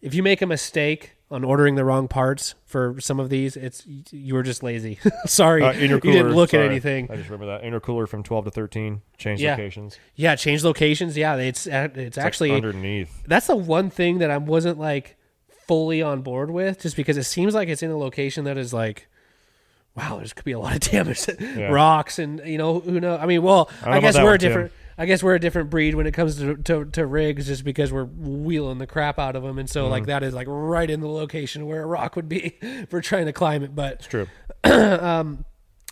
if 0.00 0.14
you 0.14 0.22
make 0.22 0.42
a 0.42 0.46
mistake 0.46 1.15
on 1.30 1.42
ordering 1.44 1.74
the 1.74 1.84
wrong 1.84 2.06
parts 2.06 2.54
for 2.64 3.00
some 3.00 3.18
of 3.18 3.30
these 3.30 3.56
it's 3.56 3.84
you 4.12 4.32
were 4.34 4.42
just 4.44 4.62
lazy 4.62 4.98
sorry 5.26 5.62
Uh, 5.64 5.72
intercooler, 5.72 6.04
you 6.04 6.12
didn't 6.12 6.34
look 6.34 6.50
sorry. 6.50 6.64
at 6.66 6.70
anything 6.70 7.08
I 7.10 7.16
just 7.16 7.28
remember 7.28 7.46
that 7.46 7.62
intercooler 7.64 8.08
from 8.08 8.22
12 8.22 8.44
to 8.44 8.50
13 8.52 9.02
change 9.18 9.40
Yeah. 9.40 9.52
locations. 9.52 9.98
yeah 10.14 10.36
change 10.36 10.62
locations 10.62 11.16
yeah 11.16 11.34
it's 11.36 11.66
it's, 11.66 11.96
It's 11.96 12.16
like 12.16 12.26
actually 12.26 12.52
underneath. 12.52 13.22
that's 13.26 13.48
the 13.48 13.56
one 13.56 13.90
thing 13.90 14.18
that 14.18 14.30
I 14.30 14.38
wasn't 14.38 14.78
like 14.78 15.16
fully 15.66 16.00
on 16.00 16.22
board 16.22 16.48
with, 16.52 16.80
just 16.82 16.94
because 16.94 17.16
it 17.16 17.24
seems 17.24 17.52
like 17.52 17.68
it's 17.68 17.82
in 17.82 17.90
a 17.90 17.96
location 17.98 18.44
that 18.44 18.56
is 18.56 18.72
like, 18.72 19.08
wow, 19.96 20.18
there's 20.18 20.32
could 20.32 20.44
be 20.44 20.52
a 20.52 20.60
lot 20.60 20.74
of 20.74 20.80
damage, 20.80 21.26
rocks, 21.68 22.20
and 22.20 22.40
you 22.46 22.56
know 22.56 22.78
who 22.78 23.00
know. 23.00 23.16
I 23.16 23.26
mean, 23.26 23.42
well, 23.42 23.68
I 23.82 23.96
I, 23.96 24.00
guess 24.00 24.16
we're 24.16 24.26
one, 24.30 24.38
different. 24.38 24.72
I 24.98 25.04
guess 25.04 25.22
we're 25.22 25.34
a 25.34 25.40
different 25.40 25.68
breed 25.68 25.94
when 25.94 26.06
it 26.06 26.12
comes 26.12 26.36
to, 26.38 26.56
to 26.56 26.84
to 26.86 27.06
rigs, 27.06 27.46
just 27.48 27.64
because 27.64 27.92
we're 27.92 28.04
wheeling 28.04 28.78
the 28.78 28.86
crap 28.86 29.18
out 29.18 29.36
of 29.36 29.42
them, 29.42 29.58
and 29.58 29.68
so 29.68 29.82
Mm-hmm. 29.82 29.90
like 29.90 30.06
that 30.06 30.22
is 30.22 30.32
like 30.34 30.46
right 30.48 30.88
in 30.88 31.00
the 31.00 31.08
location 31.08 31.66
where 31.66 31.82
a 31.82 31.86
rock 31.86 32.16
would 32.16 32.28
be 32.28 32.56
for 32.90 33.00
trying 33.00 33.26
to 33.26 33.32
climb 33.32 33.62
it. 33.62 33.74
But 33.74 33.92
It's 33.94 34.06
true. 34.06 34.26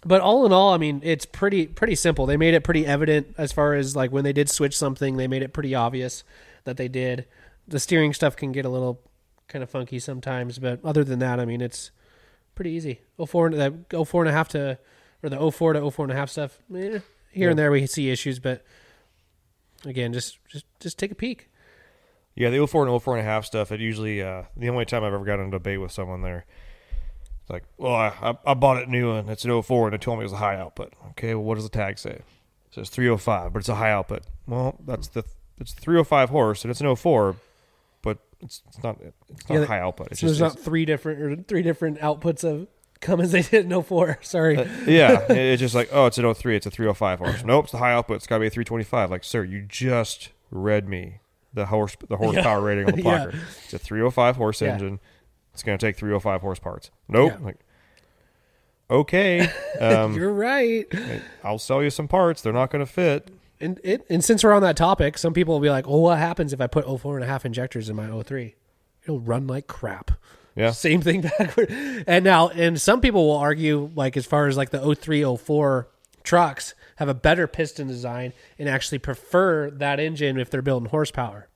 but 0.07 0.21
all 0.21 0.45
in 0.47 0.53
all, 0.53 0.73
I 0.73 0.79
mean, 0.79 1.01
it's 1.05 1.27
pretty 1.27 1.67
pretty 1.67 1.95
simple. 1.95 2.27
They 2.27 2.37
made 2.37 2.55
it 2.55 2.65
pretty 2.65 2.87
evident 2.87 3.35
as 3.39 3.53
far 3.53 3.75
as 3.75 3.95
like 3.97 4.11
when 4.13 4.25
they 4.25 4.33
did 4.33 4.49
switch 4.51 4.77
something, 4.77 5.17
they 5.17 5.29
made 5.29 5.43
it 5.43 5.53
pretty 5.53 5.75
obvious 5.75 6.25
that 6.65 6.77
they 6.77 6.89
did. 6.89 7.27
The 7.69 7.79
steering 7.81 8.13
stuff 8.13 8.37
can 8.37 8.53
get 8.53 8.65
a 8.65 8.69
little 8.69 9.01
kind 9.49 9.63
of 9.63 9.71
funky 9.71 9.99
sometimes, 9.99 10.59
but 10.59 10.81
other 10.85 11.05
than 11.05 11.19
that, 11.21 11.41
I 11.41 11.45
mean, 11.45 11.61
it's 11.61 11.91
pretty 12.55 12.71
easy. 12.71 13.01
04 13.25 13.47
and- 13.49 13.57
that 13.91 14.07
04 14.07 14.23
and 14.23 14.31
a 14.31 14.33
half 14.33 14.49
to 14.49 14.79
or 15.23 15.29
the 15.31 15.51
04 15.51 15.73
to 15.75 15.91
04 15.91 16.05
and 16.07 16.13
a 16.13 16.17
half 16.17 16.29
stuff. 16.31 16.59
eh, 16.75 16.99
here 17.31 17.51
and 17.51 17.59
there 17.59 17.71
we 17.71 17.87
see 17.87 18.11
issues, 18.11 18.39
but 18.39 18.63
again, 19.87 20.13
just 20.13 20.39
just 20.49 20.65
just 20.81 20.99
take 20.99 21.11
a 21.11 21.15
peek. 21.15 21.51
Yeah, 22.37 22.51
the 22.51 22.67
04 22.67 22.89
and 22.89 23.03
04 23.03 23.17
and 23.17 23.27
a 23.27 23.31
half 23.31 23.45
stuff, 23.45 23.71
it 23.71 23.79
usually, 23.79 24.21
uh, 24.21 24.43
the 24.57 24.69
only 24.69 24.85
time 24.85 25.05
I've 25.05 25.15
ever 25.15 25.25
gotten 25.25 25.43
in 25.47 25.49
a 25.49 25.53
debate 25.53 25.81
with 25.81 25.93
someone 25.93 26.21
there, 26.23 26.45
it's 27.43 27.51
like, 27.51 27.63
well, 27.79 27.95
I, 27.95 28.09
I, 28.21 28.35
I 28.45 28.55
bought 28.55 28.79
it 28.79 28.89
new 28.89 29.13
and 29.13 29.31
it's 29.31 29.45
an 29.45 29.63
04 29.63 29.87
and 29.87 29.95
they 29.95 29.99
told 29.99 30.19
me 30.19 30.23
it 30.23 30.25
was 30.25 30.33
a 30.33 30.39
high 30.39 30.57
output. 30.57 30.95
Okay, 31.11 31.35
well, 31.37 31.45
what 31.45 31.55
does 31.55 31.63
the 31.65 31.71
tag 31.71 31.97
say? 31.97 32.11
It 32.11 32.25
says 32.73 32.89
305, 32.89 33.53
but 33.53 33.61
it's 33.61 33.69
a 33.69 33.77
high 33.77 33.93
output. 33.93 34.25
Well, 34.49 34.77
that's 34.85 35.07
the, 35.09 35.23
it's 35.61 35.73
305 35.75 36.31
horse 36.31 36.65
and 36.65 36.73
it's 36.73 36.81
an 36.81 36.97
04, 36.97 37.37
but 38.03 38.19
it's, 38.41 38.63
it's 38.67 38.83
not, 38.83 38.99
it's 39.01 39.49
not 39.49 39.61
Yeah, 39.61 39.65
high 39.67 39.79
output. 39.79 40.09
It's 40.11 40.19
So 40.19 40.27
there's 40.27 40.41
just, 40.41 40.57
not 40.57 40.65
three 40.65 40.85
different 40.85 41.21
or 41.23 41.37
three 41.37 41.63
different 41.63 42.01
outputs 42.01 42.43
of 42.43 42.67
Cummins 43.05 43.31
they 43.33 43.43
didn't 43.43 43.83
04. 43.83 44.19
Sorry. 44.23 44.55
it's- 44.59 44.89
yeah, 44.89 45.25
it's 45.31 45.61
just 45.61 45.75
like, 45.75 45.89
oh, 45.93 46.07
it's 46.07 46.19
an 46.19 46.35
03, 46.35 46.57
it's 46.57 46.67
a 46.67 46.71
305 46.71 47.19
horse. 47.21 47.43
Nope, 47.45 47.67
it's 47.67 47.73
the 47.73 47.79
high 47.79 47.93
output. 47.93 48.17
It's 48.17 48.27
got 48.27 48.37
to 48.37 48.41
be 48.41 48.47
a 48.49 48.51
325. 48.51 49.11
Like, 49.11 49.23
sir, 49.25 49.45
you 49.45 49.63
just 49.63 50.31
read 50.51 50.89
me 50.89 51.21
the 51.53 51.67
horse, 51.67 51.97
the 52.09 52.17
horsepower 52.17 52.61
rating 52.61 52.87
on 52.87 52.93
the 52.97 52.97
Yeah. 53.03 53.25
placard. 53.27 53.41
It's 53.65 53.75
a 53.75 53.79
305 53.79 54.37
horse 54.37 54.61
Yeah. 54.61 54.73
engine. 54.73 54.99
It's 55.53 55.63
going 55.63 55.79
to 55.79 55.87
take 55.87 55.97
305 55.97 56.41
horse 56.41 56.59
parts. 56.59 56.91
Nope. 57.09 57.33
Yeah. 57.39 57.45
Like, 57.47 57.59
okay, 58.91 59.49
um, 59.81 60.15
You're 60.15 60.33
right. 60.33 60.87
I'll 61.45 61.59
sell 61.59 61.83
you 61.83 61.91
some 61.91 62.09
parts. 62.09 62.43
They're 62.43 62.53
not 62.53 62.71
going 62.71 62.85
to 62.85 62.91
fit. 62.91 63.31
And 63.61 63.81
it, 63.85 64.05
and 64.11 64.23
since 64.25 64.43
we're 64.43 64.53
on 64.53 64.63
that 64.63 64.77
topic, 64.77 65.17
some 65.17 65.33
people 65.33 65.55
will 65.55 65.61
be 65.61 65.71
like, 65.71 65.87
"Oh, 65.87 65.99
what 66.01 66.19
happens 66.19 66.53
if 66.53 66.61
I 66.61 66.67
put 66.67 66.85
04 66.87 67.15
and 67.17 67.25
a 67.25 67.27
half 67.27 67.47
injectors 67.47 67.89
in 67.89 67.95
my 67.97 68.11
03? 68.23 68.57
It'll 69.05 69.21
run 69.21 69.47
like 69.47 69.69
crap." 69.69 70.11
Yeah. 70.57 70.71
Same 70.71 71.01
thing 71.01 71.21
backward. 71.39 71.71
And 72.07 72.25
now, 72.25 72.49
and 72.49 72.81
some 72.81 73.01
people 73.01 73.27
will 73.27 73.37
argue, 73.37 73.91
like 73.95 74.17
as 74.17 74.27
far 74.27 74.47
as 74.47 74.57
like 74.57 74.71
the 74.71 74.95
03, 74.95 75.37
04 75.37 75.89
trucks 76.23 76.75
have 76.97 77.09
a 77.09 77.15
better 77.15 77.47
piston 77.47 77.87
design 77.89 78.33
and 78.59 78.69
actually 78.69 78.99
prefer 78.99 79.71
that 79.71 79.99
engine 80.01 80.39
if 80.39 80.51
they're 80.51 80.63
building 80.63 80.89
horsepower. 80.89 81.49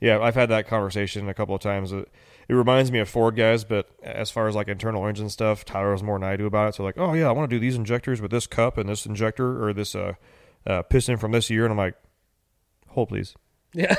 Yeah, 0.00 0.18
I've 0.20 0.34
had 0.34 0.48
that 0.48 0.66
conversation 0.66 1.28
a 1.28 1.34
couple 1.34 1.54
of 1.54 1.60
times. 1.60 1.92
It, 1.92 2.08
it 2.48 2.54
reminds 2.54 2.90
me 2.90 2.98
of 2.98 3.08
Ford 3.08 3.36
guys, 3.36 3.62
but 3.62 3.88
as 4.02 4.32
far 4.32 4.48
as 4.48 4.54
like 4.56 4.66
internal 4.66 5.06
engine 5.06 5.28
stuff, 5.28 5.64
Tyler 5.64 5.92
knows 5.92 6.02
more 6.02 6.18
than 6.18 6.28
I 6.28 6.36
do 6.36 6.46
about 6.46 6.70
it. 6.70 6.74
So 6.74 6.82
like, 6.82 6.98
oh 6.98 7.12
yeah, 7.14 7.28
I 7.28 7.32
want 7.32 7.48
to 7.48 7.56
do 7.56 7.60
these 7.60 7.76
injectors 7.76 8.20
with 8.20 8.32
this 8.32 8.48
cup 8.48 8.76
and 8.76 8.88
this 8.88 9.06
injector 9.06 9.64
or 9.64 9.72
this 9.72 9.94
uh, 9.94 10.14
uh, 10.66 10.82
piston 10.82 11.16
from 11.16 11.30
this 11.30 11.50
year, 11.50 11.64
and 11.64 11.70
I'm 11.70 11.78
like, 11.78 11.94
hold 12.88 13.10
please, 13.10 13.36
Yeah, 13.74 13.94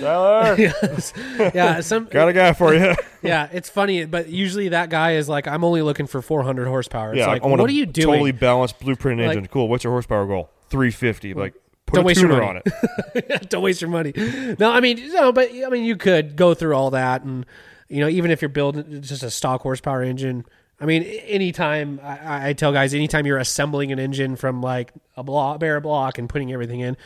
Tyler, 0.00 0.56
Yes. 0.58 1.12
yeah. 1.54 1.80
Some 1.80 2.06
got 2.06 2.28
a 2.28 2.32
guy 2.32 2.52
for 2.54 2.74
you. 2.74 2.94
yeah, 3.22 3.48
it's 3.52 3.68
funny, 3.68 4.06
but 4.06 4.28
usually 4.28 4.68
that 4.70 4.88
guy 4.88 5.12
is 5.16 5.28
like, 5.28 5.46
"I'm 5.46 5.64
only 5.64 5.82
looking 5.82 6.06
for 6.06 6.22
400 6.22 6.66
horsepower." 6.66 7.10
It's 7.12 7.18
yeah, 7.18 7.26
like, 7.26 7.42
I 7.42 7.46
want 7.46 7.60
what 7.60 7.68
are 7.68 7.74
you 7.74 7.84
doing? 7.86 8.06
Totally 8.14 8.32
balanced 8.32 8.80
blueprint 8.80 9.20
Like- 9.20 9.36
engine. 9.36 9.48
Cool. 9.48 9.68
What's 9.68 9.84
your 9.84 9.92
horsepower 9.92 10.26
goal? 10.26 10.48
350. 10.70 11.34
Like, 11.34 11.52
put 11.84 11.96
Don't 11.96 12.04
a 12.04 12.06
waste 12.06 12.20
your 12.22 12.30
tuner 12.30 12.42
money. 12.42 12.60
on 12.64 12.72
it. 13.14 13.48
Don't 13.50 13.62
waste 13.62 13.82
your 13.82 13.90
money. 13.90 14.14
No, 14.58 14.70
I 14.72 14.80
mean, 14.80 15.12
no, 15.12 15.30
but 15.30 15.50
I 15.52 15.68
mean, 15.68 15.84
you 15.84 15.96
could 15.96 16.34
go 16.34 16.54
through 16.54 16.74
all 16.74 16.90
that, 16.92 17.22
and 17.22 17.44
you 17.90 18.00
know, 18.00 18.08
even 18.08 18.30
if 18.30 18.40
you're 18.40 18.48
building 18.48 19.02
just 19.02 19.22
a 19.22 19.30
stock 19.30 19.60
horsepower 19.60 20.02
engine. 20.02 20.46
I 20.80 20.84
mean, 20.86 21.02
anytime 21.04 22.00
I, 22.02 22.48
I 22.48 22.52
tell 22.54 22.72
guys, 22.72 22.92
anytime 22.94 23.24
you're 23.26 23.38
assembling 23.38 23.92
an 23.92 24.00
engine 24.00 24.34
from 24.36 24.62
like 24.62 24.90
a 25.18 25.22
block, 25.22 25.60
bare 25.60 25.80
block, 25.80 26.16
and 26.18 26.28
putting 26.28 26.50
everything 26.52 26.80
in, 26.80 26.96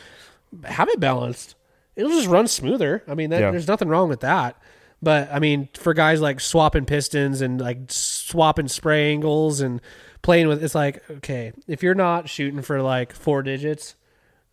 have 0.63 0.87
it 0.89 0.99
balanced. 1.01 1.55
It'll 1.97 2.11
just 2.11 2.27
run 2.27 2.47
smoother. 2.47 3.03
I 3.07 3.15
mean, 3.15 3.31
that, 3.31 3.41
Yeah. 3.41 3.51
there's 3.51 3.67
nothing 3.67 3.89
wrong 3.89 4.07
with 4.07 4.21
that. 4.21 4.55
But 5.01 5.29
I 5.31 5.39
mean, 5.39 5.67
for 5.73 5.93
guys 5.93 6.21
like 6.21 6.39
swapping 6.39 6.85
pistons 6.85 7.41
and 7.41 7.59
like 7.59 7.79
swapping 7.89 8.67
spray 8.69 9.11
angles 9.11 9.59
and 9.61 9.81
playing 10.21 10.47
with, 10.47 10.63
it's 10.63 10.73
like 10.75 11.03
okay, 11.09 11.51
if 11.67 11.83
you're 11.83 11.93
not 11.95 12.29
shooting 12.29 12.61
for 12.61 12.81
like 12.81 13.13
four 13.13 13.43
digits, 13.43 13.95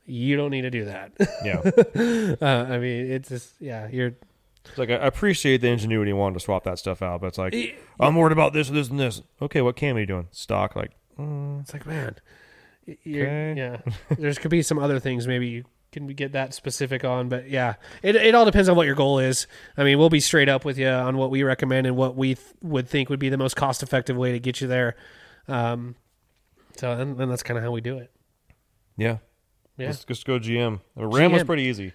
you 0.07 0.37
don't 0.37 0.51
need 0.51 0.63
to 0.63 0.71
do 0.71 0.85
that. 0.87 1.13
Yeah. 1.45 1.63
Uh, 2.43 2.67
I 2.75 2.79
mean, 2.79 3.11
it's 3.11 3.29
just 3.29 3.55
yeah, 3.61 3.89
you're 3.91 4.15
It's 4.67 4.77
like 4.79 4.91
I 4.91 4.95
appreciate 4.95 5.61
the 5.63 5.69
ingenuity 5.69 6.13
wanting 6.13 6.35
to 6.35 6.41
swap 6.41 6.65
that 6.65 6.79
stuff 6.79 7.01
out, 7.01 7.21
but 7.23 7.29
it's 7.29 7.39
like 7.39 7.55
I'm 8.01 8.15
worried 8.17 8.33
about 8.33 8.53
this, 8.53 8.69
this, 8.69 8.91
and 8.91 8.99
this. 9.01 9.23
Okay, 9.41 9.63
what 9.63 9.77
cam 9.77 9.97
are 9.97 10.01
you 10.01 10.07
doing? 10.07 10.29
Stock, 10.31 10.77
like 10.77 10.91
it's 11.19 11.73
like 11.73 11.87
man, 11.87 12.17
you're, 13.03 13.27
Okay. 13.27 13.55
yeah. 13.57 13.79
There's 14.19 14.39
could 14.39 14.51
be 14.51 14.61
some 14.63 14.79
other 14.79 14.99
things 15.01 15.27
maybe 15.27 15.47
you 15.49 15.65
can 15.95 16.07
we 16.07 16.13
get 16.13 16.33
that 16.33 16.53
specific 16.53 17.05
on, 17.05 17.31
but 17.31 17.49
yeah, 17.49 17.75
it 18.03 18.17
it 18.17 18.35
all 18.35 18.45
depends 18.45 18.69
on 18.69 18.77
what 18.77 18.85
your 18.87 18.95
goal 18.97 19.19
is. 19.19 19.47
I 19.79 19.85
mean, 19.85 19.99
we'll 19.99 20.11
be 20.11 20.21
straight 20.21 20.49
up 20.51 20.65
with 20.67 20.77
you 20.77 20.89
on 20.89 21.17
what 21.17 21.31
we 21.31 21.43
recommend 21.43 21.87
and 21.87 21.97
what 21.97 22.17
we 22.17 22.35
th- 22.35 22.47
would 22.63 22.89
think 22.89 23.09
would 23.09 23.19
be 23.21 23.29
the 23.31 23.39
most 23.39 23.57
cost 23.57 23.83
effective 23.83 24.17
way 24.17 24.33
to 24.33 24.39
get 24.41 24.61
you 24.61 24.67
there. 24.67 24.97
Um, 25.49 25.95
so 26.77 26.91
and, 26.93 27.19
and 27.21 27.31
that's 27.31 27.43
kind 27.43 27.57
of 27.57 27.65
how 27.65 27.71
we 27.71 27.81
do 27.81 27.97
it. 27.99 28.11
yeah, 28.97 29.19
Yeah. 29.79 29.87
let's 29.87 30.05
just 30.05 30.27
go 30.27 30.39
GM. 30.39 30.81
Ram 30.97 31.33
was 31.33 31.43
GM. 31.43 31.47
pretty 31.47 31.63
easy. 31.63 31.93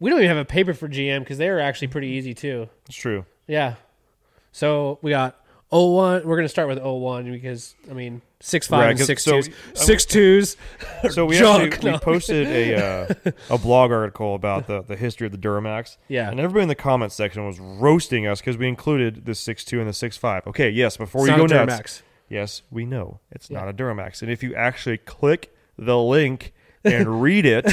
We 0.00 0.10
don't 0.10 0.18
even 0.18 0.28
have 0.28 0.36
a 0.36 0.44
paper 0.44 0.74
for 0.74 0.88
GM 0.88 1.20
because 1.20 1.38
they 1.38 1.48
are 1.48 1.58
actually 1.58 1.88
pretty 1.88 2.08
easy 2.08 2.34
too. 2.34 2.68
It's 2.86 2.96
true. 2.96 3.24
Yeah. 3.46 3.76
So 4.52 4.98
we 5.00 5.10
got 5.10 5.40
01. 5.70 6.22
We're 6.26 6.36
going 6.36 6.44
to 6.44 6.48
start 6.48 6.68
with 6.68 6.78
01 6.78 7.30
because, 7.30 7.74
I 7.90 7.94
mean, 7.94 8.22
six 8.40 8.66
five 8.66 8.80
Right, 8.80 8.90
and 8.90 8.98
'cause- 8.98 9.06
six 9.06 9.24
so- 9.24 9.40
twos. 9.42 9.50
Six 9.74 10.04
twos. 10.04 10.56
So 11.10 11.26
we 11.26 11.38
Junk, 11.38 11.74
actually 11.74 11.92
we 11.92 11.98
posted 11.98 12.46
a 12.48 12.74
uh, 12.74 13.32
a 13.50 13.58
blog 13.58 13.92
article 13.92 14.34
about 14.34 14.66
the, 14.66 14.82
the 14.82 14.96
history 14.96 15.26
of 15.26 15.32
the 15.32 15.38
Duramax. 15.38 15.98
Yeah. 16.08 16.30
and 16.30 16.40
everybody 16.40 16.62
in 16.62 16.68
the 16.68 16.74
comments 16.74 17.14
section 17.14 17.46
was 17.46 17.60
roasting 17.60 18.26
us 18.26 18.40
because 18.40 18.56
we 18.56 18.66
included 18.66 19.24
the 19.26 19.34
six 19.34 19.64
two 19.64 19.78
and 19.80 19.88
the 19.88 19.92
six 19.92 20.16
five. 20.16 20.46
Okay, 20.46 20.70
yes, 20.70 20.96
before 20.96 21.22
It's 21.28 21.36
you 21.36 21.46
go 21.46 21.46
nuts, 21.46 21.72
Duramax. 21.72 22.02
yes, 22.28 22.62
we 22.70 22.86
know 22.86 23.20
it's 23.30 23.50
not 23.50 23.68
a 23.68 23.72
Duramax, 23.72 24.22
and 24.22 24.30
if 24.30 24.42
you 24.42 24.54
actually 24.54 24.98
click 24.98 25.54
the 25.78 25.98
link 25.98 26.52
and 26.82 27.20
read 27.22 27.44
it, 27.46 27.64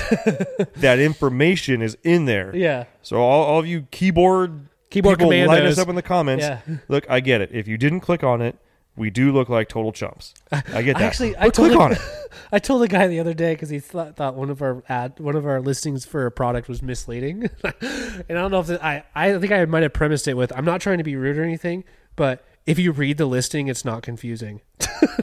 that 0.75 0.99
information 0.99 1.81
is 1.81 1.97
in 2.03 2.25
there. 2.25 2.55
Yeah. 2.55 2.85
So 3.01 3.17
all, 3.21 3.43
all 3.45 3.59
of 3.59 3.65
you 3.67 3.87
keyboard 3.91 4.67
Keyboard 4.93 5.17
people 5.17 5.31
light 5.31 5.45
commandos. 5.45 5.79
us 5.79 5.81
up 5.81 5.89
in 5.89 5.95
the 5.95 6.03
comments. 6.03 6.45
Yeah. 6.45 6.59
Look, 6.87 7.09
I 7.09 7.19
get 7.19 7.41
it. 7.41 7.49
If 7.51 7.67
you 7.67 7.79
didn't 7.79 8.01
click 8.01 8.23
on 8.23 8.41
it, 8.43 8.57
we 8.95 9.09
do 9.09 9.31
look 9.31 9.49
like 9.49 9.69
total 9.69 9.91
chumps. 9.91 10.35
I 10.51 10.83
get 10.83 10.97
that. 10.97 11.01
Actually, 11.01 11.35
I 11.35 11.45
but 11.45 11.55
told 11.55 11.69
click 11.69 11.79
the- 11.79 11.83
on 11.83 11.91
it. 11.93 11.99
I 12.51 12.59
told 12.59 12.83
the 12.83 12.87
guy 12.87 13.07
the 13.07 13.19
other 13.19 13.33
day 13.33 13.53
because 13.55 13.69
he 13.69 13.79
thought, 13.79 14.15
thought 14.15 14.35
one 14.35 14.51
of 14.51 14.61
our 14.61 14.83
ad, 14.87 15.19
one 15.19 15.35
of 15.35 15.47
our 15.47 15.59
listings 15.59 16.05
for 16.05 16.27
a 16.27 16.31
product 16.31 16.69
was 16.69 16.83
misleading, 16.83 17.49
and 17.63 17.81
I 18.29 18.33
don't 18.33 18.51
know 18.51 18.59
if 18.59 18.69
it, 18.69 18.83
I 18.83 19.03
I 19.15 19.39
think 19.39 19.51
I 19.51 19.65
might 19.65 19.81
have 19.81 19.93
premised 19.93 20.27
it 20.27 20.35
with 20.35 20.55
I'm 20.55 20.63
not 20.63 20.79
trying 20.79 20.99
to 20.99 21.03
be 21.03 21.15
rude 21.15 21.39
or 21.39 21.43
anything, 21.43 21.85
but 22.15 22.45
if 22.67 22.77
you 22.77 22.91
read 22.91 23.17
the 23.17 23.25
listing, 23.25 23.67
it's 23.67 23.83
not 23.83 24.03
confusing. 24.03 24.61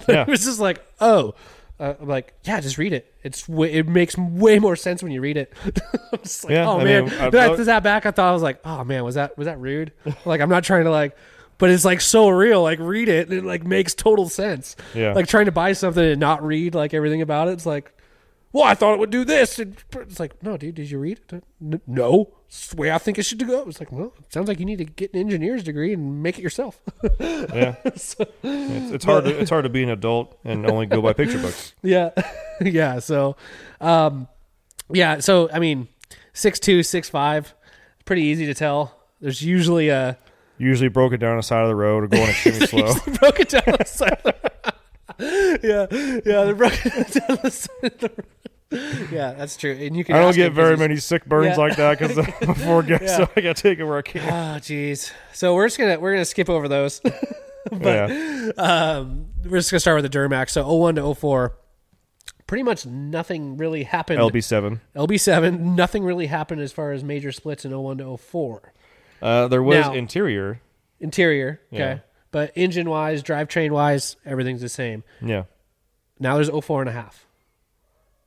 Yeah. 0.08 0.22
it 0.22 0.28
was 0.28 0.44
just 0.44 0.58
like 0.58 0.84
oh. 1.00 1.34
Uh, 1.80 1.94
I'm 2.00 2.06
like, 2.08 2.34
yeah, 2.44 2.60
just 2.60 2.76
read 2.76 2.92
it. 2.92 3.12
It's 3.22 3.48
way, 3.48 3.72
it 3.72 3.88
makes 3.88 4.16
way 4.18 4.58
more 4.58 4.76
sense 4.76 5.02
when 5.02 5.12
you 5.12 5.20
read 5.22 5.38
it. 5.38 5.52
I'm 6.12 6.18
just 6.22 6.44
like, 6.44 6.52
Yeah, 6.52 6.68
oh 6.68 6.78
I 6.78 6.84
man, 6.84 7.04
mean, 7.06 7.14
I- 7.14 7.30
Then 7.30 7.68
I 7.70 7.80
back. 7.80 8.04
I 8.04 8.10
thought 8.10 8.28
I 8.28 8.32
was 8.32 8.42
like, 8.42 8.60
oh 8.66 8.84
man, 8.84 9.02
was 9.02 9.14
that 9.14 9.36
was 9.38 9.46
that 9.46 9.58
rude? 9.58 9.92
like, 10.26 10.42
I'm 10.42 10.50
not 10.50 10.62
trying 10.62 10.84
to 10.84 10.90
like, 10.90 11.16
but 11.56 11.70
it's 11.70 11.84
like 11.86 12.02
so 12.02 12.28
real. 12.28 12.62
Like, 12.62 12.78
read 12.80 13.08
it, 13.08 13.28
and 13.30 13.38
it 13.38 13.44
like 13.44 13.64
makes 13.64 13.94
total 13.94 14.28
sense. 14.28 14.76
Yeah. 14.94 15.14
Like 15.14 15.26
trying 15.26 15.46
to 15.46 15.52
buy 15.52 15.72
something 15.72 16.04
and 16.04 16.20
not 16.20 16.42
read 16.44 16.74
like 16.74 16.92
everything 16.92 17.22
about 17.22 17.48
it. 17.48 17.52
It's 17.52 17.66
like, 17.66 17.92
well, 18.52 18.64
I 18.64 18.74
thought 18.74 18.94
it 18.94 18.98
would 18.98 19.10
do 19.10 19.24
this. 19.24 19.58
And 19.58 19.76
it's 19.94 20.18
like, 20.18 20.42
no, 20.42 20.56
dude, 20.56 20.74
did 20.74 20.90
you 20.90 20.98
read 20.98 21.20
it? 21.32 21.44
No, 21.86 22.32
it's 22.48 22.68
the 22.68 22.76
way 22.76 22.90
I 22.90 22.98
think 22.98 23.18
it 23.18 23.22
should 23.24 23.46
go. 23.46 23.68
It's 23.68 23.78
like, 23.78 23.92
well, 23.92 24.12
it 24.18 24.32
sounds 24.32 24.48
like 24.48 24.58
you 24.58 24.64
need 24.64 24.78
to 24.78 24.84
get 24.84 25.14
an 25.14 25.20
engineer's 25.20 25.62
degree 25.62 25.92
and 25.92 26.22
make 26.22 26.38
it 26.38 26.42
yourself. 26.42 26.80
Yeah. 27.20 27.76
it's, 27.84 28.16
it's 28.42 29.04
hard. 29.04 29.24
To, 29.24 29.38
it's 29.38 29.50
hard 29.50 29.64
to 29.64 29.68
be 29.70 29.82
an 29.82 29.90
adult 29.90 30.38
and 30.44 30.66
only 30.66 30.86
go 30.86 31.00
by 31.02 31.12
picture 31.12 31.38
books. 31.38 31.74
yeah, 31.82 32.10
yeah. 32.60 32.98
So, 32.98 33.36
um, 33.80 34.26
yeah. 34.90 35.18
So 35.20 35.48
I 35.52 35.58
mean, 35.58 35.88
six 36.32 36.58
two, 36.58 36.82
six 36.82 37.08
five, 37.08 37.54
pretty 38.04 38.22
easy 38.22 38.46
to 38.46 38.54
tell. 38.54 38.96
There's 39.20 39.42
usually 39.42 39.88
a 39.88 40.18
Usually 40.58 40.88
broken 40.88 41.18
down 41.18 41.36
the 41.38 41.42
side 41.42 41.62
of 41.62 41.68
the 41.68 41.74
road 41.74 42.04
or 42.04 42.08
going 42.08 42.28
extremely 42.28 42.66
slow. 42.66 42.94
broken 43.18 43.46
down 43.46 43.76
the 43.78 43.84
side. 43.86 44.34
yeah, 45.62 45.86
yeah, 46.24 46.44
they're 46.44 46.54
broken 46.54 46.90
down 46.92 47.38
the 47.42 47.50
side. 47.50 47.92
Of 47.92 47.98
the 48.00 48.24
yeah, 49.10 49.32
that's 49.32 49.56
true. 49.56 49.72
And 49.72 49.96
you 49.96 50.04
can. 50.04 50.14
I 50.14 50.20
don't 50.20 50.34
get 50.34 50.52
very 50.52 50.76
many 50.76 50.96
sick 50.96 51.24
burns 51.26 51.56
Yeah. 51.56 51.56
like 51.56 51.76
that 51.76 51.98
because 51.98 52.16
before 52.40 52.82
guests, 52.84 53.06
Yeah. 53.08 53.16
so 53.26 53.30
I 53.36 53.40
got 53.40 53.56
to 53.56 53.62
take 53.62 53.78
it 53.80 53.84
where 53.84 53.98
I 53.98 54.02
can. 54.02 54.22
Oh, 54.22 54.58
jeez. 54.60 55.12
So 55.32 55.54
we're 55.56 55.66
just 55.66 55.78
gonna 55.78 55.98
we're 55.98 56.12
gonna 56.12 56.24
skip 56.24 56.48
over 56.48 56.68
those. 56.68 57.00
yeah. 57.72 58.50
um, 58.56 59.26
we're 59.44 59.58
just 59.58 59.70
gonna 59.70 59.80
start 59.80 60.00
with 60.00 60.10
the 60.10 60.18
Duramax. 60.18 60.50
So 60.50 60.72
01 60.72 60.94
to 60.96 61.14
04, 61.14 61.56
pretty 62.46 62.62
much 62.62 62.86
nothing 62.86 63.56
really 63.56 63.82
happened. 63.82 64.20
LB7. 64.20 64.80
LB7, 64.94 65.58
nothing 65.58 66.04
really 66.04 66.26
happened 66.26 66.60
as 66.60 66.72
far 66.72 66.92
as 66.92 67.02
major 67.02 67.32
splits 67.32 67.64
in 67.64 67.72
01 67.76 67.98
to 67.98 68.16
04. 68.16 68.72
Uh, 69.20 69.48
there 69.48 69.62
was 69.62 69.86
Now- 69.86 69.94
interior. 69.94 70.60
Interior, 71.00 71.60
okay. 71.72 72.02
But 72.30 72.52
engine 72.54 72.88
wise, 72.88 73.22
drivetrain 73.22 73.70
wise, 73.70 74.16
everything's 74.24 74.60
the 74.60 74.68
same. 74.68 75.02
Yeah. 75.20 75.44
Now 76.18 76.34
there's 76.36 76.50
04 76.50 76.82
and 76.82 76.88
a 76.88 76.92
half. 76.92 77.26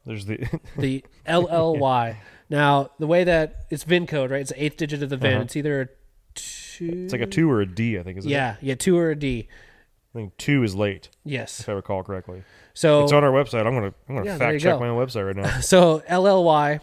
There's 0.05 0.25
the 0.25 0.47
the 0.77 1.03
LLY. 1.27 2.17
Now, 2.49 2.89
the 2.99 3.07
way 3.07 3.23
that 3.23 3.65
it's 3.69 3.83
VIN 3.83 4.05
code, 4.05 4.29
right? 4.31 4.41
It's 4.41 4.51
the 4.51 4.63
eighth 4.63 4.77
digit 4.77 5.01
of 5.01 5.09
the 5.09 5.17
VIN. 5.17 5.33
Uh-huh. 5.33 5.41
It's 5.43 5.55
either 5.55 5.81
a 5.81 5.87
two. 6.35 7.03
it's 7.05 7.13
like 7.13 7.21
a 7.21 7.25
two 7.25 7.49
or 7.49 7.61
a 7.61 7.65
D, 7.65 7.97
I 7.97 8.03
think. 8.03 8.17
Is 8.17 8.25
yeah, 8.25 8.57
yeah, 8.61 8.75
two 8.75 8.97
or 8.97 9.11
a 9.11 9.15
D. 9.15 9.47
I 10.13 10.17
think 10.19 10.37
two 10.37 10.61
is 10.63 10.75
late, 10.75 11.09
Yes. 11.23 11.59
if 11.61 11.69
I 11.69 11.71
recall 11.71 12.03
correctly. 12.03 12.43
So 12.75 13.03
It's 13.03 13.11
on 13.11 13.23
our 13.23 13.31
website. 13.31 13.65
I'm 13.65 13.73
gonna 13.73 13.93
I'm 14.09 14.15
gonna 14.15 14.25
Yeah, 14.25 14.37
fact 14.37 14.61
check 14.61 14.73
go. 14.73 14.79
my 14.79 14.89
own 14.89 15.03
website 15.03 15.25
right 15.25 15.35
now. 15.35 15.59
So 15.61 16.03
LLY 16.07 16.81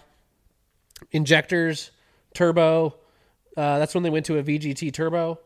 injectors, 1.13 1.91
turbo. 2.35 2.97
Uh, 3.57 3.79
that's 3.79 3.95
when 3.95 4.03
they 4.03 4.11
went 4.11 4.27
to 4.27 4.39
a 4.39 4.43
VGT 4.43 4.93
turbo 4.93 5.39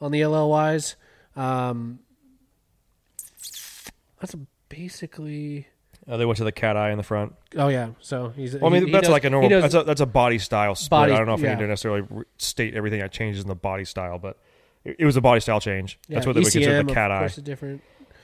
on 0.00 0.10
the 0.12 0.20
LLYs. 0.20 0.94
Um, 1.36 2.00
that's 4.20 4.34
basically. 4.68 5.66
Uh, 6.08 6.16
they 6.16 6.24
went 6.26 6.38
to 6.38 6.44
the 6.44 6.52
cat 6.52 6.76
eye 6.76 6.90
in 6.90 6.96
the 6.96 7.02
front. 7.04 7.34
Oh 7.56 7.68
yeah, 7.68 7.90
so 8.00 8.30
he's. 8.30 8.54
Well, 8.54 8.66
I 8.66 8.72
mean, 8.72 8.82
he- 8.82 8.86
he 8.86 8.92
that's 8.92 9.04
does- 9.04 9.12
like 9.12 9.24
a 9.24 9.30
normal. 9.30 9.48
That's 9.60 9.74
a 9.74 9.82
that's 9.84 10.00
a 10.00 10.06
body 10.06 10.38
style 10.38 10.74
split. 10.74 10.90
Body- 10.90 11.12
I 11.12 11.16
don't 11.18 11.26
know 11.26 11.34
if 11.34 11.40
yeah. 11.40 11.50
I 11.52 11.54
need 11.54 11.60
to 11.60 11.66
necessarily 11.68 12.06
state 12.38 12.74
everything 12.74 13.00
that 13.00 13.12
changes 13.12 13.42
in 13.42 13.48
the 13.48 13.54
body 13.54 13.84
style, 13.84 14.18
but 14.18 14.38
it, 14.84 14.96
it 15.00 15.04
was 15.04 15.16
a 15.16 15.20
body 15.20 15.40
style 15.40 15.60
change. 15.60 15.98
That's 16.08 16.26
what 16.26 16.32
they 16.34 16.40
would 16.40 16.52
consider 16.52 16.82
the 16.82 16.92
cat 16.92 17.10
eye. 17.10 17.20
course, 17.20 17.36
different. 17.36 17.82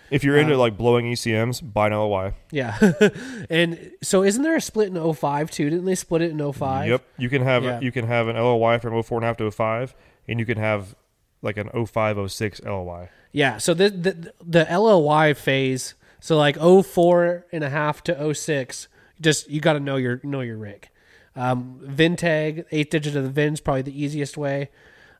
If 0.08 0.22
you're 0.22 0.36
into 0.38 0.54
Uh, 0.54 0.58
like 0.58 0.76
blowing 0.76 1.06
ECMs, 1.06 1.60
buy 1.60 1.88
an 1.88 1.92
LLY. 1.92 2.32
Yeah, 2.52 2.78
and 3.50 3.90
so 4.02 4.22
isn't 4.22 4.42
there 4.42 4.54
a 4.56 4.60
split 4.60 4.88
in 4.94 5.14
05 5.14 5.50
too? 5.50 5.68
Didn't 5.68 5.84
they 5.84 5.96
split 5.96 6.22
it 6.22 6.30
in 6.30 6.52
05? 6.52 6.88
Yep, 6.88 7.02
you 7.18 7.28
can 7.28 7.42
have 7.42 7.64
Yeah. 7.64 7.80
you 7.80 7.90
can 7.92 8.06
have 8.06 8.28
an 8.28 8.36
LLY 8.36 8.80
from 8.80 9.00
04 9.02 9.18
and 9.18 9.24
a 9.24 9.26
half 9.26 9.36
to 9.38 9.50
05, 9.50 9.94
and 10.28 10.38
you 10.38 10.46
can 10.46 10.58
have 10.58 10.94
like 11.42 11.56
an 11.56 11.68
05 11.86 12.30
06 12.30 12.60
LLY. 12.60 13.08
Yeah, 13.32 13.58
so 13.58 13.74
the 13.74 13.90
the, 13.90 14.32
the 14.44 14.64
LLY 14.64 15.36
phase, 15.36 15.94
so 16.20 16.36
like 16.36 16.56
04 16.58 17.46
and 17.52 17.62
a 17.62 17.70
half 17.70 18.02
to 18.04 18.34
06, 18.34 18.88
just 19.20 19.50
you 19.50 19.60
got 19.60 19.74
to 19.74 19.80
know 19.80 19.96
your 19.96 20.20
know 20.22 20.40
your 20.40 20.56
rig. 20.56 20.88
Um, 21.34 21.78
VIN 21.82 22.16
tag, 22.16 22.64
eighth 22.72 22.90
digit 22.90 23.14
of 23.14 23.22
the 23.24 23.30
VIN 23.30 23.54
is 23.54 23.60
probably 23.60 23.82
the 23.82 24.02
easiest 24.02 24.38
way, 24.38 24.70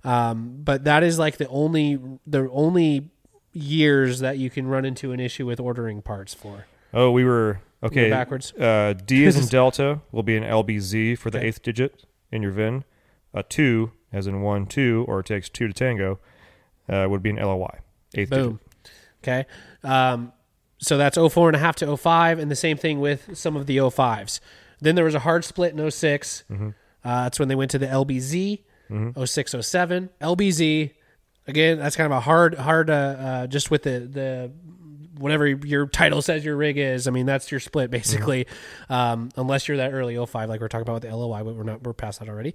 um, 0.03 0.61
but 0.65 0.85
that 0.85 1.03
is 1.03 1.19
like 1.19 1.37
the 1.37 1.49
only 1.49 1.99
the 2.27 2.49
only 2.51 3.11
years 3.53 4.21
that 4.21 4.39
you 4.39 4.49
can 4.51 4.67
run 4.67 4.85
into 4.85 5.13
an 5.13 5.21
issue 5.21 5.47
with 5.47 5.61
ordering 5.61 6.03
parts 6.03 6.33
for. 6.33 6.67
Oh, 6.95 7.11
we 7.11 7.25
were 7.25 7.61
okay. 7.83 8.09
backwards. 8.09 8.53
Uh, 8.55 8.95
D 9.05 9.25
is 9.25 9.37
in 9.37 9.47
Delta 9.51 10.01
will 10.13 10.23
be 10.23 10.37
an 10.37 10.43
LBZ 10.45 11.19
for 11.19 11.31
the 11.31 11.39
Okay. 11.39 11.49
eighth 11.49 11.63
digit 11.63 12.05
in 12.33 12.41
your 12.43 12.53
VIN. 12.53 12.85
A 13.35 13.43
two, 13.43 13.93
as 14.17 14.27
in 14.27 14.41
one 14.41 14.67
two, 14.67 15.05
or 15.09 15.21
it 15.21 15.27
takes 15.27 15.49
two 15.49 15.69
to 15.69 15.73
tango, 15.73 16.19
uh, 16.89 17.07
would 17.09 17.23
be 17.23 17.31
an 17.31 17.37
LLY. 17.37 17.79
Eighth 18.15 18.31
Boom. 18.31 18.61
Okay. 19.23 19.47
Um, 19.83 20.33
so 20.79 20.97
that's 20.97 21.17
04 21.17 21.49
and 21.49 21.57
a 21.57 21.59
half 21.59 21.77
to 21.77 21.97
05, 21.97 22.39
and 22.39 22.51
the 22.51 22.57
same 22.57 22.77
thing 22.77 23.01
with 23.01 23.37
some 23.37 23.57
of 23.57 23.67
the 23.67 23.79
05s. 23.79 24.41
Then 24.81 24.95
there 24.95 25.05
was 25.05 25.15
a 25.15 25.21
hard 25.21 25.45
split 25.45 25.75
in 25.75 25.91
6 25.91 26.45
Mm-hmm. 26.51 26.69
Uh, 27.05 27.23
that's 27.23 27.39
when 27.39 27.49
they 27.49 27.55
went 27.55 27.71
to 27.71 27.79
the 27.79 27.87
LBZ, 27.87 28.65
06, 29.25 29.55
07. 29.61 30.11
LBZ, 30.21 30.91
again, 31.47 31.79
that's 31.79 31.95
kind 31.95 32.13
of 32.13 32.19
a 32.19 32.21
hard, 32.21 32.55
hard, 32.55 32.91
uh, 32.91 32.93
uh, 32.93 33.47
just 33.47 33.71
with 33.71 33.85
the, 33.85 34.01
the, 34.01 34.53
whatever 35.17 35.47
your 35.47 35.87
title 35.87 36.21
says 36.21 36.45
your 36.45 36.57
rig 36.57 36.79
is. 36.79 37.07
I 37.07 37.13
mean, 37.13 37.25
that's 37.25 37.49
your 37.53 37.61
split 37.61 37.93
basically. 37.93 38.45
Mm-hmm. 38.45 38.93
Um, 38.93 39.31
unless 39.37 39.69
you're 39.69 39.77
that 39.77 39.93
early 39.93 40.17
05, 40.17 40.49
like 40.49 40.61
we're 40.61 40.67
talking 40.67 40.83
about 40.83 40.95
with 40.95 41.03
the 41.05 41.11
LLY, 41.11 41.45
but 41.45 41.55
we're 41.55 41.63
not, 41.63 41.85
we're 41.85 41.93
past 41.93 42.19
that 42.19 42.29
already. 42.29 42.55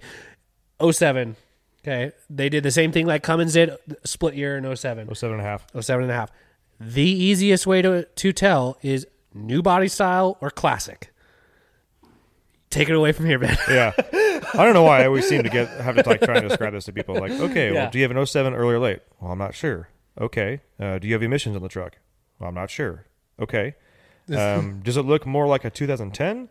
07. 0.86 1.36
Okay. 1.84 2.12
They 2.30 2.48
did 2.48 2.62
the 2.62 2.70
same 2.70 2.92
thing 2.92 3.06
like 3.06 3.22
Cummins 3.22 3.54
did, 3.54 3.76
split 4.04 4.34
year 4.34 4.56
in 4.56 4.64
07. 4.76 5.06
digit. 5.06 5.16
07 5.18 5.32
and 5.32 5.40
a 5.40 5.44
half. 5.44 5.66
Oh, 5.74 5.80
seven 5.80 6.04
and 6.04 6.12
a 6.12 6.14
half. 6.14 6.30
The 6.80 7.02
easiest 7.02 7.66
way 7.66 7.82
to 7.82 8.04
to 8.04 8.32
tell 8.32 8.76
is 8.82 9.06
new 9.34 9.62
body 9.62 9.88
style 9.88 10.36
or 10.40 10.50
classic. 10.50 11.12
Take 12.70 12.88
it 12.88 12.94
away 12.94 13.12
from 13.12 13.26
here, 13.26 13.38
man. 13.38 13.56
Yeah. 13.68 13.92
I 14.54 14.64
don't 14.64 14.72
know 14.74 14.82
why 14.82 15.02
I 15.02 15.06
always 15.06 15.28
seem 15.28 15.42
to 15.42 15.48
get 15.50 15.68
have 15.68 15.96
to 15.96 16.08
like 16.08 16.20
try 16.22 16.36
and 16.38 16.48
describe 16.48 16.72
this 16.72 16.86
to 16.86 16.92
people. 16.92 17.14
Like, 17.20 17.30
okay, 17.40 17.68
Yeah. 17.72 17.82
well, 17.82 17.90
do 17.90 17.98
you 17.98 18.04
have 18.08 18.16
an 18.16 18.24
07 18.26 18.54
early 18.54 18.74
or 18.74 18.78
late? 18.78 19.00
Well, 19.20 19.30
I'm 19.32 19.38
not 19.38 19.54
sure. 19.54 19.88
Okay. 20.20 20.60
Uh, 20.80 20.98
do 20.98 21.06
you 21.06 21.14
have 21.14 21.22
emissions 21.22 21.54
on 21.56 21.62
the 21.62 21.68
truck? 21.68 21.98
Well, 22.38 22.48
I'm 22.48 22.54
not 22.54 22.70
sure. 22.70 23.06
Okay. 23.40 23.74
Um, 24.34 24.80
does 24.84 24.96
it 24.96 25.02
look 25.02 25.26
more 25.26 25.46
like 25.46 25.64
a 25.64 25.70
2010 25.70 26.48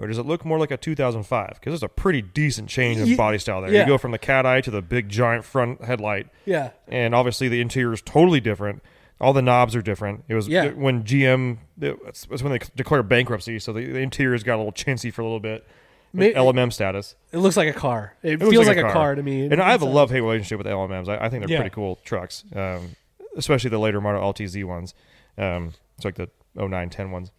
or 0.00 0.06
does 0.08 0.18
it 0.18 0.26
look 0.26 0.44
more 0.44 0.58
like 0.58 0.70
a 0.70 0.76
2005? 0.76 1.50
Because 1.54 1.74
it's 1.74 1.82
a 1.82 1.88
pretty 1.88 2.22
decent 2.22 2.68
change 2.68 2.98
in 2.98 3.16
body 3.16 3.38
style 3.38 3.60
there. 3.60 3.72
yeah. 3.72 3.80
You 3.82 3.86
go 3.86 3.98
from 3.98 4.10
the 4.12 4.18
cat 4.18 4.46
eye 4.46 4.60
to 4.62 4.70
the 4.70 4.82
big 4.82 5.08
giant 5.08 5.44
front 5.44 5.84
headlight, 5.84 6.28
Yeah. 6.46 6.70
and 6.88 7.14
obviously 7.14 7.48
the 7.48 7.60
interior 7.60 7.92
is 7.92 8.02
totally 8.02 8.40
different. 8.40 8.82
All 9.20 9.32
the 9.34 9.42
knobs 9.42 9.76
are 9.76 9.82
different. 9.82 10.24
It 10.28 10.34
was 10.34 10.48
Yeah. 10.48 10.64
it- 10.64 10.76
when 10.78 11.04
GM. 11.04 11.58
It, 11.80 12.02
that's 12.04 12.24
that's 12.24 12.42
when 12.42 12.52
they 12.52 12.58
declared 12.74 13.08
bankruptcy, 13.08 13.58
so 13.58 13.72
the, 13.72 13.84
the 13.84 13.98
interior's 14.00 14.42
got 14.42 14.56
a 14.56 14.58
little 14.58 14.72
chintzy 14.72 15.12
for 15.12 15.20
a 15.20 15.24
little 15.24 15.40
bit. 15.40 15.66
LMM 16.16 16.72
status. 16.72 17.14
It 17.30 17.38
looks 17.38 17.56
like 17.56 17.68
a 17.68 17.72
car. 17.78 18.16
It, 18.22 18.42
It 18.42 18.50
feels 18.50 18.66
like, 18.66 18.78
a, 18.78 18.90
car. 18.90 19.14
to 19.14 19.22
me. 19.22 19.44
And 19.46 19.60
I 19.62 19.70
have 19.70 19.82
a 19.82 19.84
love 19.86 20.10
hate 20.10 20.22
relationship 20.22 20.58
with 20.58 20.66
LMMs. 20.66 21.08
I, 21.08 21.26
I 21.26 21.28
think 21.28 21.42
they're 21.44 21.52
Yeah. 21.52 21.58
pretty 21.60 21.72
cool 21.74 22.00
trucks, 22.04 22.42
um, 22.56 22.96
especially 23.36 23.70
the 23.70 23.78
later 23.78 24.00
model 24.00 24.20
LTZ 24.32 24.64
ones. 24.64 24.92
Um, 25.38 25.72
it's 25.96 26.04
like 26.04 26.16
the 26.16 26.28
09, 26.56 26.90
10 26.90 27.10
ones. 27.12 27.30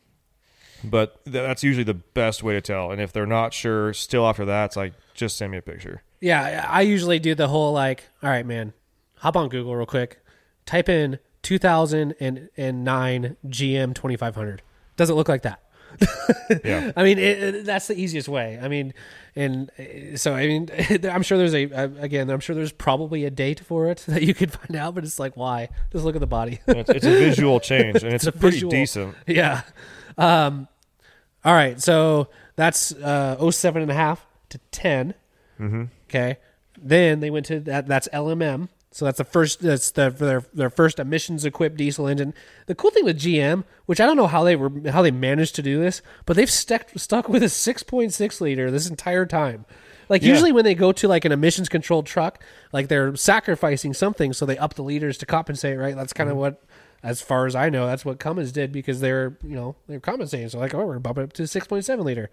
But 0.83 1.23
th- 1.25 1.33
that's 1.33 1.63
usually 1.63 1.83
the 1.83 1.93
best 1.93 2.43
way 2.43 2.53
to 2.53 2.61
tell. 2.61 2.91
And 2.91 2.99
if 3.01 3.11
they're 3.13 3.25
not 3.27 3.53
sure, 3.53 3.93
still 3.93 4.25
after 4.27 4.45
that, 4.45 4.65
it's 4.65 4.75
like 4.75 4.93
just 5.13 5.37
send 5.37 5.51
me 5.51 5.57
a 5.57 5.61
picture. 5.61 6.01
Yeah, 6.19 6.65
I 6.69 6.81
usually 6.81 7.19
do 7.19 7.33
the 7.35 7.47
whole 7.47 7.73
like, 7.73 8.03
all 8.23 8.29
right, 8.29 8.45
man, 8.45 8.73
hop 9.17 9.35
on 9.35 9.49
Google 9.49 9.75
real 9.75 9.85
quick, 9.85 10.19
type 10.65 10.87
in 10.89 11.19
2009 11.43 13.37
GM 13.47 13.95
2500. 13.95 14.61
Does 14.97 15.09
it 15.09 15.13
look 15.13 15.29
like 15.29 15.41
that? 15.43 15.61
Yeah. 16.65 16.91
I 16.97 17.03
mean, 17.03 17.17
it, 17.17 17.41
it- 17.43 17.65
that's 17.65 17.87
the 17.87 17.95
easiest 17.99 18.27
way. 18.27 18.59
I 18.61 18.67
mean, 18.67 18.93
and 19.35 19.71
uh, 19.79 20.17
so 20.17 20.33
I 20.35 20.47
mean, 20.47 20.69
I'm 21.09 21.23
sure 21.23 21.37
there's 21.37 21.55
a 21.55 21.71
uh, 21.71 21.89
again, 21.99 22.29
I'm 22.29 22.39
sure 22.41 22.55
there's 22.55 22.71
probably 22.73 23.23
a 23.25 23.29
date 23.29 23.61
for 23.61 23.87
it 23.87 23.99
that 24.07 24.21
you 24.21 24.33
could 24.33 24.51
find 24.51 24.75
out, 24.75 24.93
but 24.95 25.03
it's 25.05 25.17
like, 25.19 25.37
why? 25.37 25.69
Just 25.91 26.03
look 26.03 26.15
at 26.15 26.19
the 26.21 26.27
body. 26.27 26.59
it's, 26.67 26.89
it's 26.89 27.05
a 27.05 27.09
visual 27.09 27.59
change, 27.61 28.03
and 28.03 28.13
it's, 28.13 28.27
a 28.27 28.31
pretty 28.31 28.57
visual- 28.57 28.71
decent. 28.71 29.15
yeah. 29.27 29.61
Um, 30.17 30.67
All 31.43 31.53
right, 31.53 31.81
so 31.81 32.27
that's 32.55 32.91
uh 32.93 33.49
07 33.51 33.81
and 33.81 33.91
a 33.91 33.95
half 33.95 34.25
to 34.49 34.59
10. 34.71 35.13
Mm-hmm. 35.59 35.83
Okay. 36.09 36.37
Then 36.79 37.19
they 37.19 37.29
went 37.29 37.45
to 37.47 37.59
that 37.61 37.87
that's 37.87 38.07
LMM. 38.13 38.69
So 38.93 39.05
that's 39.05 39.17
the 39.19 39.23
first 39.23 39.61
that's 39.61 39.91
the 39.91 40.11
for 40.11 40.25
their 40.25 40.43
their 40.53 40.69
first 40.69 40.99
emissions 40.99 41.45
equipped 41.45 41.77
diesel 41.77 42.07
engine. 42.07 42.33
The 42.67 42.75
cool 42.75 42.91
thing 42.91 43.05
with 43.05 43.19
GM, 43.19 43.63
which 43.85 44.01
I 44.01 44.05
don't 44.05 44.17
know 44.17 44.27
how 44.27 44.43
they 44.43 44.55
were 44.55 44.71
how 44.91 45.01
they 45.01 45.11
managed 45.11 45.55
to 45.55 45.61
do 45.61 45.79
this, 45.79 46.01
but 46.25 46.35
they've 46.35 46.49
stuck 46.51 46.89
stuck 46.97 47.29
with 47.29 47.41
a 47.41 47.47
6.6 47.47 48.41
liter 48.41 48.69
this 48.69 48.89
entire 48.89 49.25
time. 49.25 49.65
Like 50.09 50.23
Yeah. 50.23 50.29
usually 50.29 50.51
when 50.51 50.65
they 50.65 50.75
go 50.75 50.91
to 50.91 51.07
like 51.07 51.23
an 51.23 51.31
emissions 51.31 51.69
controlled 51.69 52.05
truck, 52.05 52.43
like 52.73 52.89
they're 52.89 53.15
sacrificing 53.15 53.93
something 53.93 54.33
so 54.33 54.45
they 54.45 54.57
up 54.57 54.73
the 54.73 54.83
liters 54.83 55.17
to 55.19 55.25
compensate, 55.25 55.77
right? 55.79 55.95
That's 55.95 56.11
kind 56.13 56.29
of 56.29 56.35
what 56.35 56.61
as 57.03 57.21
far 57.21 57.45
as 57.45 57.55
I 57.55 57.69
know, 57.69 57.85
that's 57.87 58.05
what 58.05 58.19
Cummins 58.19 58.51
did 58.51 58.71
because 58.71 58.99
they're, 58.99 59.37
you 59.43 59.55
know, 59.55 59.75
they're 59.87 59.99
compensating. 59.99 60.49
So 60.49 60.59
like, 60.59 60.73
oh, 60.73 60.85
we're 60.85 60.99
bumping 60.99 61.23
up 61.23 61.33
to 61.33 61.43
6.7 61.43 62.03
liter. 62.03 62.29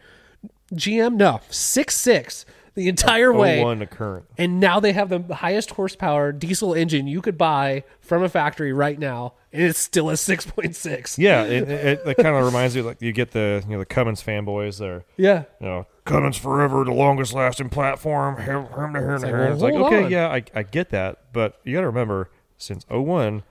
GM, 0.73 1.17
no, 1.17 1.41
six 1.49 1.97
six 1.97 2.45
the 2.79 2.89
entire 2.89 3.35
oh, 3.35 3.39
way. 3.39 3.63
01 3.63 3.81
to 3.81 3.87
current. 3.87 4.27
And 4.39 4.61
now 4.61 4.79
they 4.79 4.93
have 4.93 5.09
the 5.09 5.35
highest 5.35 5.71
horsepower 5.71 6.31
diesel 6.31 6.75
engine 6.75 7.09
you 7.09 7.21
could 7.21 7.37
buy 7.37 7.83
from 8.01 8.23
a 8.23 8.29
factory 8.29 8.73
right 8.73 8.99
now, 8.99 9.35
and 9.53 9.63
it's 9.63 9.81
still 9.81 10.11
a 10.11 10.13
6.6. 10.13 11.19
Yeah, 11.19 11.43
it, 11.43 11.69
it, 11.69 12.01
it 12.07 12.17
kind 12.19 12.37
of 12.37 12.45
reminds 12.45 12.77
me 12.77 12.83
like 12.83 13.03
you 13.03 13.13
get 13.13 13.33
the 13.33 13.65
you 13.67 13.73
know 13.73 13.81
the 13.81 13.87
Cummins 13.87 14.23
fanboys 14.23 14.79
there. 14.79 15.05
Yeah. 15.17 15.45
You 15.61 15.67
know, 15.67 15.87
Cummins 16.05 16.37
forever, 16.37 16.85
the 16.85 16.93
longest 16.93 17.35
lasting 17.35 17.71
platform. 17.71 18.37
It's 18.39 18.47
like, 18.49 19.33
well, 19.33 19.53
It's 19.53 19.63
like, 19.63 19.75
okay, 19.75 20.05
on. 20.05 20.11
yeah, 20.11 20.29
I, 20.29 20.45
I 20.55 20.63
get 20.63 20.91
that, 20.91 21.33
but 21.33 21.61
you 21.65 21.75
got 21.75 21.81
to 21.81 21.89
remember 21.89 22.31
since 22.57 22.87
01, 22.89 23.43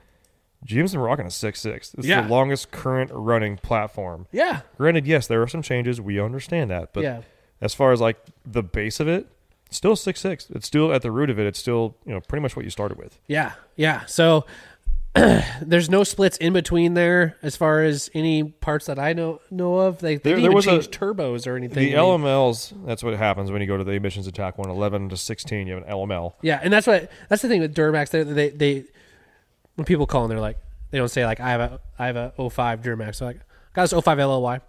GM's 0.66 0.91
been 0.91 1.01
rocking 1.01 1.26
a 1.26 1.30
6.6. 1.30 1.91
This 1.91 2.05
Yeah. 2.05 2.22
is 2.22 2.28
the 2.28 2.32
longest 2.34 2.72
current 2.72 3.12
running 3.14 3.58
platform. 3.58 4.28
Yeah. 4.32 4.62
Granted, 4.78 5.05
yes, 5.05 5.28
there 5.28 5.41
are 5.41 5.47
some 5.47 5.62
changes. 5.62 6.01
We 6.01 6.20
understand 6.20 6.72
that, 6.72 6.93
but 6.93 7.03
yeah. 7.03 7.22
as 7.62 7.74
far 7.74 7.91
as 7.91 8.01
like 8.01 8.18
the 8.45 8.64
base 8.64 8.99
of 8.99 9.08
it, 9.08 9.28
still 9.70 9.95
6.6. 9.95 10.47
It's 10.55 10.66
still 10.68 10.91
at 10.93 11.01
the 11.03 11.12
root 11.12 11.30
of 11.30 11.39
it. 11.39 11.45
It's 11.45 11.60
still 11.60 11.95
you 12.05 12.14
know 12.14 12.22
pretty 12.22 12.41
much 12.41 12.55
what 12.55 12.66
you 12.66 12.72
started 12.72 12.97
with. 12.97 13.20
Yeah, 13.28 13.53
yeah. 13.76 14.05
So 14.05 14.45
there's 15.62 15.89
no 15.89 16.03
splits 16.03 16.38
in 16.38 16.53
between 16.53 16.93
there 16.93 17.38
as 17.41 17.55
far 17.55 17.82
as 17.84 18.10
any 18.14 18.43
parts 18.43 18.86
that 18.86 18.99
I 18.99 19.14
know 19.14 19.41
know 19.49 19.76
of. 19.80 19.99
They, 19.99 20.16
they 20.16 20.22
There- 20.34 20.36
didn't 20.36 20.51
there 20.51 20.60
a- 20.60 20.62
change 20.82 20.89
turbos 20.89 21.47
or 21.47 21.55
anything. 21.55 21.89
The 21.91 21.93
LMLs, 21.97 22.74
that's 22.86 23.03
what 23.03 23.16
happens 23.16 23.51
when 23.51 23.62
you 23.62 23.68
go 23.68 23.78
to 23.78 23.84
the 23.84 23.91
emissions 23.93 24.28
attack 24.28 24.58
one, 24.58 24.70
11 24.70 25.10
to 25.10 25.18
16, 25.18 25.68
you 25.68 25.74
have 25.76 25.84
an 25.84 25.89
LML. 25.89 26.34
yeah, 26.41 26.60
and 26.62 26.72
that's 26.72 26.86
what 26.88 27.10
that's 27.30 27.41
the 27.41 27.47
thing 27.47 27.62
with 27.62 27.76
Duramax. 27.76 28.10
They 28.10 28.24
they, 28.24 28.49
they 28.49 28.84
when 29.78 29.86
people 29.86 30.05
call 30.05 30.23
and 30.23 30.32
they're 30.32 30.39
like 30.39 30.57
they 30.91 30.97
don't 30.97 31.07
say 31.09 31.25
like 31.25 31.39
I 31.39 31.49
have 31.49 31.61
a 31.61 31.80
I 31.97 32.07
have 32.07 32.15
a 32.17 32.34
05 32.49 32.82
Duramax. 32.82 33.19
They're 33.19 33.30
like 33.30 33.39
got 33.73 33.89
this 33.89 33.93
05 34.03 34.17
LLY. 34.17 34.61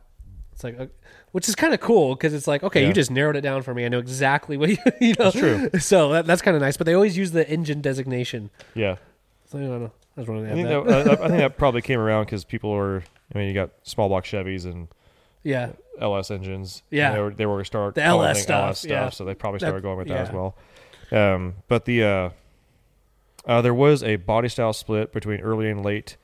It's 0.53 0.63
like. 0.65 0.79
Uh, 0.79 0.87
which 1.33 1.47
is 1.47 1.55
kind 1.55 1.75
of 1.75 1.81
cool 1.81 2.15
because 2.15 2.33
it's 2.33 2.47
like, 2.47 2.63
okay, 2.63 2.81
Yeah. 2.81 2.89
you 2.89 2.95
just 2.95 3.11
narrowed 3.11 3.37
it 3.37 3.43
down 3.43 3.61
for 3.61 3.75
me. 3.75 3.85
I 3.85 3.89
know 3.91 3.99
exactly 3.99 4.57
what 4.57 4.71
you, 4.71 4.79
you 4.99 5.09
know. 5.19 5.31
That's 5.31 5.37
true. 5.37 5.71
So 5.79 6.09
that, 6.13 6.25
that's 6.27 6.41
kind 6.41 6.55
of 6.57 6.63
nice. 6.63 6.79
But 6.79 6.87
they 6.87 6.95
always 6.95 7.19
use 7.19 7.33
the 7.33 7.47
engine 7.49 7.83
designation. 7.83 8.49
Yeah. 8.75 8.97
So 9.45 9.59
I 9.59 9.61
don't 9.61 9.83
know. 9.83 9.93
I 10.17 10.21
just 10.23 10.29
wanted 10.31 10.47
to 10.47 10.53
I 10.53 10.55
think 10.55 10.69
that. 10.69 10.87
that, 10.87 11.21
I, 11.21 11.25
I 11.25 11.29
think 11.29 11.39
that 11.41 11.59
probably 11.59 11.83
came 11.83 12.01
around 12.01 12.25
because 12.25 12.45
people 12.45 12.71
were. 12.71 13.05
I 13.35 13.39
mean, 13.39 13.49
you 13.49 13.53
got 13.55 13.71
small 13.83 14.09
block 14.09 14.25
Chevys 14.25 14.65
and 14.65 14.89
yeah. 15.43 15.73
LS 16.01 16.31
engines. 16.31 16.83
Yeah. 16.91 17.13
they 17.13 17.21
were, 17.21 17.31
they 17.35 17.47
were 17.47 17.63
start 17.63 17.95
The 17.95 18.03
LS 18.05 18.43
stuff, 18.43 18.65
LS 18.65 18.79
stuff, 18.79 18.91
yeah. 18.91 19.11
so 19.11 19.27
they 19.27 19.35
probably 19.35 19.59
That- 19.59 19.67
started 19.67 19.83
going 19.83 19.99
with 19.99 20.09
that 20.09 20.29
as 20.29 20.33
well. 20.33 20.57
Um, 21.13 21.57
but 21.69 21.85
the 21.85 22.05
uh, 22.05 22.31
uh, 23.49 23.61
there 23.63 23.75
was 23.75 24.03
a 24.05 24.17
body 24.17 24.49
style 24.49 24.73
split 24.73 25.13
between 25.13 25.41
early 25.41 25.69
and 25.71 25.83
late 25.85 26.17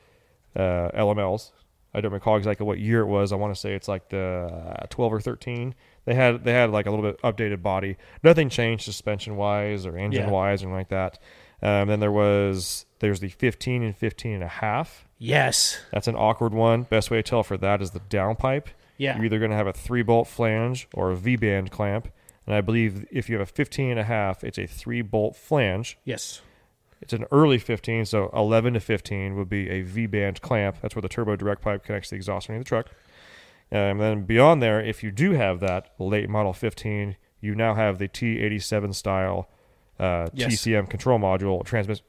uh, 0.55 0.91
LMLs. 0.95 1.51
I 1.97 2.01
don't 2.01 2.13
recall 2.13 2.37
exactly 2.37 2.67
what 2.67 2.79
year 2.79 3.01
it 3.01 3.07
was. 3.07 3.33
I 3.33 3.37
want 3.37 3.55
to 3.55 3.61
say 3.61 3.75
it's 3.75 3.89
like 3.89 4.09
the 4.09 4.77
uh, 4.83 4.87
12 4.91 5.13
or 5.15 5.21
13. 5.21 5.75
They 6.07 6.15
had 6.15 6.45
they 6.45 6.53
had 6.53 6.71
like 6.71 6.87
a 6.87 6.91
little 6.91 7.05
bit 7.09 7.21
updated 7.23 7.63
body. 7.63 7.97
Nothing 8.23 8.49
changed 8.49 8.85
suspension 8.85 9.37
wise 9.37 9.87
or 9.87 9.97
engine 9.97 10.25
Yeah. 10.27 10.31
wise 10.31 10.63
or 10.63 10.67
anything 10.67 10.77
like 10.79 10.89
that. 10.89 11.19
Um, 11.63 11.89
then 11.89 12.01
there 12.01 12.13
was 12.13 12.85
there's 12.99 13.21
the 13.21 13.29
15 13.29 13.83
and 13.83 13.97
15 13.97 14.35
and 14.35 14.43
a 14.43 14.49
half. 14.49 15.07
Yes. 15.19 15.81
That's 15.93 16.09
an 16.09 16.17
awkward 16.17 16.53
one. 16.53 16.83
Best 16.83 17.11
way 17.11 17.19
to 17.19 17.23
tell 17.23 17.43
for 17.45 17.57
that 17.59 17.81
is 17.81 17.93
the 17.93 18.01
downpipe. 18.01 18.67
Yeah. 18.99 19.17
You're 19.17 19.27
either 19.27 19.39
going 19.39 19.51
to 19.53 19.57
have 19.57 19.67
a 19.69 19.73
three 19.73 20.03
bolt 20.03 20.27
flange 20.29 20.89
or 20.93 21.11
a 21.13 21.17
V 21.17 21.37
band 21.37 21.71
clamp. 21.71 22.09
And 22.47 22.55
I 22.55 22.61
believe 22.61 23.07
if 23.11 23.31
you 23.31 23.39
have 23.39 23.49
a 23.49 23.51
15 23.51 23.91
and 23.93 24.01
a 24.01 24.05
half, 24.05 24.45
it's 24.45 24.59
a 24.59 24.67
three 24.67 25.01
bolt 25.01 25.37
flange. 25.37 25.97
Yes. 26.05 26.43
It's 27.05 27.13
an 27.13 27.25
early 27.31 27.59
15, 27.59 28.05
so 28.07 28.31
11 28.35 28.75
to 28.75 28.81
15 28.81 29.37
would 29.37 29.49
be 29.49 29.69
a 29.71 29.83
V 29.83 30.07
band 30.07 30.41
clamp. 30.41 30.77
That's 30.83 30.95
where 30.97 31.03
the 31.03 31.09
turbo 31.09 31.37
direct 31.37 31.63
pipe 31.63 31.85
connects 31.85 32.11
the 32.11 32.17
exhaust 32.17 32.49
underneath 32.51 32.65
the 32.67 32.69
truck. 32.69 32.87
And 33.71 34.01
then 34.01 34.23
beyond 34.25 34.63
there, 34.63 34.81
if 34.81 35.03
you 35.03 35.11
do 35.11 35.33
have 35.33 35.61
that 35.61 35.93
late 35.99 36.29
model 36.29 36.53
15, 36.53 37.17
you 37.41 37.55
now 37.55 37.75
have 37.75 37.99
the 37.99 38.09
T87 38.09 38.95
style 38.95 39.49
uh, 39.99 40.29
Yes. 40.33 40.53
TCM 40.53 40.89
control 40.91 41.19
module, 41.19 41.65
transmit 41.65 42.01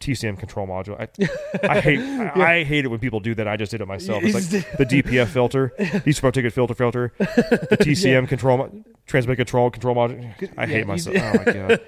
TCM 0.00 0.38
control 0.38 0.66
module. 0.66 0.98
I, 0.98 1.66
I 1.76 1.80
hate 1.80 2.00
I, 2.00 2.58
I 2.60 2.64
hate 2.64 2.84
it 2.86 2.88
when 2.88 3.00
people 3.00 3.20
do 3.20 3.34
that. 3.34 3.46
I 3.46 3.56
just 3.56 3.70
did 3.70 3.80
it 3.82 3.86
myself. 3.88 4.22
It's 4.24 4.34
like 4.34 4.76
the 4.78 4.86
DPF 4.86 5.28
filter, 5.32 5.72
diesel 6.04 6.32
ticket 6.32 6.52
filter 6.52 6.74
filter, 6.74 7.12
the 7.18 7.76
TCM 7.80 8.26
control 8.28 8.58
mo- 8.58 8.84
transmit 9.06 9.36
control 9.36 9.70
control 9.70 9.94
module. 9.94 10.34
I 10.56 10.62
Yeah, 10.64 10.66
hate 10.66 10.86
myself. 10.86 11.16
Oh 11.18 11.32
my 11.44 11.44
god. 11.52 11.80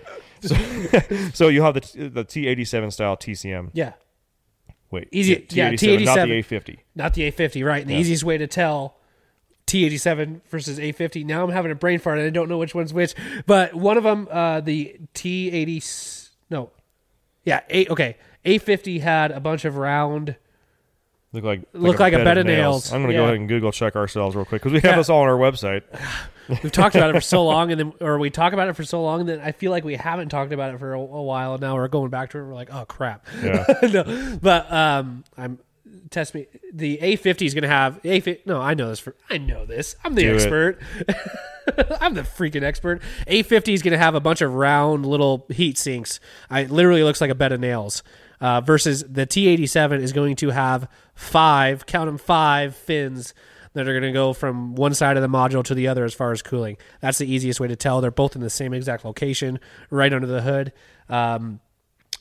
So, 0.42 0.54
so 1.34 1.48
you 1.48 1.62
have 1.62 1.74
the 1.74 1.80
T- 1.80 2.08
the 2.08 2.24
T87 2.24 2.92
style 2.92 3.16
TCM. 3.16 3.70
Yeah. 3.72 3.92
Wait, 4.90 5.08
Easy- 5.10 5.46
yeah, 5.50 5.70
T87, 5.70 6.04
not 6.04 6.14
the 6.16 6.42
T87. 6.42 6.44
A50. 6.44 6.78
Not 6.94 7.14
the 7.14 7.30
A50, 7.30 7.64
right? 7.66 7.80
And 7.80 7.88
the 7.90 7.94
Yeah. 7.94 8.00
easiest 8.00 8.24
way 8.24 8.36
to 8.38 8.46
tell 8.46 8.98
T87 9.66 10.42
versus 10.50 10.78
A50. 10.78 11.24
Now 11.24 11.42
I'm 11.44 11.50
having 11.50 11.70
a 11.72 11.74
brain 11.74 11.98
fart 11.98 12.18
and 12.18 12.26
I 12.26 12.30
don't 12.30 12.48
know 12.48 12.58
which 12.58 12.74
one's 12.74 12.92
which. 12.92 13.14
But 13.46 13.74
one 13.74 13.96
of 13.96 14.02
them, 14.04 14.28
uh, 14.30 14.60
the 14.60 14.96
T 15.14 15.50
eighty. 15.50 15.82
no, 16.50 16.70
yeah, 17.44 17.60
A, 17.70 17.86
okay. 17.88 18.16
A50 18.44 19.00
had 19.00 19.30
a 19.30 19.40
bunch 19.40 19.64
of 19.64 19.76
round. 19.76 20.36
Look 21.34 21.44
like 21.44 21.62
Look 21.72 21.98
like 21.98 22.12
a 22.12 22.18
bed 22.22 22.36
of 22.38 22.46
nails. 22.46 22.92
I'm 22.92 23.00
gonna 23.02 23.12
Yeah. 23.14 23.20
go 23.20 23.24
ahead 23.24 23.36
and 23.36 23.48
Google 23.48 23.72
check 23.72 23.96
ourselves 23.96 24.36
real 24.36 24.44
quick 24.44 24.60
because 24.62 24.72
we 24.72 24.80
have 24.80 24.92
Yeah. 24.92 24.96
this 24.96 25.08
all 25.08 25.22
on 25.22 25.28
our 25.28 25.36
website. 25.38 25.82
We've 26.62 26.72
talked 26.72 26.94
about 26.94 27.10
it 27.10 27.14
for 27.14 27.20
so 27.22 27.44
long, 27.44 27.70
and 27.70 27.80
then 27.80 27.92
or 28.00 28.18
we 28.18 28.28
talk 28.28 28.52
about 28.52 28.68
it 28.68 28.74
for 28.76 28.84
so 28.84 29.02
long 29.02 29.26
that 29.26 29.40
I 29.40 29.52
feel 29.52 29.70
like 29.70 29.84
we 29.84 29.94
haven't 29.94 30.28
talked 30.28 30.52
about 30.52 30.74
it 30.74 30.78
for 30.78 30.92
a, 30.92 30.98
a 31.00 31.22
while. 31.22 31.54
And 31.54 31.62
now 31.62 31.74
we're 31.76 31.88
going 31.88 32.10
back 32.10 32.30
to 32.30 32.38
it. 32.38 32.40
And 32.42 32.50
we're 32.50 32.54
like, 32.56 32.74
oh 32.74 32.84
crap. 32.84 33.26
Yeah. 33.42 33.64
no, 33.92 34.38
but 34.42 34.70
um, 34.70 35.24
I'm 35.38 35.58
test 36.10 36.34
me. 36.34 36.48
The 36.74 36.98
A50 36.98 37.46
is 37.46 37.54
going 37.54 37.62
to 37.62 37.68
have 37.68 38.02
A50. 38.02 38.44
No, 38.44 38.60
I 38.60 38.74
know 38.74 38.88
this. 38.90 39.00
For 39.00 39.14
I 39.30 39.38
know 39.38 39.64
this. 39.64 39.96
I'm 40.04 40.14
the 40.14 40.22
Do 40.24 40.34
expert. 40.34 40.78
I'm 42.00 42.14
the 42.14 42.22
freaking 42.22 42.62
expert. 42.62 43.00
A50 43.26 43.72
is 43.72 43.82
going 43.82 43.92
to 43.92 43.98
have 43.98 44.14
a 44.14 44.20
bunch 44.20 44.42
of 44.42 44.52
round 44.52 45.06
little 45.06 45.46
heat 45.48 45.78
sinks. 45.78 46.20
I 46.50 46.60
it 46.60 46.70
literally 46.70 47.02
looks 47.04 47.20
like 47.20 47.30
a 47.30 47.34
bed 47.34 47.52
of 47.52 47.60
nails. 47.60 48.02
Uh, 48.40 48.60
versus 48.60 49.04
the 49.08 49.24
T87 49.24 50.00
is 50.00 50.12
going 50.12 50.34
to 50.34 50.50
have 50.50 50.88
five, 51.14 51.86
count 51.86 52.06
them 52.06 52.18
five 52.18 52.76
fins 52.76 53.34
that 53.74 53.88
are 53.88 53.92
going 53.92 54.02
to 54.02 54.12
go 54.12 54.32
from 54.32 54.74
one 54.74 54.94
side 54.94 55.16
of 55.16 55.22
the 55.22 55.28
module 55.28 55.64
to 55.64 55.74
the 55.74 55.88
other 55.88 56.04
as 56.04 56.14
far 56.14 56.32
as 56.32 56.42
cooling. 56.42 56.76
That's 57.00 57.18
the 57.18 57.32
easiest 57.32 57.58
way 57.58 57.68
to 57.68 57.76
tell. 57.76 58.00
They're 58.00 58.10
both 58.10 58.36
in 58.36 58.42
the 58.42 58.50
same 58.50 58.74
exact 58.74 59.04
location, 59.04 59.60
right 59.90 60.12
under 60.12 60.26
the 60.26 60.42
hood. 60.42 60.72
Um, 61.08 61.60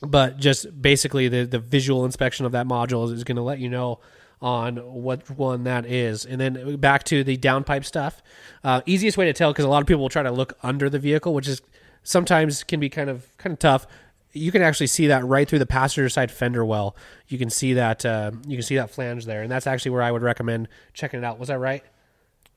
but 0.02 0.38
just 0.38 0.80
basically 0.80 1.28
the 1.28 1.44
the 1.44 1.58
visual 1.58 2.04
inspection 2.04 2.44
of 2.44 2.52
that 2.52 2.66
module 2.66 3.04
is, 3.06 3.12
is 3.12 3.24
going 3.24 3.36
to 3.36 3.42
let 3.42 3.58
you 3.58 3.68
know 3.68 4.00
on 4.40 4.76
what 4.76 5.30
one 5.30 5.62
that 5.62 5.86
is 5.86 6.24
and 6.26 6.40
then 6.40 6.76
back 6.76 7.04
to 7.04 7.22
the 7.22 7.36
downpipe 7.36 7.84
stuff 7.84 8.20
uh, 8.64 8.80
easiest 8.86 9.16
way 9.16 9.24
to 9.24 9.32
tell 9.32 9.52
because 9.52 9.64
a 9.64 9.68
lot 9.68 9.80
of 9.80 9.86
people 9.86 10.02
will 10.02 10.08
try 10.08 10.24
to 10.24 10.32
look 10.32 10.58
under 10.64 10.90
the 10.90 10.98
vehicle 10.98 11.32
which 11.32 11.46
is 11.46 11.62
sometimes 12.02 12.64
can 12.64 12.80
be 12.80 12.88
kind 12.88 13.08
of 13.08 13.36
kind 13.38 13.52
of 13.52 13.60
tough 13.60 13.86
you 14.32 14.50
can 14.52 14.62
actually 14.62 14.86
see 14.86 15.06
that 15.08 15.24
right 15.24 15.48
through 15.48 15.58
the 15.58 15.66
passenger 15.66 16.08
side 16.08 16.30
fender 16.30 16.64
well 16.64 16.96
you 17.28 17.38
can 17.38 17.50
see 17.50 17.74
that 17.74 18.04
uh, 18.06 18.30
you 18.46 18.56
can 18.56 18.62
see 18.62 18.76
that 18.76 18.90
flange 18.90 19.24
there 19.26 19.42
and 19.42 19.50
that's 19.50 19.66
actually 19.66 19.90
where 19.90 20.02
i 20.02 20.10
would 20.10 20.22
recommend 20.22 20.68
checking 20.94 21.18
it 21.18 21.24
out 21.24 21.38
was 21.38 21.48
that 21.48 21.58
right 21.58 21.84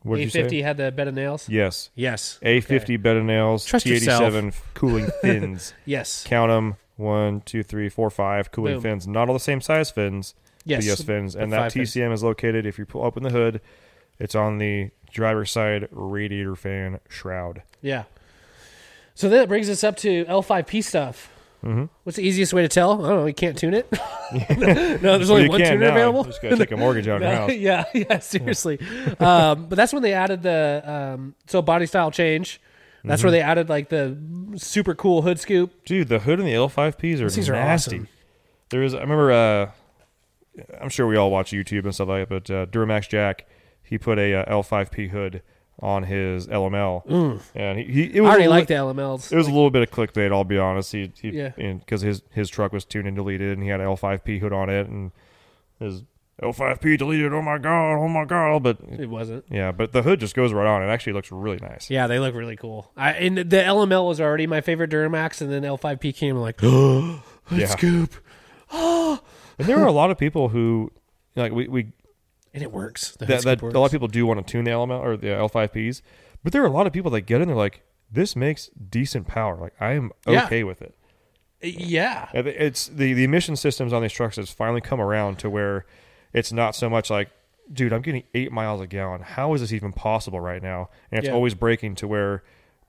you 0.05 0.11
a50 0.11 0.61
had 0.63 0.77
the 0.77 0.91
bed 0.91 1.07
of 1.07 1.15
nails 1.15 1.49
Yes. 1.49 1.89
yes 1.95 2.37
A50 2.43 2.81
Okay. 2.83 2.97
bed 2.97 3.17
of 3.17 3.23
nails. 3.23 3.65
Trust 3.65 3.87
T87 3.87 4.53
cooling 4.75 5.07
fins. 5.21 5.73
yes 5.85 6.23
Count 6.27 6.51
them. 6.51 6.75
One, 6.95 7.41
two, 7.41 7.63
three, 7.63 7.89
four, 7.89 8.09
five 8.11 8.51
cooling 8.51 8.75
Boom. 8.75 8.81
fins. 8.83 9.07
Not 9.07 9.27
all 9.29 9.33
the 9.33 9.39
same 9.39 9.61
size 9.61 9.89
fins. 9.89 10.35
yes 10.63 10.85
yes 10.85 11.01
fins. 11.01 11.35
And 11.35 11.51
that 11.51 11.57
five 11.57 11.73
fins. 11.73 11.91
TCM 11.95 12.13
is 12.13 12.23
located, 12.23 12.67
if 12.67 12.77
you 12.77 12.85
pull 12.85 13.03
open 13.03 13.23
the 13.23 13.31
hood, 13.31 13.61
it's 14.19 14.35
on 14.35 14.59
the 14.59 14.91
driver's 15.11 15.49
side 15.49 15.87
radiator 15.91 16.55
fan 16.55 16.99
shroud. 17.09 17.63
Yeah. 17.81 18.03
So 19.15 19.27
then 19.27 19.41
it 19.41 19.49
brings 19.49 19.69
us 19.69 19.83
up 19.83 19.97
to 19.97 20.23
L5P 20.25 20.83
stuff. 20.83 21.31
Mm-hmm. 21.63 21.85
What's 22.03 22.17
the 22.17 22.23
easiest 22.23 22.53
way 22.53 22.61
to 22.61 22.67
tell? 22.67 23.03
I 23.03 23.09
don't 23.09 23.19
know. 23.21 23.25
You 23.25 23.33
can't 23.33 23.57
tune 23.57 23.73
it. 23.73 23.87
no, 24.31 25.17
there's 25.17 25.29
only 25.29 25.43
you 25.43 25.49
one 25.49 25.59
can 25.61 25.73
tuner 25.73 25.85
now. 25.87 25.91
available. 25.91 26.21
You 26.21 26.31
just 26.31 26.41
got 26.41 26.49
to 26.49 26.57
take 26.57 26.71
a 26.71 26.77
mortgage 26.77 27.07
out 27.07 27.21
your 27.21 27.31
house. 27.35 27.53
yeah, 27.55 27.85
yeah, 27.93 28.19
seriously. 28.19 28.79
um, 29.19 29.65
but 29.67 29.75
that's 29.75 29.93
when 29.93 30.03
they 30.03 30.13
added 30.13 30.43
the 30.43 30.83
um, 30.85 31.35
so 31.47 31.61
body 31.61 31.85
style 31.85 32.11
change. 32.11 32.61
That's 33.03 33.19
Mm-hmm. 33.21 33.27
where 33.27 33.31
they 33.31 33.41
added 33.41 33.69
like 33.69 33.89
the 33.89 34.17
super 34.57 34.95
cool 34.95 35.21
hood 35.21 35.39
scoop. 35.39 35.85
Dude, 35.85 36.07
the 36.07 36.19
hood 36.19 36.39
and 36.39 36.47
the 36.47 36.53
L5Ps 36.53 37.21
are 37.21 37.29
These 37.29 37.49
are 37.49 37.53
nasty. 37.53 37.97
awesome. 37.97 38.07
There 38.69 38.81
is, 38.81 38.95
I 38.95 38.99
remember, 39.01 39.31
uh, 39.31 39.71
I'm 40.81 40.89
sure 40.89 41.05
we 41.05 41.15
all 41.15 41.29
watch 41.29 41.51
YouTube 41.51 41.83
and 41.83 41.93
stuff 41.93 42.07
like 42.07 42.29
that, 42.29 42.47
but 42.47 42.53
uh, 42.53 42.65
Duramax 42.65 43.07
Jack, 43.07 43.45
he 43.83 43.97
put 43.99 44.17
a 44.17 44.33
uh, 44.33 44.51
L5P 44.51 45.09
hood 45.11 45.43
on 45.81 46.03
his 46.03 46.47
LML, 46.47 47.05
mm. 47.05 47.41
and 47.53 47.77
he, 47.77 47.85
he 47.85 48.03
it 48.17 48.21
was 48.21 48.29
I 48.29 48.33
already 48.33 48.47
like 48.47 48.67
the 48.67 48.75
LMLs. 48.75 49.31
It 49.31 49.35
was 49.35 49.47
a 49.47 49.51
little 49.51 49.69
bit 49.71 49.81
of 49.83 49.91
clickbait, 49.91 50.31
I'll 50.31 50.43
be 50.45 50.57
honest. 50.57 50.91
He, 50.91 51.11
he 51.21 51.29
Yeah. 51.31 51.49
because 51.49 52.01
his 52.01 52.21
his 52.31 52.49
truck 52.49 52.71
was 52.71 52.85
tuned 52.85 53.07
and 53.07 53.15
deleted, 53.15 53.51
and 53.51 53.61
he 53.63 53.69
had 53.69 53.81
an 53.81 53.87
L5P 53.87 54.39
hood 54.39 54.53
on 54.53 54.69
it, 54.69 54.87
and 54.87 55.11
his 55.79 56.03
L5P 56.41 56.97
deleted. 56.97 57.33
Oh 57.33 57.41
my 57.41 57.57
god! 57.57 57.95
Oh 57.97 58.07
my 58.07 58.25
god! 58.25 58.63
But 58.63 58.79
it 58.87 59.09
wasn't. 59.09 59.45
yeah, 59.49 59.71
but 59.71 59.91
the 59.91 60.01
hood 60.01 60.19
just 60.19 60.35
goes 60.35 60.53
right 60.53 60.67
on. 60.67 60.81
It 60.81 60.87
actually 60.87 61.13
looks 61.13 61.31
really 61.31 61.59
nice. 61.61 61.89
Yeah, 61.89 62.07
they 62.07 62.19
look 62.19 62.35
really 62.35 62.55
cool. 62.57 62.91
I 62.95 63.11
and 63.13 63.37
the 63.37 63.57
LML 63.57 64.07
was 64.07 64.19
already 64.21 64.47
my 64.47 64.61
favorite 64.61 64.89
Duramax, 64.91 65.41
and 65.41 65.51
then 65.51 65.63
L5P 65.63 66.15
came. 66.15 66.35
Like, 66.37 66.59
oh, 66.63 67.21
Yeah. 67.51 67.67
scoop, 67.67 68.13
And 68.71 69.19
there 69.67 69.77
are 69.79 69.87
a 69.87 69.91
lot 69.93 70.11
of 70.11 70.17
people 70.17 70.49
who 70.49 70.91
like 71.35 71.51
we 71.51 71.67
we 71.67 71.91
and 72.55 72.63
it 72.63 72.71
works. 72.71 73.11
The 73.11 73.25
that, 73.27 73.43
that 73.43 73.59
scoop 73.59 73.75
a 73.75 73.77
lot 73.79 73.85
of 73.85 73.91
people 73.91 74.07
do 74.07 74.25
want 74.25 74.45
to 74.45 74.51
tune 74.51 74.65
the 74.65 74.71
LML 74.71 74.99
or 74.99 75.15
the 75.17 75.27
L5Ps, 75.27 76.01
but 76.43 76.51
there 76.53 76.63
are 76.63 76.67
a 76.67 76.71
lot 76.71 76.87
of 76.87 76.93
people 76.93 77.11
that 77.11 77.21
get 77.21 77.41
in. 77.41 77.47
They're 77.47 77.55
like, 77.55 77.83
this 78.11 78.35
makes 78.35 78.67
decent 78.89 79.27
power. 79.27 79.55
Like 79.57 79.73
I 79.79 79.91
am 79.93 80.11
Yeah. 80.27 80.45
okay 80.45 80.63
with 80.63 80.81
it. 80.81 80.95
Uh, 81.63 81.67
yeah, 81.67 82.29
It's 82.33 82.87
the 82.87 83.13
the 83.13 83.23
emission 83.23 83.55
systems 83.55 83.93
on 83.93 84.01
these 84.01 84.11
trucks 84.13 84.37
has 84.37 84.49
finally 84.49 84.81
come 84.81 84.99
around 84.99 85.37
to 85.39 85.49
where 85.49 85.85
it's 86.33 86.51
not 86.51 86.75
so 86.75 86.89
much 86.89 87.09
like, 87.09 87.29
dude, 87.71 87.93
I'm 87.93 88.01
getting 88.01 88.23
eight 88.33 88.51
miles 88.51 88.81
a 88.81 88.87
gallon. 88.87 89.21
How 89.21 89.53
is 89.53 89.61
this 89.61 89.71
even 89.73 89.91
possible 89.93 90.39
right 90.39 90.61
now? 90.61 90.89
And 91.11 91.19
it's 91.19 91.27
Yeah. 91.27 91.33
always 91.33 91.53
breaking 91.55 91.95
to 91.95 92.07
where, 92.07 92.43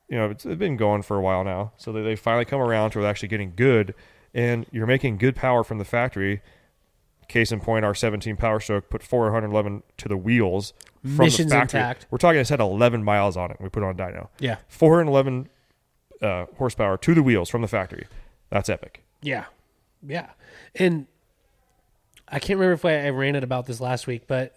you 0.09 0.17
know, 0.17 0.31
it's, 0.31 0.45
it's 0.45 0.59
been 0.59 0.77
going 0.77 1.03
for 1.03 1.17
a 1.17 1.21
while 1.21 1.45
now. 1.45 1.73
So 1.77 1.93
they, 1.93 2.03
they 2.03 2.17
finally 2.17 2.45
come 2.45 2.61
around 2.61 2.91
to 2.91 3.07
actually 3.07 3.29
getting 3.29 3.53
good, 3.57 3.95
and 4.35 4.67
you're 4.73 4.87
making 4.87 5.17
good 5.19 5.35
power 5.37 5.63
from 5.65 5.79
the 5.79 5.85
factory. 5.85 6.43
Case 7.29 7.51
in 7.53 7.61
point, 7.61 7.85
our 7.85 7.95
17 7.95 8.37
Power 8.37 8.61
Stroke 8.61 8.89
put 8.91 9.03
411 9.03 9.83
to 9.99 10.09
the 10.09 10.17
wheels 10.17 10.73
from 11.03 11.17
Mission's 11.17 11.51
the 11.51 11.57
factory. 11.57 11.81
intact. 11.81 12.07
We're 12.11 12.19
talking, 12.19 12.41
it 12.41 12.49
had 12.49 12.61
11 12.61 13.03
miles 13.05 13.37
on 13.37 13.51
it. 13.51 13.57
We 13.61 13.69
put 13.69 13.83
it 13.83 13.87
on 13.87 13.97
dyno. 13.97 14.29
yeah, 14.39 14.57
411 14.69 15.49
uh, 16.23 16.47
horsepower 16.57 16.97
to 16.99 17.15
the 17.15 17.23
wheels 17.23 17.49
from 17.51 17.63
the 17.63 17.69
factory. 17.69 18.07
That's 18.51 18.69
epic. 18.69 19.03
yeah, 19.23 19.45
yeah. 20.07 20.31
And 20.77 21.07
I 22.29 22.39
can't 22.39 22.59
remember 22.59 22.73
if 22.75 22.85
I, 22.85 23.07
I 23.07 23.11
ranted 23.11 23.45
about 23.45 23.67
this 23.67 23.81
last 23.81 24.07
week, 24.07 24.27
but 24.27 24.55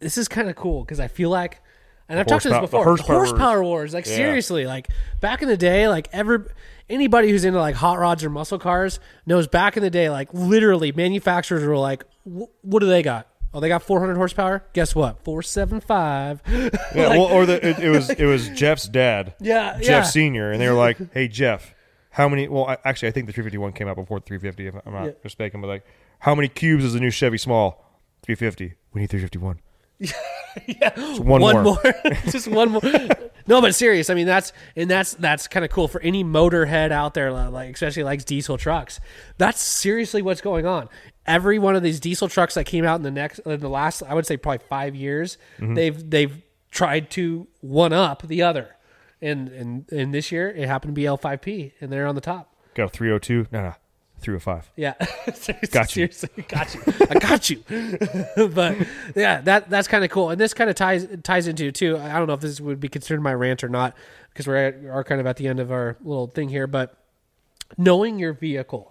this 0.00 0.18
is 0.18 0.28
kind 0.28 0.48
of 0.50 0.56
cool 0.56 0.82
because 0.84 0.98
I 1.00 1.08
feel 1.08 1.30
like, 1.30 1.60
and 2.08 2.18
I've 2.18 2.26
talked 2.26 2.42
to 2.42 2.48
this 2.50 2.58
before. 2.58 2.84
horsepower 2.84 3.16
wars. 3.16 3.28
horsepower 3.30 3.62
wars, 3.64 3.94
like 3.94 4.06
Yeah. 4.06 4.16
seriously, 4.16 4.66
like 4.66 4.88
back 5.20 5.40
in 5.42 5.48
the 5.48 5.56
day, 5.56 5.88
like 5.88 6.08
ever 6.12 6.52
anybody 6.88 7.30
who's 7.30 7.44
into 7.44 7.58
like 7.60 7.74
hot 7.76 7.98
rods 7.98 8.24
or 8.24 8.30
muscle 8.30 8.58
cars 8.58 9.00
knows 9.26 9.46
back 9.46 9.76
in 9.76 9.82
the 9.82 9.90
day, 9.90 10.10
like 10.10 10.32
literally 10.32 10.92
manufacturers 10.92 11.64
were 11.64 11.76
like, 11.76 12.04
what 12.24 12.80
do 12.80 12.86
they 12.86 13.02
got? 13.02 13.28
Oh, 13.54 13.60
they 13.60 13.68
got 13.68 13.82
400 13.82 14.16
horsepower. 14.16 14.64
Guess 14.72 14.94
what? 14.94 15.22
475. 15.24 16.42
Yeah, 16.94 17.08
well, 17.08 17.22
or 17.22 17.44
the, 17.46 17.66
it, 17.66 17.78
it 17.78 17.88
was 17.90 18.10
it 18.10 18.24
was 18.24 18.48
Jeff's 18.50 18.86
dad, 18.88 19.34
Yeah, 19.40 19.74
Jeff 19.78 19.84
yeah. 19.86 20.02
Senior, 20.02 20.52
and 20.52 20.60
they 20.60 20.68
were 20.68 20.74
like, 20.74 20.98
"Hey 21.12 21.26
Jeff, 21.28 21.74
how 22.10 22.28
many?" 22.28 22.48
Well, 22.48 22.66
I, 22.66 22.76
actually, 22.84 23.08
I 23.08 23.12
think 23.12 23.26
the 23.26 23.32
351 23.32 23.72
came 23.72 23.88
out 23.88 23.96
before 23.96 24.20
the 24.20 24.26
350. 24.26 24.66
If 24.68 24.86
I'm 24.86 24.92
not 24.92 25.04
Yeah. 25.06 25.10
mistaken, 25.24 25.60
but 25.62 25.68
like, 25.68 25.84
how 26.20 26.34
many 26.34 26.48
cubes 26.48 26.84
is 26.84 26.92
the 26.92 27.00
new 27.00 27.10
Chevy 27.10 27.38
Small? 27.38 27.82
350. 28.24 28.74
We 28.92 29.00
need 29.00 29.08
351. 29.10 29.60
yeah, 30.66 30.90
one, 31.18 31.40
one 31.40 31.54
more. 31.62 31.62
more, 31.62 31.94
just 32.30 32.48
one 32.48 32.70
more. 32.70 32.80
No, 33.46 33.60
but 33.60 33.74
serious. 33.74 34.10
I 34.10 34.14
mean, 34.14 34.26
that's 34.26 34.52
and 34.76 34.90
that's 34.90 35.14
that's 35.14 35.48
kind 35.48 35.64
of 35.64 35.70
cool 35.70 35.88
for 35.88 36.00
any 36.00 36.22
motorhead 36.24 36.90
out 36.92 37.14
there, 37.14 37.30
like 37.32 37.74
especially 37.74 38.04
likes 38.04 38.24
diesel 38.24 38.58
trucks. 38.58 39.00
That's 39.38 39.60
seriously 39.60 40.22
what's 40.22 40.40
going 40.40 40.66
on. 40.66 40.88
Every 41.26 41.58
one 41.58 41.76
of 41.76 41.82
these 41.82 42.00
diesel 42.00 42.28
trucks 42.28 42.54
that 42.54 42.64
came 42.64 42.84
out 42.84 42.96
in 42.96 43.02
the 43.02 43.10
next, 43.10 43.38
in 43.40 43.60
the 43.60 43.68
last, 43.68 44.02
I 44.02 44.14
would 44.14 44.26
say 44.26 44.36
probably 44.36 44.64
five 44.68 44.94
years, 44.94 45.38
Mm-hmm. 45.58 45.74
they've 45.74 46.10
they've 46.10 46.42
tried 46.70 47.10
to 47.12 47.46
one 47.60 47.92
up 47.92 48.22
the 48.22 48.42
other, 48.42 48.76
and 49.20 49.48
and 49.48 49.90
and 49.92 50.12
this 50.14 50.32
year 50.32 50.50
it 50.50 50.66
happened 50.66 50.90
to 50.90 50.94
be 50.94 51.02
L5P, 51.04 51.72
and 51.80 51.92
they're 51.92 52.06
on 52.06 52.14
the 52.14 52.20
top. 52.20 52.54
Got 52.74 52.84
a 52.84 52.88
302. 52.88 53.48
No, 53.52 53.62
no, 53.62 53.74
305. 54.22 54.70
Yeah, 54.76 54.94
Got 55.70 55.96
you. 55.96 56.08
Seriously, 56.08 56.44
got 56.48 56.74
you. 56.74 56.80
I 57.10 57.18
got 57.18 57.50
you. 57.50 57.64
but 58.48 58.76
yeah, 59.14 59.40
that 59.42 59.68
that's 59.68 59.88
kind 59.88 60.04
of 60.04 60.10
cool, 60.10 60.30
and 60.30 60.40
this 60.40 60.54
kind 60.54 60.70
of 60.70 60.76
ties 60.76 61.06
ties 61.22 61.46
into 61.46 61.70
too. 61.72 61.98
I 61.98 62.18
don't 62.18 62.26
know 62.26 62.34
if 62.34 62.40
this 62.40 62.60
would 62.60 62.80
be 62.80 62.88
considered 62.88 63.20
my 63.20 63.34
rant 63.34 63.62
or 63.62 63.68
not 63.68 63.94
because 64.30 64.46
we're 64.46 64.56
at, 64.56 64.74
are 64.90 65.04
kind 65.04 65.20
of 65.20 65.26
at 65.26 65.36
the 65.36 65.48
end 65.48 65.60
of 65.60 65.70
our 65.70 65.96
little 66.02 66.26
thing 66.28 66.48
here. 66.48 66.66
But 66.66 66.96
knowing 67.76 68.18
your 68.18 68.32
vehicle, 68.32 68.88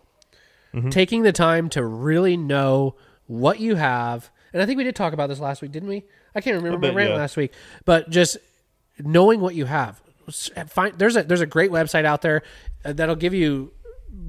Mm-hmm. 0.74 0.90
taking 0.90 1.24
the 1.24 1.34
time 1.34 1.68
to 1.72 1.84
really 1.84 2.38
know 2.38 2.96
what 3.28 3.60
you 3.60 3.76
have, 3.76 4.30
and 4.54 4.62
I 4.62 4.66
think 4.66 4.78
we 4.78 4.86
did 4.86 4.96
talk 4.96 5.12
about 5.12 5.28
this 5.28 5.40
last 5.40 5.62
week, 5.62 5.74
didn't 5.74 5.90
we? 5.90 6.04
I 6.34 6.40
can't 6.40 6.56
remember 6.56 6.78
bit, 6.78 6.94
my 6.94 6.98
rant 6.98 7.10
yeah. 7.10 7.18
last 7.18 7.36
week, 7.36 7.52
but 7.84 8.10
just 8.10 8.38
knowing 8.98 9.42
what 9.42 9.54
you 9.54 9.66
have. 9.66 10.02
Find 10.68 10.98
there's 10.98 11.18
a 11.18 11.24
there's 11.24 11.42
a 11.42 11.46
great 11.46 11.72
website 11.72 12.06
out 12.06 12.22
there 12.22 12.44
uh, 12.86 12.94
that'll 12.94 13.18
give 13.18 13.34
you 13.34 13.74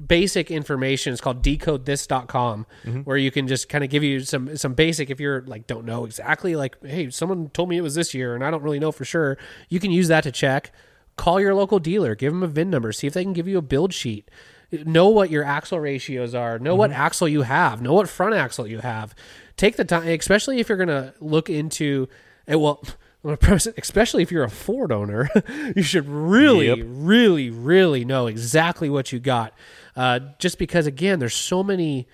basic 0.07 0.49
information. 0.51 1.11
It's 1.13 1.21
called 1.21 1.43
decodethis.com 1.43 2.65
where 3.03 3.17
you 3.17 3.31
can 3.31 3.47
just 3.47 3.69
kind 3.69 3.83
of 3.83 3.89
give 3.89 4.03
you 4.03 4.21
some 4.21 4.55
some 4.57 4.73
basic 4.73 5.09
if 5.09 5.19
you're 5.19 5.41
like 5.41 5.67
don't 5.67 5.85
know 5.85 6.05
exactly 6.05 6.55
like 6.55 6.77
hey 6.83 7.09
someone 7.09 7.49
told 7.49 7.69
me 7.69 7.77
it 7.77 7.81
was 7.81 7.95
this 7.95 8.13
year 8.13 8.35
and 8.35 8.43
I 8.43 8.51
don't 8.51 8.63
really 8.63 8.79
know 8.79 8.91
for 8.91 9.05
sure. 9.05 9.37
You 9.69 9.79
can 9.79 9.91
use 9.91 10.07
that 10.07 10.23
to 10.23 10.31
check. 10.31 10.71
Call 11.15 11.39
your 11.39 11.53
local 11.53 11.79
dealer, 11.79 12.15
give 12.15 12.33
them 12.33 12.41
a 12.43 12.47
VIN 12.47 12.69
number, 12.69 12.91
see 12.91 13.07
if 13.07 13.13
they 13.13 13.23
can 13.23 13.33
give 13.33 13.47
you 13.47 13.57
a 13.57 13.61
build 13.61 13.93
sheet. 13.93 14.29
Know 14.71 15.09
what 15.09 15.29
your 15.29 15.43
axle 15.43 15.79
ratios 15.79 16.33
are. 16.33 16.57
Know 16.57 16.73
what 16.75 16.91
axle 16.91 17.27
you 17.27 17.43
have. 17.43 17.79
Know 17.81 17.93
what 17.93 18.09
front 18.09 18.33
axle 18.33 18.65
you 18.65 18.79
have. 18.79 19.13
Take 19.55 19.75
the 19.75 19.85
time, 19.85 20.07
especially 20.07 20.59
if 20.59 20.67
you're 20.67 20.79
going 20.79 20.87
to 20.89 21.13
look 21.19 21.47
into. 21.47 22.07
eh, 22.47 22.55
Well, 22.55 22.83
Especially 23.23 24.21
if 24.21 24.31
you're 24.31 24.43
a 24.43 24.49
Ford 24.49 24.91
owner, 24.91 25.29
you 25.75 25.83
should 25.83 26.07
really, 26.09 26.67
Yep. 26.67 26.79
really, 26.83 27.49
really 27.49 28.03
know 28.03 28.27
exactly 28.27 28.89
what 28.89 29.11
you 29.13 29.19
got. 29.19 29.53
Uh, 29.95 30.19
just 30.39 30.57
because, 30.57 30.87
again, 30.87 31.19
there's 31.19 31.33
so 31.33 31.63
many, 31.63 32.07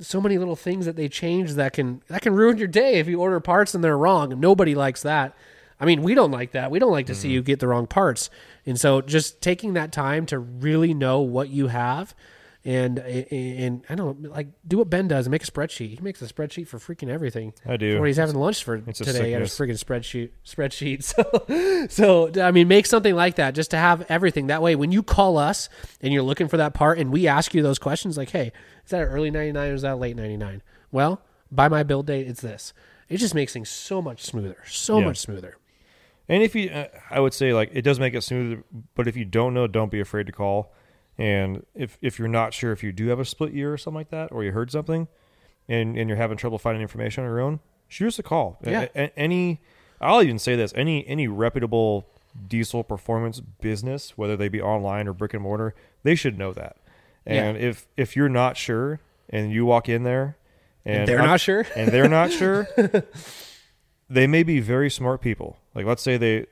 so 0.00 0.20
many 0.20 0.38
little 0.38 0.56
things 0.56 0.86
that 0.86 0.96
they 0.96 1.08
change 1.08 1.52
that 1.54 1.72
can 1.74 2.02
that 2.08 2.22
can 2.22 2.34
ruin 2.34 2.56
your 2.56 2.68
day 2.68 2.94
if 2.94 3.06
you 3.06 3.20
order 3.20 3.40
parts 3.40 3.74
and 3.74 3.84
they're 3.84 3.98
wrong. 3.98 4.38
Nobody 4.40 4.74
likes 4.74 5.02
that. 5.02 5.36
I 5.78 5.84
mean, 5.84 6.02
we 6.02 6.14
don't 6.14 6.30
like 6.30 6.52
that. 6.52 6.70
We 6.70 6.78
don't 6.78 6.92
like 6.92 7.06
to 7.06 7.14
see 7.14 7.28
you 7.28 7.42
get 7.42 7.60
the 7.60 7.68
wrong 7.68 7.86
parts. 7.86 8.30
And 8.64 8.80
so, 8.80 9.02
just 9.02 9.42
taking 9.42 9.74
that 9.74 9.92
time 9.92 10.24
to 10.26 10.38
really 10.38 10.94
know 10.94 11.20
what 11.20 11.50
you 11.50 11.66
have, 11.66 12.14
and 12.66 12.98
and 12.98 13.84
I 13.88 13.94
don't 13.94 14.20
know, 14.20 14.30
like 14.30 14.48
do 14.66 14.76
what 14.78 14.90
Ben 14.90 15.06
does 15.08 15.26
and 15.26 15.30
make 15.30 15.42
a 15.42 15.46
spreadsheet. 15.46 15.88
He 15.90 15.98
makes 16.02 16.20
a 16.20 16.26
spreadsheet 16.26 16.66
for 16.68 16.78
freaking 16.78 17.08
everything. 17.08 17.54
I 17.64 17.76
do. 17.76 17.98
What 17.98 18.06
he's 18.08 18.16
having 18.16 18.34
lunch 18.34 18.64
for 18.64 18.74
It's 18.86 18.98
today 18.98 19.32
at 19.34 19.40
his 19.40 19.52
sickness. 19.52 19.84
freaking 19.84 19.86
spreadsheet. 19.86 20.30
Spreadsheet. 20.44 21.86
So, 21.88 22.28
so 22.32 22.42
I 22.42 22.50
mean, 22.50 22.66
make 22.68 22.86
something 22.86 23.14
like 23.14 23.36
that 23.36 23.54
just 23.54 23.70
to 23.70 23.76
have 23.76 24.04
everything. 24.08 24.48
That 24.48 24.60
way, 24.62 24.74
when 24.74 24.90
you 24.92 25.02
call 25.02 25.38
us 25.38 25.68
and 26.00 26.12
you're 26.12 26.22
looking 26.24 26.48
for 26.48 26.56
that 26.56 26.74
part, 26.74 26.98
and 26.98 27.12
we 27.12 27.26
ask 27.28 27.54
you 27.54 27.62
those 27.62 27.78
questions, 27.78 28.16
like, 28.16 28.30
"Hey, 28.30 28.52
is 28.84 28.90
that 28.90 29.02
early 29.04 29.30
'99 29.30 29.70
or 29.70 29.74
is 29.74 29.82
that 29.82 29.98
late 29.98 30.16
'99?" 30.16 30.62
Well, 30.90 31.22
by 31.52 31.68
my 31.68 31.82
build 31.84 32.06
date, 32.06 32.26
it's 32.26 32.40
this. 32.40 32.72
It 33.08 33.18
just 33.18 33.34
makes 33.34 33.52
things 33.52 33.68
so 33.68 34.02
much 34.02 34.22
smoother, 34.24 34.56
so 34.66 34.98
Yeah. 34.98 35.04
much 35.06 35.18
smoother. 35.18 35.56
And 36.28 36.42
if 36.42 36.56
you, 36.56 36.70
uh, 36.70 36.88
I 37.08 37.20
would 37.20 37.32
say 37.34 37.52
like 37.54 37.70
it 37.72 37.82
does 37.82 38.00
make 38.00 38.14
it 38.14 38.22
smoother. 38.22 38.64
But 38.96 39.06
if 39.06 39.16
you 39.16 39.24
don't 39.24 39.54
know, 39.54 39.68
don't 39.68 39.92
be 39.92 40.00
afraid 40.00 40.26
to 40.26 40.32
call. 40.32 40.72
And 41.18 41.64
if 41.74 41.96
if 42.02 42.18
you're 42.18 42.28
not 42.28 42.52
sure 42.52 42.72
if 42.72 42.82
you 42.82 42.92
do 42.92 43.08
have 43.08 43.18
a 43.20 43.24
split 43.24 43.52
year 43.52 43.72
or 43.72 43.78
something 43.78 43.96
like 43.96 44.10
that, 44.10 44.30
or 44.32 44.44
you 44.44 44.52
heard 44.52 44.70
something, 44.70 45.08
and 45.68 45.96
and 45.96 46.08
you're 46.08 46.18
having 46.18 46.36
trouble 46.36 46.58
finding 46.58 46.82
information 46.82 47.24
on 47.24 47.30
your 47.30 47.40
own, 47.40 47.60
shoot 47.88 48.08
us 48.08 48.18
a 48.18 48.22
call. 48.22 48.58
Yeah. 48.64 48.88
a- 48.94 49.18
any, 49.18 49.60
I'll 50.00 50.22
even 50.22 50.38
say 50.38 50.56
this: 50.56 50.72
any 50.76 51.06
any 51.08 51.26
reputable 51.26 52.06
diesel 52.48 52.84
performance 52.84 53.40
business, 53.40 54.10
whether 54.18 54.36
they 54.36 54.48
be 54.48 54.60
online 54.60 55.08
or 55.08 55.14
brick 55.14 55.32
and 55.32 55.42
mortar, 55.42 55.74
they 56.02 56.14
should 56.14 56.36
know 56.38 56.52
that. 56.52 56.76
And 57.24 57.56
if 57.56 57.86
if 57.96 58.14
you're 58.14 58.28
not 58.28 58.56
sure 58.58 59.00
and 59.30 59.50
you 59.50 59.64
walk 59.64 59.88
in 59.88 60.02
there, 60.04 60.36
and, 60.84 61.08
they're 61.08 61.18
I'm- 61.20 61.28
not 61.28 61.40
sure? 61.40 61.66
and 61.74 61.90
they're 61.90 62.08
not 62.08 62.30
sure, 62.40 62.68
they 64.08 64.26
may 64.26 64.42
be 64.42 64.60
very 64.60 64.90
smart 64.90 65.20
people. 65.20 65.58
Like 65.74 65.84
let's 65.84 66.02
say 66.02 66.16
they 66.16 66.46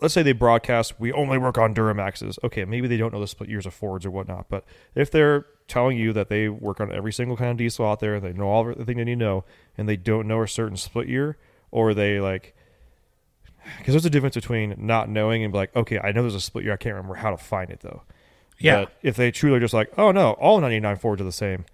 let's 0.00 0.14
say 0.14 0.22
they 0.22 0.32
broadcast 0.32 0.98
we 1.00 1.12
only 1.12 1.38
work 1.38 1.56
on 1.56 1.74
Duramaxes. 1.74 2.38
Okay, 2.44 2.64
maybe 2.64 2.88
they 2.88 2.96
don't 2.96 3.12
know 3.12 3.20
the 3.20 3.26
split 3.26 3.48
years 3.48 3.66
of 3.66 3.74
Fords 3.74 4.04
or 4.04 4.10
whatnot, 4.10 4.48
but 4.48 4.64
if 4.94 5.10
they're 5.10 5.46
telling 5.68 5.96
you 5.96 6.12
that 6.12 6.28
they 6.28 6.48
work 6.48 6.80
on 6.80 6.92
every 6.92 7.12
single 7.12 7.36
kind 7.36 7.50
of 7.50 7.56
diesel 7.56 7.86
out 7.86 8.00
there, 8.00 8.20
they 8.20 8.32
know 8.32 8.48
all 8.48 8.68
everything 8.68 8.96
they 8.98 9.04
need 9.04 9.18
to 9.18 9.24
know, 9.24 9.44
and 9.76 9.88
they 9.88 9.96
don't 9.96 10.26
know 10.26 10.42
a 10.42 10.48
certain 10.48 10.76
split 10.76 11.08
year, 11.08 11.36
or 11.70 11.94
they 11.94 12.20
like 12.20 12.54
because 13.78 13.94
there's 13.94 14.04
a 14.04 14.10
difference 14.10 14.34
between 14.34 14.74
not 14.78 15.08
knowing 15.08 15.44
and 15.44 15.52
be 15.52 15.58
like, 15.58 15.74
okay, 15.76 15.98
I 15.98 16.12
know 16.12 16.22
there's 16.22 16.34
a 16.34 16.40
split 16.40 16.64
year, 16.64 16.72
I 16.72 16.76
can't 16.76 16.94
remember 16.94 17.14
how 17.14 17.30
to 17.30 17.36
find 17.36 17.70
it 17.70 17.80
though. 17.80 18.02
Yeah. 18.58 18.84
But 18.84 18.92
if 19.02 19.16
they 19.16 19.30
truly 19.30 19.60
just 19.60 19.74
like, 19.74 19.92
oh 19.96 20.10
no, 20.10 20.32
all 20.32 20.60
99 20.60 20.96
Fords 20.96 21.20
are 21.20 21.24
the 21.24 21.32
same. 21.32 21.64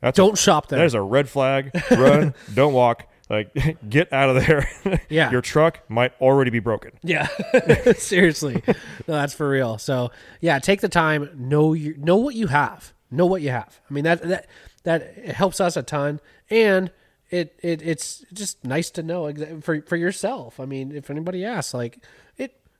That's 0.00 0.16
Don't 0.16 0.38
shop 0.38 0.68
there. 0.68 0.78
that 0.78 0.84
is 0.84 0.94
a 0.94 1.02
red 1.02 1.28
flag. 1.28 1.72
Run, 1.90 2.34
don't 2.54 2.72
walk. 2.72 3.08
Like, 3.28 3.54
get 3.88 4.12
out 4.12 4.30
of 4.30 4.46
there. 4.46 4.68
Yeah. 5.10 5.30
Your 5.30 5.40
truck 5.40 5.80
might 5.88 6.12
already 6.20 6.50
be 6.50 6.58
broken. 6.58 6.92
Yeah, 7.02 7.28
seriously, 7.96 8.62
no, 8.66 8.74
that's 9.06 9.32
for 9.32 9.48
real. 9.48 9.78
So 9.78 10.10
yeah, 10.40 10.58
take 10.58 10.82
the 10.82 10.88
time, 10.88 11.30
know 11.34 11.72
you 11.72 11.94
know 11.96 12.16
what 12.16 12.34
you 12.34 12.48
have, 12.48 12.92
know 13.10 13.24
what 13.24 13.40
you 13.40 13.50
have. 13.50 13.80
I 13.88 13.94
mean 13.94 14.04
that 14.04 14.22
that 14.22 14.46
that 14.84 15.16
helps 15.28 15.60
us 15.60 15.76
a 15.76 15.82
ton, 15.82 16.20
and 16.50 16.90
it, 17.30 17.58
it 17.62 17.80
it's 17.82 18.24
just 18.34 18.64
nice 18.64 18.90
to 18.90 19.02
know 19.02 19.32
for 19.62 19.80
for 19.82 19.96
yourself. 19.96 20.60
I 20.60 20.66
mean, 20.66 20.92
if 20.92 21.08
anybody 21.10 21.44
asks, 21.44 21.72
like 21.72 21.98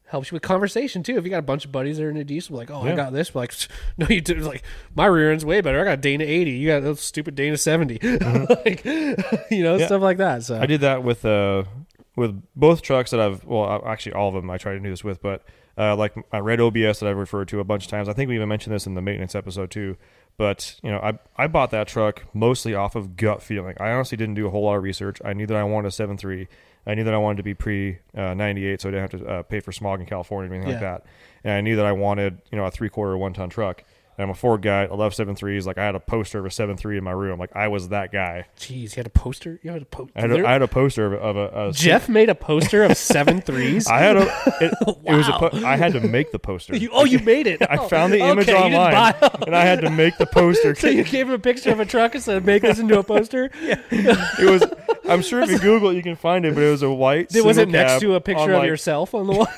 helps 0.08 0.30
you 0.30 0.36
with 0.36 0.42
conversation 0.42 1.02
too. 1.02 1.16
If 1.18 1.24
you 1.24 1.30
got 1.30 1.38
a 1.38 1.42
bunch 1.42 1.64
of 1.64 1.72
buddies 1.72 1.98
that 1.98 2.04
are 2.04 2.10
into 2.10 2.24
diesel, 2.24 2.56
like, 2.56 2.70
oh, 2.70 2.82
I 2.82 2.94
got 2.94 3.12
this. 3.12 3.30
But 3.30 3.40
Like, 3.40 3.54
no, 3.98 4.06
you 4.08 4.20
do. 4.20 4.34
Like, 4.36 4.62
my 4.94 5.06
rear 5.06 5.30
end's 5.32 5.44
way 5.44 5.60
better. 5.60 5.80
I 5.80 5.84
got 5.84 6.00
Dana 6.00 6.24
eighty. 6.24 6.52
You 6.52 6.68
got 6.68 6.82
a 6.82 6.96
stupid 6.96 7.34
Dana 7.34 7.56
70 7.56 7.98
like, 8.64 8.84
you 9.50 9.62
know, 9.62 9.76
Yeah. 9.76 9.86
stuff 9.86 10.02
like 10.02 10.18
that. 10.18 10.42
So 10.42 10.58
I 10.60 10.66
did 10.66 10.80
that 10.82 11.02
with 11.04 11.24
uh 11.24 11.64
with 12.16 12.42
both 12.56 12.82
trucks 12.82 13.10
that 13.12 13.20
I've 13.20 13.44
well 13.44 13.64
uh, 13.64 13.88
actually 13.88 14.12
all 14.14 14.28
of 14.28 14.34
them 14.34 14.50
I 14.50 14.58
tried 14.58 14.74
to 14.74 14.80
do 14.80 14.90
this 14.90 15.04
with, 15.04 15.22
but 15.22 15.44
uh, 15.76 15.94
like 15.94 16.12
my 16.32 16.40
red 16.40 16.60
OBS 16.60 16.98
that 16.98 17.04
I've 17.08 17.16
referred 17.16 17.46
to 17.48 17.60
a 17.60 17.64
bunch 17.64 17.84
of 17.84 17.90
times. 17.90 18.08
I 18.08 18.12
think 18.12 18.28
we 18.28 18.34
even 18.34 18.48
mentioned 18.48 18.74
this 18.74 18.86
in 18.86 18.94
the 18.94 19.00
maintenance 19.02 19.36
episode 19.36 19.70
too. 19.70 19.96
But 20.36 20.74
you 20.82 20.90
know, 20.90 20.98
I 20.98 21.18
I 21.36 21.46
bought 21.48 21.70
that 21.72 21.86
truck 21.88 22.24
mostly 22.34 22.74
off 22.74 22.96
of 22.96 23.16
gut 23.16 23.42
feeling. 23.42 23.76
I 23.78 23.90
honestly 23.90 24.16
didn't 24.16 24.34
do 24.34 24.46
a 24.46 24.50
whole 24.50 24.64
lot 24.64 24.76
of 24.76 24.82
research. 24.82 25.20
I 25.24 25.32
knew 25.34 25.46
that 25.46 25.56
I 25.56 25.62
wanted 25.64 25.88
a 25.88 25.90
7.3. 25.90 26.46
I 26.88 26.94
knew 26.94 27.04
that 27.04 27.14
I 27.14 27.18
wanted 27.18 27.36
to 27.36 27.42
be 27.44 27.54
pre 27.54 27.98
uh, 28.16 28.34
98, 28.34 28.80
so 28.80 28.88
I 28.88 28.92
didn't 28.92 29.10
have 29.12 29.20
to 29.20 29.26
uh, 29.28 29.42
pay 29.42 29.60
for 29.60 29.70
smog 29.70 30.00
in 30.00 30.06
California 30.06 30.50
or 30.50 30.54
anything 30.54 30.72
like 30.72 30.80
that. 30.80 31.04
And 31.44 31.52
I 31.52 31.60
knew 31.60 31.76
that 31.76 31.86
I 31.86 31.92
wanted 31.92 32.40
you 32.50 32.58
know 32.58 32.64
a 32.64 32.70
three 32.70 32.88
quarter 32.88 33.16
one 33.16 33.32
ton 33.34 33.50
truck. 33.50 33.84
And 34.16 34.24
I'm 34.24 34.30
a 34.30 34.34
Ford 34.34 34.62
guy. 34.62 34.82
I 34.82 34.92
love 34.96 35.12
7.3s. 35.12 35.64
Like 35.64 35.78
I 35.78 35.84
had 35.84 35.94
a 35.94 36.00
poster 36.00 36.40
of 36.40 36.44
a 36.44 36.48
7.3 36.48 36.98
in 36.98 37.04
my 37.04 37.12
room. 37.12 37.38
Like 37.38 37.54
I 37.54 37.68
was 37.68 37.90
that 37.90 38.10
guy. 38.10 38.46
Jeez, 38.58 38.82
you 38.82 38.96
had 38.96 39.06
a 39.06 39.10
poster. 39.10 39.60
You 39.62 39.70
had 39.70 39.82
a 39.82 39.84
poster. 39.84 40.12
I 40.16 40.20
had 40.22 40.30
a, 40.32 40.44
I 40.48 40.52
had 40.54 40.62
a 40.62 40.66
poster 40.66 41.14
of, 41.14 41.36
a- 41.36 41.40
of 41.42 41.68
a, 41.68 41.72
Jeff 41.72 42.08
made 42.08 42.28
a 42.28 42.34
poster 42.34 42.82
of 42.82 42.96
seven 42.96 43.40
threes. 43.48 43.86
I 43.86 43.98
had 44.00 44.16
a. 44.16 44.22
It, 44.60 44.74
it 45.04 45.14
was 45.14 45.28
a. 45.28 45.32
Po- 45.34 45.50
I 45.64 45.76
had 45.76 45.92
to 45.92 46.00
make 46.00 46.32
the 46.32 46.40
poster. 46.40 46.74
You- 46.76 46.90
oh, 46.92 47.04
you 47.04 47.20
made 47.20 47.46
it. 47.46 47.62
I 47.62 47.76
Oh, 47.76 47.86
found 47.86 48.12
the 48.12 48.18
image 48.18 48.48
okay, 48.48 48.58
online, 48.60 49.14
and 49.46 49.54
I 49.54 49.64
had 49.64 49.82
to 49.82 49.90
make 49.90 50.18
the 50.18 50.26
poster. 50.26 50.74
So 50.74 50.88
you 50.88 51.04
gave 51.04 51.28
him 51.28 51.34
a 51.34 51.38
picture 51.38 51.70
of 51.70 51.78
a 51.78 51.86
truck 51.86 52.16
and 52.16 52.24
said, 52.24 52.44
"Make 52.44 52.62
this 52.62 52.80
into 52.80 52.98
a 52.98 53.04
poster." 53.04 53.52
Yeah. 53.62 53.80
It 53.92 54.50
was. 54.50 54.64
I'm 55.08 55.22
sure 55.22 55.40
if 55.40 55.50
you 55.50 55.58
Google 55.58 55.90
it, 55.90 55.94
you 55.94 56.02
can 56.02 56.16
find 56.16 56.44
it. 56.44 56.54
But 56.54 56.62
it 56.62 56.70
was 56.70 56.82
a 56.82 56.90
white. 56.90 57.32
Was 57.34 57.58
it 57.58 57.68
next 57.68 58.00
to 58.00 58.12
a 58.12 58.16
on, 58.16 58.22
picture 58.22 58.52
of 58.52 58.58
like- 58.58 58.68
yourself 58.68 59.14
on 59.14 59.26
the 59.26 59.32
wall? 59.32 59.48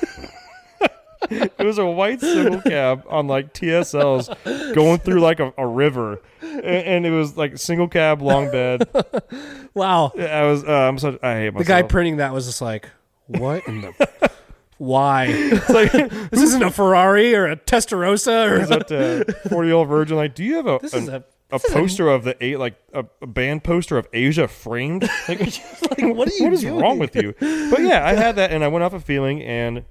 It 1.29 1.59
was 1.59 1.77
a 1.77 1.85
white 1.85 2.19
single 2.19 2.61
cab 2.61 3.03
on 3.07 3.27
like 3.27 3.53
TSLs 3.53 4.73
going 4.73 4.97
through 4.99 5.21
like 5.21 5.39
a, 5.39 5.53
a 5.57 5.65
river, 5.65 6.19
and, 6.41 6.65
and 6.65 7.05
it 7.05 7.11
was 7.11 7.37
like 7.37 7.57
single 7.57 7.87
cab, 7.87 8.21
long 8.21 8.51
bed. 8.51 8.89
wow. 9.73 10.11
I 10.17 10.43
was. 10.43 10.63
Uh, 10.63 10.71
I'm 10.71 10.97
such. 10.97 11.19
I 11.23 11.35
hate 11.35 11.57
The 11.57 11.63
guy 11.63 11.83
printing 11.83 12.17
that 12.17 12.33
was 12.33 12.47
just 12.47 12.61
like, 12.61 12.89
"What 13.27 13.65
in 13.67 13.81
the? 13.81 14.31
Why? 14.77 15.27
It's 15.29 15.69
like, 15.69 15.91
This 16.31 16.41
isn't 16.41 16.63
a 16.63 16.71
Ferrari 16.71 17.35
or 17.35 17.45
a 17.45 17.55
Testarossa 17.55 18.49
or 18.49 18.59
is 18.61 18.69
that 18.69 19.47
40 19.47 19.67
year 19.67 19.75
old 19.75 19.87
virgin? 19.87 20.17
Like, 20.17 20.33
do 20.33 20.43
you 20.43 20.55
have 20.55 20.65
a 20.65 20.79
this 20.81 20.93
an- 20.93 21.03
is 21.03 21.09
a." 21.09 21.23
a 21.51 21.59
poster 21.59 22.07
of 22.09 22.23
the 22.23 22.35
eight 22.43 22.57
like 22.59 22.75
a, 22.93 23.05
a 23.21 23.27
band 23.27 23.63
poster 23.63 23.97
of 23.97 24.07
Asia 24.13 24.47
framed? 24.47 25.03
Like, 25.27 25.39
Like, 25.39 25.51
what 26.15 26.27
are 26.29 26.33
you 26.35 26.43
what 26.45 26.53
is 26.53 26.61
doing? 26.61 26.79
wrong 26.79 26.99
with 26.99 27.15
you? 27.15 27.33
But 27.39 27.81
yeah, 27.81 28.05
I 28.05 28.13
had 28.13 28.35
that, 28.37 28.51
and 28.51 28.63
I 28.63 28.67
went 28.67 28.83
off 28.83 28.93
a 28.93 28.99
feeling, 28.99 29.41
and 29.43 29.85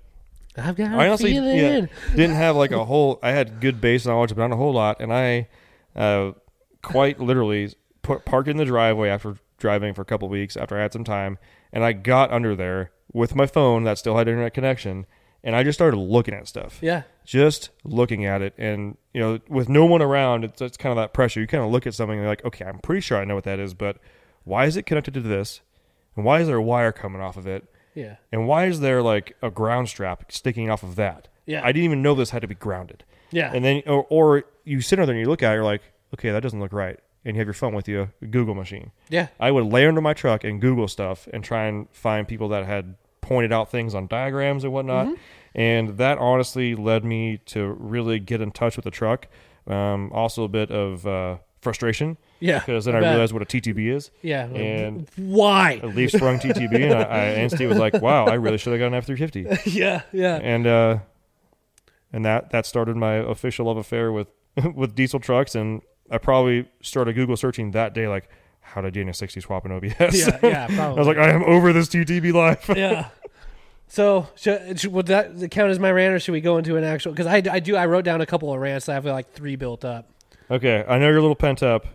I've 0.56 0.76
got 0.76 0.90
I 0.92 1.04
a 1.04 1.08
honestly 1.08 1.32
feeling. 1.32 1.56
yeah, 1.56 1.86
didn't 2.14 2.36
have 2.36 2.56
like 2.56 2.72
a 2.72 2.84
whole. 2.84 3.18
I 3.22 3.30
had 3.30 3.60
good 3.60 3.80
base 3.80 4.06
knowledge, 4.06 4.30
but 4.34 4.38
not 4.48 4.52
a 4.52 4.56
whole 4.56 4.72
lot, 4.72 5.00
and 5.00 5.12
I 5.12 5.48
uh, 5.96 6.32
quite 6.82 7.20
literally 7.20 7.72
put, 8.02 8.24
parked 8.24 8.48
in 8.48 8.56
the 8.56 8.64
driveway 8.64 9.08
after 9.08 9.36
driving 9.58 9.92
for 9.94 10.02
a 10.02 10.04
couple 10.06 10.28
weeks 10.28 10.56
after 10.56 10.78
I 10.78 10.82
had 10.82 10.92
some 10.92 11.04
time, 11.04 11.38
and 11.72 11.84
I 11.84 11.92
got 11.92 12.32
under 12.32 12.56
there 12.56 12.90
with 13.12 13.34
my 13.34 13.46
phone 13.46 13.84
that 13.84 13.98
still 13.98 14.16
had 14.16 14.28
internet 14.28 14.54
connection, 14.54 15.04
and 15.44 15.56
I 15.56 15.62
just 15.62 15.76
started 15.78 15.96
looking 15.96 16.34
at 16.34 16.46
stuff 16.48 16.78
Yeah. 16.82 17.02
just 17.24 17.70
looking 17.84 18.24
at 18.26 18.42
it 18.42 18.54
and 18.58 18.96
you 19.14 19.20
know 19.20 19.38
with 19.48 19.68
no 19.68 19.84
one 19.86 20.02
around 20.02 20.44
it's, 20.44 20.60
it's 20.60 20.76
kind 20.76 20.90
of 20.90 20.96
that 20.96 21.12
pressure 21.12 21.40
you 21.40 21.46
kind 21.46 21.64
of 21.64 21.70
look 21.70 21.86
at 21.86 21.94
something 21.94 22.14
and 22.18 22.22
you're 22.22 22.30
like 22.30 22.44
okay 22.44 22.64
i'm 22.64 22.78
pretty 22.78 23.00
sure 23.00 23.18
i 23.18 23.24
know 23.24 23.34
what 23.34 23.44
that 23.44 23.58
is 23.58 23.72
but 23.74 23.96
why 24.44 24.66
is 24.66 24.76
it 24.76 24.84
connected 24.84 25.14
to 25.14 25.20
this 25.20 25.60
and 26.16 26.24
why 26.24 26.40
is 26.40 26.46
there 26.48 26.56
a 26.56 26.62
wire 26.62 26.92
coming 26.92 27.20
off 27.22 27.36
of 27.36 27.46
it 27.46 27.64
Yeah. 27.94 28.16
and 28.32 28.46
why 28.46 28.66
is 28.66 28.80
there 28.80 29.02
like 29.02 29.36
a 29.42 29.50
ground 29.50 29.88
strap 29.88 30.30
sticking 30.32 30.68
off 30.70 30.82
of 30.82 30.96
that 30.96 31.28
Yeah. 31.46 31.60
i 31.64 31.72
didn't 31.72 31.84
even 31.84 32.02
know 32.02 32.14
this 32.14 32.30
had 32.30 32.42
to 32.42 32.48
be 32.48 32.54
grounded 32.54 33.04
Yeah. 33.30 33.50
and 33.54 33.64
then 33.64 33.82
or, 33.86 34.06
or 34.10 34.44
you 34.64 34.80
sit 34.80 34.96
there 34.96 35.08
and 35.08 35.18
you 35.18 35.26
look 35.26 35.42
at 35.42 35.52
it 35.52 35.54
you're 35.54 35.64
like 35.64 35.82
okay 36.14 36.30
that 36.30 36.42
doesn't 36.42 36.60
look 36.60 36.72
right 36.72 36.98
and 37.24 37.36
you 37.36 37.40
have 37.40 37.46
your 37.46 37.54
phone 37.54 37.74
with 37.74 37.86
you 37.88 38.08
a 38.22 38.26
google 38.26 38.54
machine 38.54 38.90
yeah. 39.08 39.28
I 39.38 39.50
would 39.50 39.66
lay 39.66 39.86
under 39.86 40.00
my 40.00 40.14
truck 40.14 40.42
and 40.44 40.60
Google 40.60 40.88
stuff 40.88 41.28
and 41.32 41.42
try 41.44 41.64
and 41.66 41.88
find 41.92 42.26
people 42.28 42.48
that 42.50 42.64
had 42.64 42.94
pointed 43.20 43.52
out 43.52 43.70
things 43.70 43.94
on 43.94 44.06
diagrams 44.06 44.64
and 44.64 44.72
whatnot. 44.72 45.06
Mm-hmm. 45.06 45.14
And 45.54 45.98
that 45.98 46.18
honestly 46.18 46.74
led 46.74 47.04
me 47.04 47.38
to 47.46 47.74
really 47.78 48.18
get 48.20 48.40
in 48.40 48.52
touch 48.52 48.76
with 48.76 48.84
the 48.84 48.90
truck. 48.90 49.26
Um, 49.66 50.10
also, 50.12 50.44
a 50.44 50.48
bit 50.48 50.70
of 50.70 51.06
uh, 51.06 51.38
frustration 51.60 52.16
Yeah. 52.38 52.60
because 52.60 52.84
then 52.84 52.94
I 52.96 52.98
realized 52.98 53.32
what 53.32 53.42
a 53.42 53.46
TTB 53.46 53.92
is. 53.94 54.10
Yeah. 54.22 54.46
And 54.46 55.08
why? 55.16 55.80
a 55.82 55.86
leaf 55.86 56.12
sprung 56.12 56.38
TTB, 56.38 56.90
and 56.90 56.94
I, 56.94 57.02
I 57.02 57.34
instantly 57.34 57.66
was 57.66 57.78
like, 57.78 57.94
"Wow, 58.00 58.26
I 58.26 58.34
really 58.34 58.58
should 58.58 58.72
have 58.72 58.80
got 58.80 58.86
an 58.86 58.94
F 58.94 59.06
three 59.06 59.16
fifty." 59.16 59.46
yeah. 59.66 60.02
Yeah. 60.12 60.36
And 60.36 60.66
uh, 60.66 60.98
and 62.12 62.24
that 62.24 62.50
that 62.50 62.64
started 62.66 62.96
my 62.96 63.14
official 63.14 63.66
love 63.66 63.76
affair 63.76 64.12
with 64.12 64.28
with 64.74 64.94
diesel 64.94 65.20
trucks. 65.20 65.54
And 65.54 65.82
I 66.10 66.18
probably 66.18 66.68
started 66.82 67.14
Google 67.14 67.36
searching 67.36 67.72
that 67.72 67.94
day, 67.94 68.08
like, 68.08 68.28
"How 68.70 68.80
to 68.80 68.90
Dana 68.90 69.12
sixty 69.14 69.40
swap 69.40 69.64
an 69.64 69.72
OBS?" 69.72 69.94
Yeah. 70.18 70.38
Yeah. 70.42 70.66
Probably. 70.66 70.96
I 70.96 70.98
was 70.98 71.06
like, 71.06 71.18
I 71.18 71.30
am 71.30 71.42
over 71.44 71.72
this 71.72 71.88
TTB 71.88 72.32
life. 72.32 72.70
yeah. 72.74 73.08
So 73.92 74.28
should, 74.36 74.78
should, 74.78 74.92
would 74.92 75.06
that 75.06 75.50
count 75.50 75.72
as 75.72 75.80
my 75.80 75.90
rant, 75.90 76.14
or 76.14 76.20
should 76.20 76.30
we 76.30 76.40
go 76.40 76.58
into 76.58 76.76
an 76.76 76.84
actual? 76.84 77.10
Because 77.10 77.26
I, 77.26 77.42
I 77.50 77.58
do 77.58 77.74
I 77.74 77.86
wrote 77.86 78.04
down 78.04 78.20
a 78.20 78.26
couple 78.26 78.54
of 78.54 78.60
rants. 78.60 78.88
I 78.88 78.94
have 78.94 79.04
like 79.04 79.32
three 79.32 79.56
built 79.56 79.84
up. 79.84 80.08
okay, 80.48 80.84
I 80.86 80.98
know 80.98 81.08
you're 81.08 81.18
a 81.18 81.20
little 81.20 81.34
pent 81.34 81.60
up. 81.64 81.86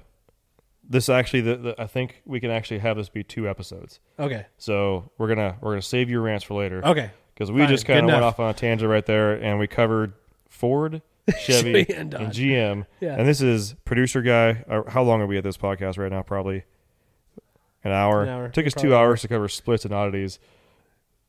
This 0.87 1.07
actually, 1.07 1.39
the, 1.41 1.55
the, 1.55 1.81
I 1.81 1.87
think 1.87 2.21
we 2.25 2.41
can 2.41 2.51
actually 2.51 2.79
have 2.79 2.97
this 2.97 3.07
be 3.07 3.23
two 3.23 3.47
episodes. 3.47 4.01
Okay. 4.19 4.45
So 4.57 5.09
we're 5.17 5.29
gonna 5.29 5.55
we're 5.61 5.71
gonna 5.71 5.81
save 5.81 6.09
your 6.09 6.21
rants 6.21 6.43
for 6.43 6.55
later 6.55 6.85
Okay. 6.85 7.11
because 7.33 7.49
we 7.49 7.61
fine, 7.61 7.69
just 7.69 7.85
kind 7.85 8.01
of 8.01 8.07
went 8.07 8.23
off 8.23 8.41
on 8.41 8.49
a 8.49 8.53
tangent 8.53 8.91
right 8.91 9.05
there, 9.05 9.31
and 9.41 9.57
we 9.57 9.65
covered 9.65 10.11
Ford, 10.49 11.01
Chevy, 11.39 11.85
and 11.93 12.13
and, 12.13 12.31
GM. 12.31 12.85
Yeah. 12.99 13.15
And 13.15 13.27
this 13.27 13.41
is 13.41 13.75
producer 13.85 14.21
guy. 14.21 14.63
Uh, 14.69 14.89
how 14.89 15.01
long 15.03 15.21
are 15.21 15.27
we 15.27 15.37
at 15.37 15.43
this 15.43 15.57
podcast 15.57 15.97
right 15.97 16.11
now? 16.11 16.21
Probably 16.21 16.63
an 17.83 17.91
hour. 17.91 18.23
An 18.23 18.29
hour, 18.29 18.49
Took 18.49 18.67
us 18.67 18.73
two 18.73 18.95
hours 18.95 19.21
to 19.21 19.27
cover 19.27 19.47
splits 19.47 19.85
and 19.85 19.93
oddities. 19.93 20.39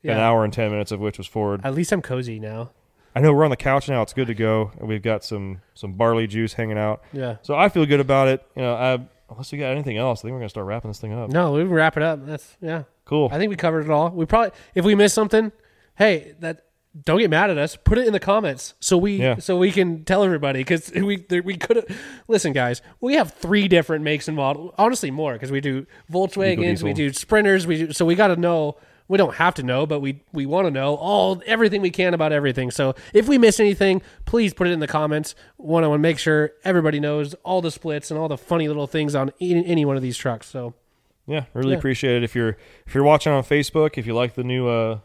Yeah. 0.02 0.12
An 0.12 0.20
hour 0.20 0.44
and 0.44 0.52
ten 0.52 0.70
minutes 0.70 0.92
of 0.92 1.00
which 1.00 1.18
was 1.18 1.26
Ford. 1.26 1.62
At 1.64 1.74
least 1.74 1.92
I'm 1.92 2.02
cozy 2.02 2.38
now. 2.38 2.70
I 3.14 3.20
know 3.20 3.32
we're 3.32 3.44
on 3.44 3.50
the 3.50 3.56
couch 3.56 3.88
now. 3.88 4.02
It's 4.02 4.12
good 4.12 4.26
to 4.26 4.34
go. 4.34 4.72
And 4.78 4.86
we've 4.86 5.02
got 5.02 5.24
some 5.24 5.62
some 5.72 5.94
barley 5.94 6.26
juice 6.26 6.52
hanging 6.52 6.76
out. 6.76 7.02
Yeah. 7.14 7.36
So 7.40 7.54
I 7.54 7.70
feel 7.70 7.86
good 7.86 8.00
about 8.00 8.28
it. 8.28 8.46
You 8.54 8.62
know, 8.62 8.74
I, 8.74 8.92
unless 9.30 9.50
we 9.50 9.58
got 9.58 9.70
anything 9.70 9.96
else, 9.96 10.20
I 10.20 10.22
think 10.22 10.32
we're 10.32 10.40
gonna 10.40 10.50
start 10.50 10.66
wrapping 10.66 10.90
this 10.90 11.00
thing 11.00 11.14
up. 11.14 11.30
No, 11.30 11.52
we 11.52 11.62
wrap 11.62 11.96
it 11.96 12.02
up. 12.02 12.26
That's 12.26 12.58
yeah. 12.60 12.82
Cool. 13.06 13.30
I 13.32 13.38
think 13.38 13.48
we 13.48 13.56
covered 13.56 13.86
it 13.86 13.90
all. 13.90 14.10
We 14.10 14.26
probably 14.26 14.50
if 14.74 14.84
we 14.84 14.94
missed 14.94 15.14
something, 15.14 15.50
hey, 15.96 16.34
that 16.40 16.65
don't 17.04 17.18
get 17.18 17.30
mad 17.30 17.50
at 17.50 17.58
us. 17.58 17.76
Put 17.76 17.98
it 17.98 18.06
in 18.06 18.12
the 18.12 18.20
comments 18.20 18.74
so 18.80 18.96
we 18.96 19.16
Yeah. 19.16 19.36
so 19.38 19.56
we 19.58 19.70
can 19.72 20.04
tell 20.04 20.22
everybody 20.24 20.60
because 20.60 20.90
we 20.94 21.16
there, 21.28 21.42
we 21.42 21.56
could. 21.56 21.84
Listen, 22.28 22.52
guys, 22.52 22.80
we 23.00 23.14
have 23.14 23.32
three 23.34 23.68
different 23.68 24.04
makes 24.04 24.28
and 24.28 24.36
models. 24.36 24.74
Honestly, 24.78 25.10
more 25.10 25.34
because 25.34 25.50
we 25.52 25.60
do 25.60 25.86
Volkswagens, 26.10 26.82
we 26.82 26.92
do 26.92 27.12
Sprinters, 27.12 27.66
we 27.66 27.76
do, 27.86 27.92
so 27.92 28.04
we 28.04 28.14
got 28.14 28.28
to 28.28 28.36
know. 28.36 28.76
We 29.08 29.18
don't 29.18 29.36
have 29.36 29.54
to 29.54 29.62
know, 29.62 29.86
but 29.86 30.00
we 30.00 30.22
we 30.32 30.46
want 30.46 30.66
to 30.66 30.70
know 30.72 30.96
all 30.96 31.40
everything 31.46 31.80
we 31.80 31.90
can 31.90 32.12
about 32.12 32.32
everything. 32.32 32.72
So 32.72 32.96
if 33.14 33.28
we 33.28 33.38
miss 33.38 33.60
anything, 33.60 34.02
please 34.24 34.52
put 34.52 34.66
it 34.66 34.72
in 34.72 34.80
the 34.80 34.88
comments. 34.88 35.36
Want 35.58 35.84
to 35.84 35.96
make 35.96 36.18
sure 36.18 36.54
everybody 36.64 36.98
knows 36.98 37.34
all 37.44 37.62
the 37.62 37.70
splits 37.70 38.10
and 38.10 38.18
all 38.18 38.26
the 38.26 38.36
funny 38.36 38.66
little 38.66 38.88
things 38.88 39.14
on 39.14 39.30
any, 39.40 39.64
any 39.64 39.84
one 39.84 39.94
of 39.94 40.02
these 40.02 40.16
trucks. 40.16 40.48
So 40.48 40.74
yeah, 41.28 41.44
really 41.54 41.70
Yeah. 41.70 41.78
appreciate 41.78 42.16
it. 42.16 42.24
If 42.24 42.34
you're 42.34 42.56
if 42.84 42.96
you're 42.96 43.04
watching 43.04 43.32
on 43.32 43.44
Facebook, 43.44 43.96
if 43.96 44.08
you 44.08 44.14
like 44.14 44.34
the 44.34 44.42
new 44.42 44.66
uh 44.66 44.98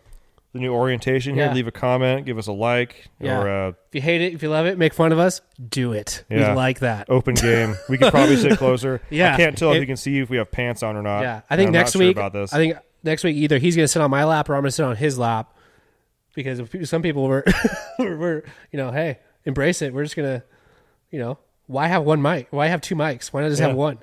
the 0.53 0.59
new 0.59 0.73
orientation 0.73 1.35
here, 1.35 1.45
Yeah. 1.45 1.53
leave 1.53 1.67
a 1.67 1.71
comment, 1.71 2.25
give 2.25 2.37
us 2.37 2.47
a 2.47 2.51
like, 2.51 3.09
Yeah. 3.19 3.39
or 3.41 3.49
uh, 3.49 3.67
If 3.69 3.75
you 3.95 4.01
hate 4.01 4.21
it, 4.21 4.33
if 4.33 4.43
you 4.43 4.49
love 4.49 4.65
it, 4.65 4.77
make 4.77 4.93
fun 4.93 5.11
of 5.13 5.19
us, 5.19 5.39
do 5.69 5.93
it. 5.93 6.25
Yeah. 6.29 6.49
We 6.51 6.55
like 6.57 6.79
that. 6.79 7.09
open 7.09 7.35
game. 7.35 7.75
We 7.87 7.97
could 7.97 8.11
probably 8.11 8.35
sit 8.37 8.57
closer. 8.57 9.01
Yeah. 9.09 9.33
I 9.33 9.37
can't 9.37 9.57
tell 9.57 9.71
It- 9.71 9.75
if 9.77 9.81
you 9.81 9.87
can 9.87 9.95
see 9.97 10.19
if 10.19 10.29
we 10.29 10.37
have 10.37 10.51
pants 10.51 10.83
on 10.83 10.95
or 10.97 11.01
not. 11.01 11.21
yeah, 11.21 11.41
I 11.49 11.55
think 11.55 11.67
I'm 11.67 11.73
next 11.73 11.95
not 11.95 11.99
sure 12.01 12.07
week. 12.07 12.17
about 12.17 12.33
this. 12.33 12.53
I 12.53 12.57
think 12.57 12.75
next 13.03 13.23
week 13.23 13.35
either 13.37 13.57
he's 13.59 13.75
going 13.75 13.85
to 13.85 13.87
sit 13.87 14.01
on 14.01 14.11
my 14.11 14.25
lap 14.25 14.49
or 14.49 14.55
I'm 14.55 14.61
going 14.61 14.67
to 14.69 14.71
sit 14.75 14.83
on 14.85 14.95
his 14.97 15.17
lap 15.17 15.55
because 16.35 16.59
if 16.59 16.69
people- 16.71 16.87
some 16.87 17.01
people 17.01 17.27
were, 17.27 17.45
were, 17.99 18.17
were, 18.17 18.43
you 18.71 18.77
know, 18.77 18.91
hey, 18.91 19.19
embrace 19.45 19.81
it. 19.81 19.93
We're 19.93 20.03
just 20.03 20.15
going 20.17 20.27
to, 20.39 20.43
you 21.11 21.19
know, 21.19 21.37
why 21.67 21.87
have 21.87 22.03
one 22.03 22.21
mic? 22.21 22.47
Why 22.51 22.67
have 22.67 22.81
two 22.81 22.95
mics? 22.95 23.27
Why 23.27 23.41
not 23.41 23.49
just 23.49 23.61
Yeah. 23.61 23.67
have 23.69 23.77
one? 23.77 23.99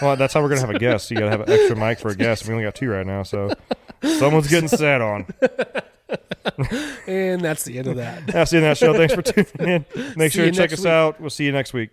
Well, 0.00 0.16
that's 0.16 0.34
how 0.34 0.42
we're 0.42 0.48
gonna 0.48 0.60
have 0.60 0.70
a 0.70 0.78
guest. 0.78 1.10
You 1.10 1.16
gotta 1.18 1.30
have 1.30 1.40
an 1.42 1.50
extra 1.50 1.76
mic 1.76 1.98
for 1.98 2.08
a 2.08 2.16
guest. 2.16 2.46
We 2.46 2.52
only 2.52 2.64
got 2.64 2.74
two 2.74 2.88
right 2.90 3.06
now, 3.06 3.22
so 3.22 3.52
someone's 4.18 4.48
getting 4.48 4.68
sat 4.68 5.00
on. 5.00 5.26
And 7.06 7.40
that's 7.40 7.64
the 7.64 7.78
end 7.78 7.88
of 7.88 7.96
that. 7.96 8.26
That's 8.26 8.50
the 8.50 8.58
end 8.58 8.66
of 8.66 8.70
that 8.70 8.78
show. 8.78 8.92
Thanks 8.94 9.14
for 9.14 9.22
tuning 9.22 9.86
in. 9.94 10.14
Make 10.16 10.32
See 10.32 10.38
sure 10.38 10.44
you 10.46 10.50
to 10.52 10.56
check 10.56 10.72
us 10.72 10.80
week. 10.80 10.86
out. 10.86 11.20
We'll 11.20 11.30
see 11.30 11.44
you 11.44 11.52
next 11.52 11.72
week. 11.72 11.90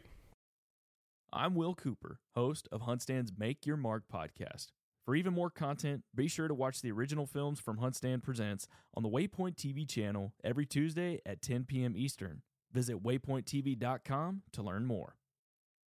I'm 1.32 1.56
Will 1.56 1.76
Cooper, 1.76 2.20
host 2.36 2.68
of 2.72 2.82
Huntstand's 2.82 3.32
Make 3.38 3.66
Your 3.66 3.78
Mark 3.78 4.04
podcast. 4.12 4.68
For 5.06 5.16
even 5.16 5.34
more 5.34 5.50
content, 5.50 6.04
be 6.14 6.28
sure 6.28 6.48
to 6.48 6.54
watch 6.54 6.82
the 6.82 6.92
original 6.92 7.26
films 7.26 7.60
from 7.60 7.78
Huntstand 7.78 8.24
Presents 8.24 8.68
on 8.96 9.04
the 9.04 9.10
Waypoint 9.10 9.56
TV 9.56 9.88
channel 9.88 10.34
every 10.44 10.66
Tuesday 10.66 11.20
at 11.26 11.42
10 11.42 11.66
p.m. 11.66 11.94
Eastern. 11.96 12.42
Visit 12.72 13.04
waypointtv.com 13.04 14.42
to 14.52 14.62
learn 14.62 14.86
more. 14.86 15.16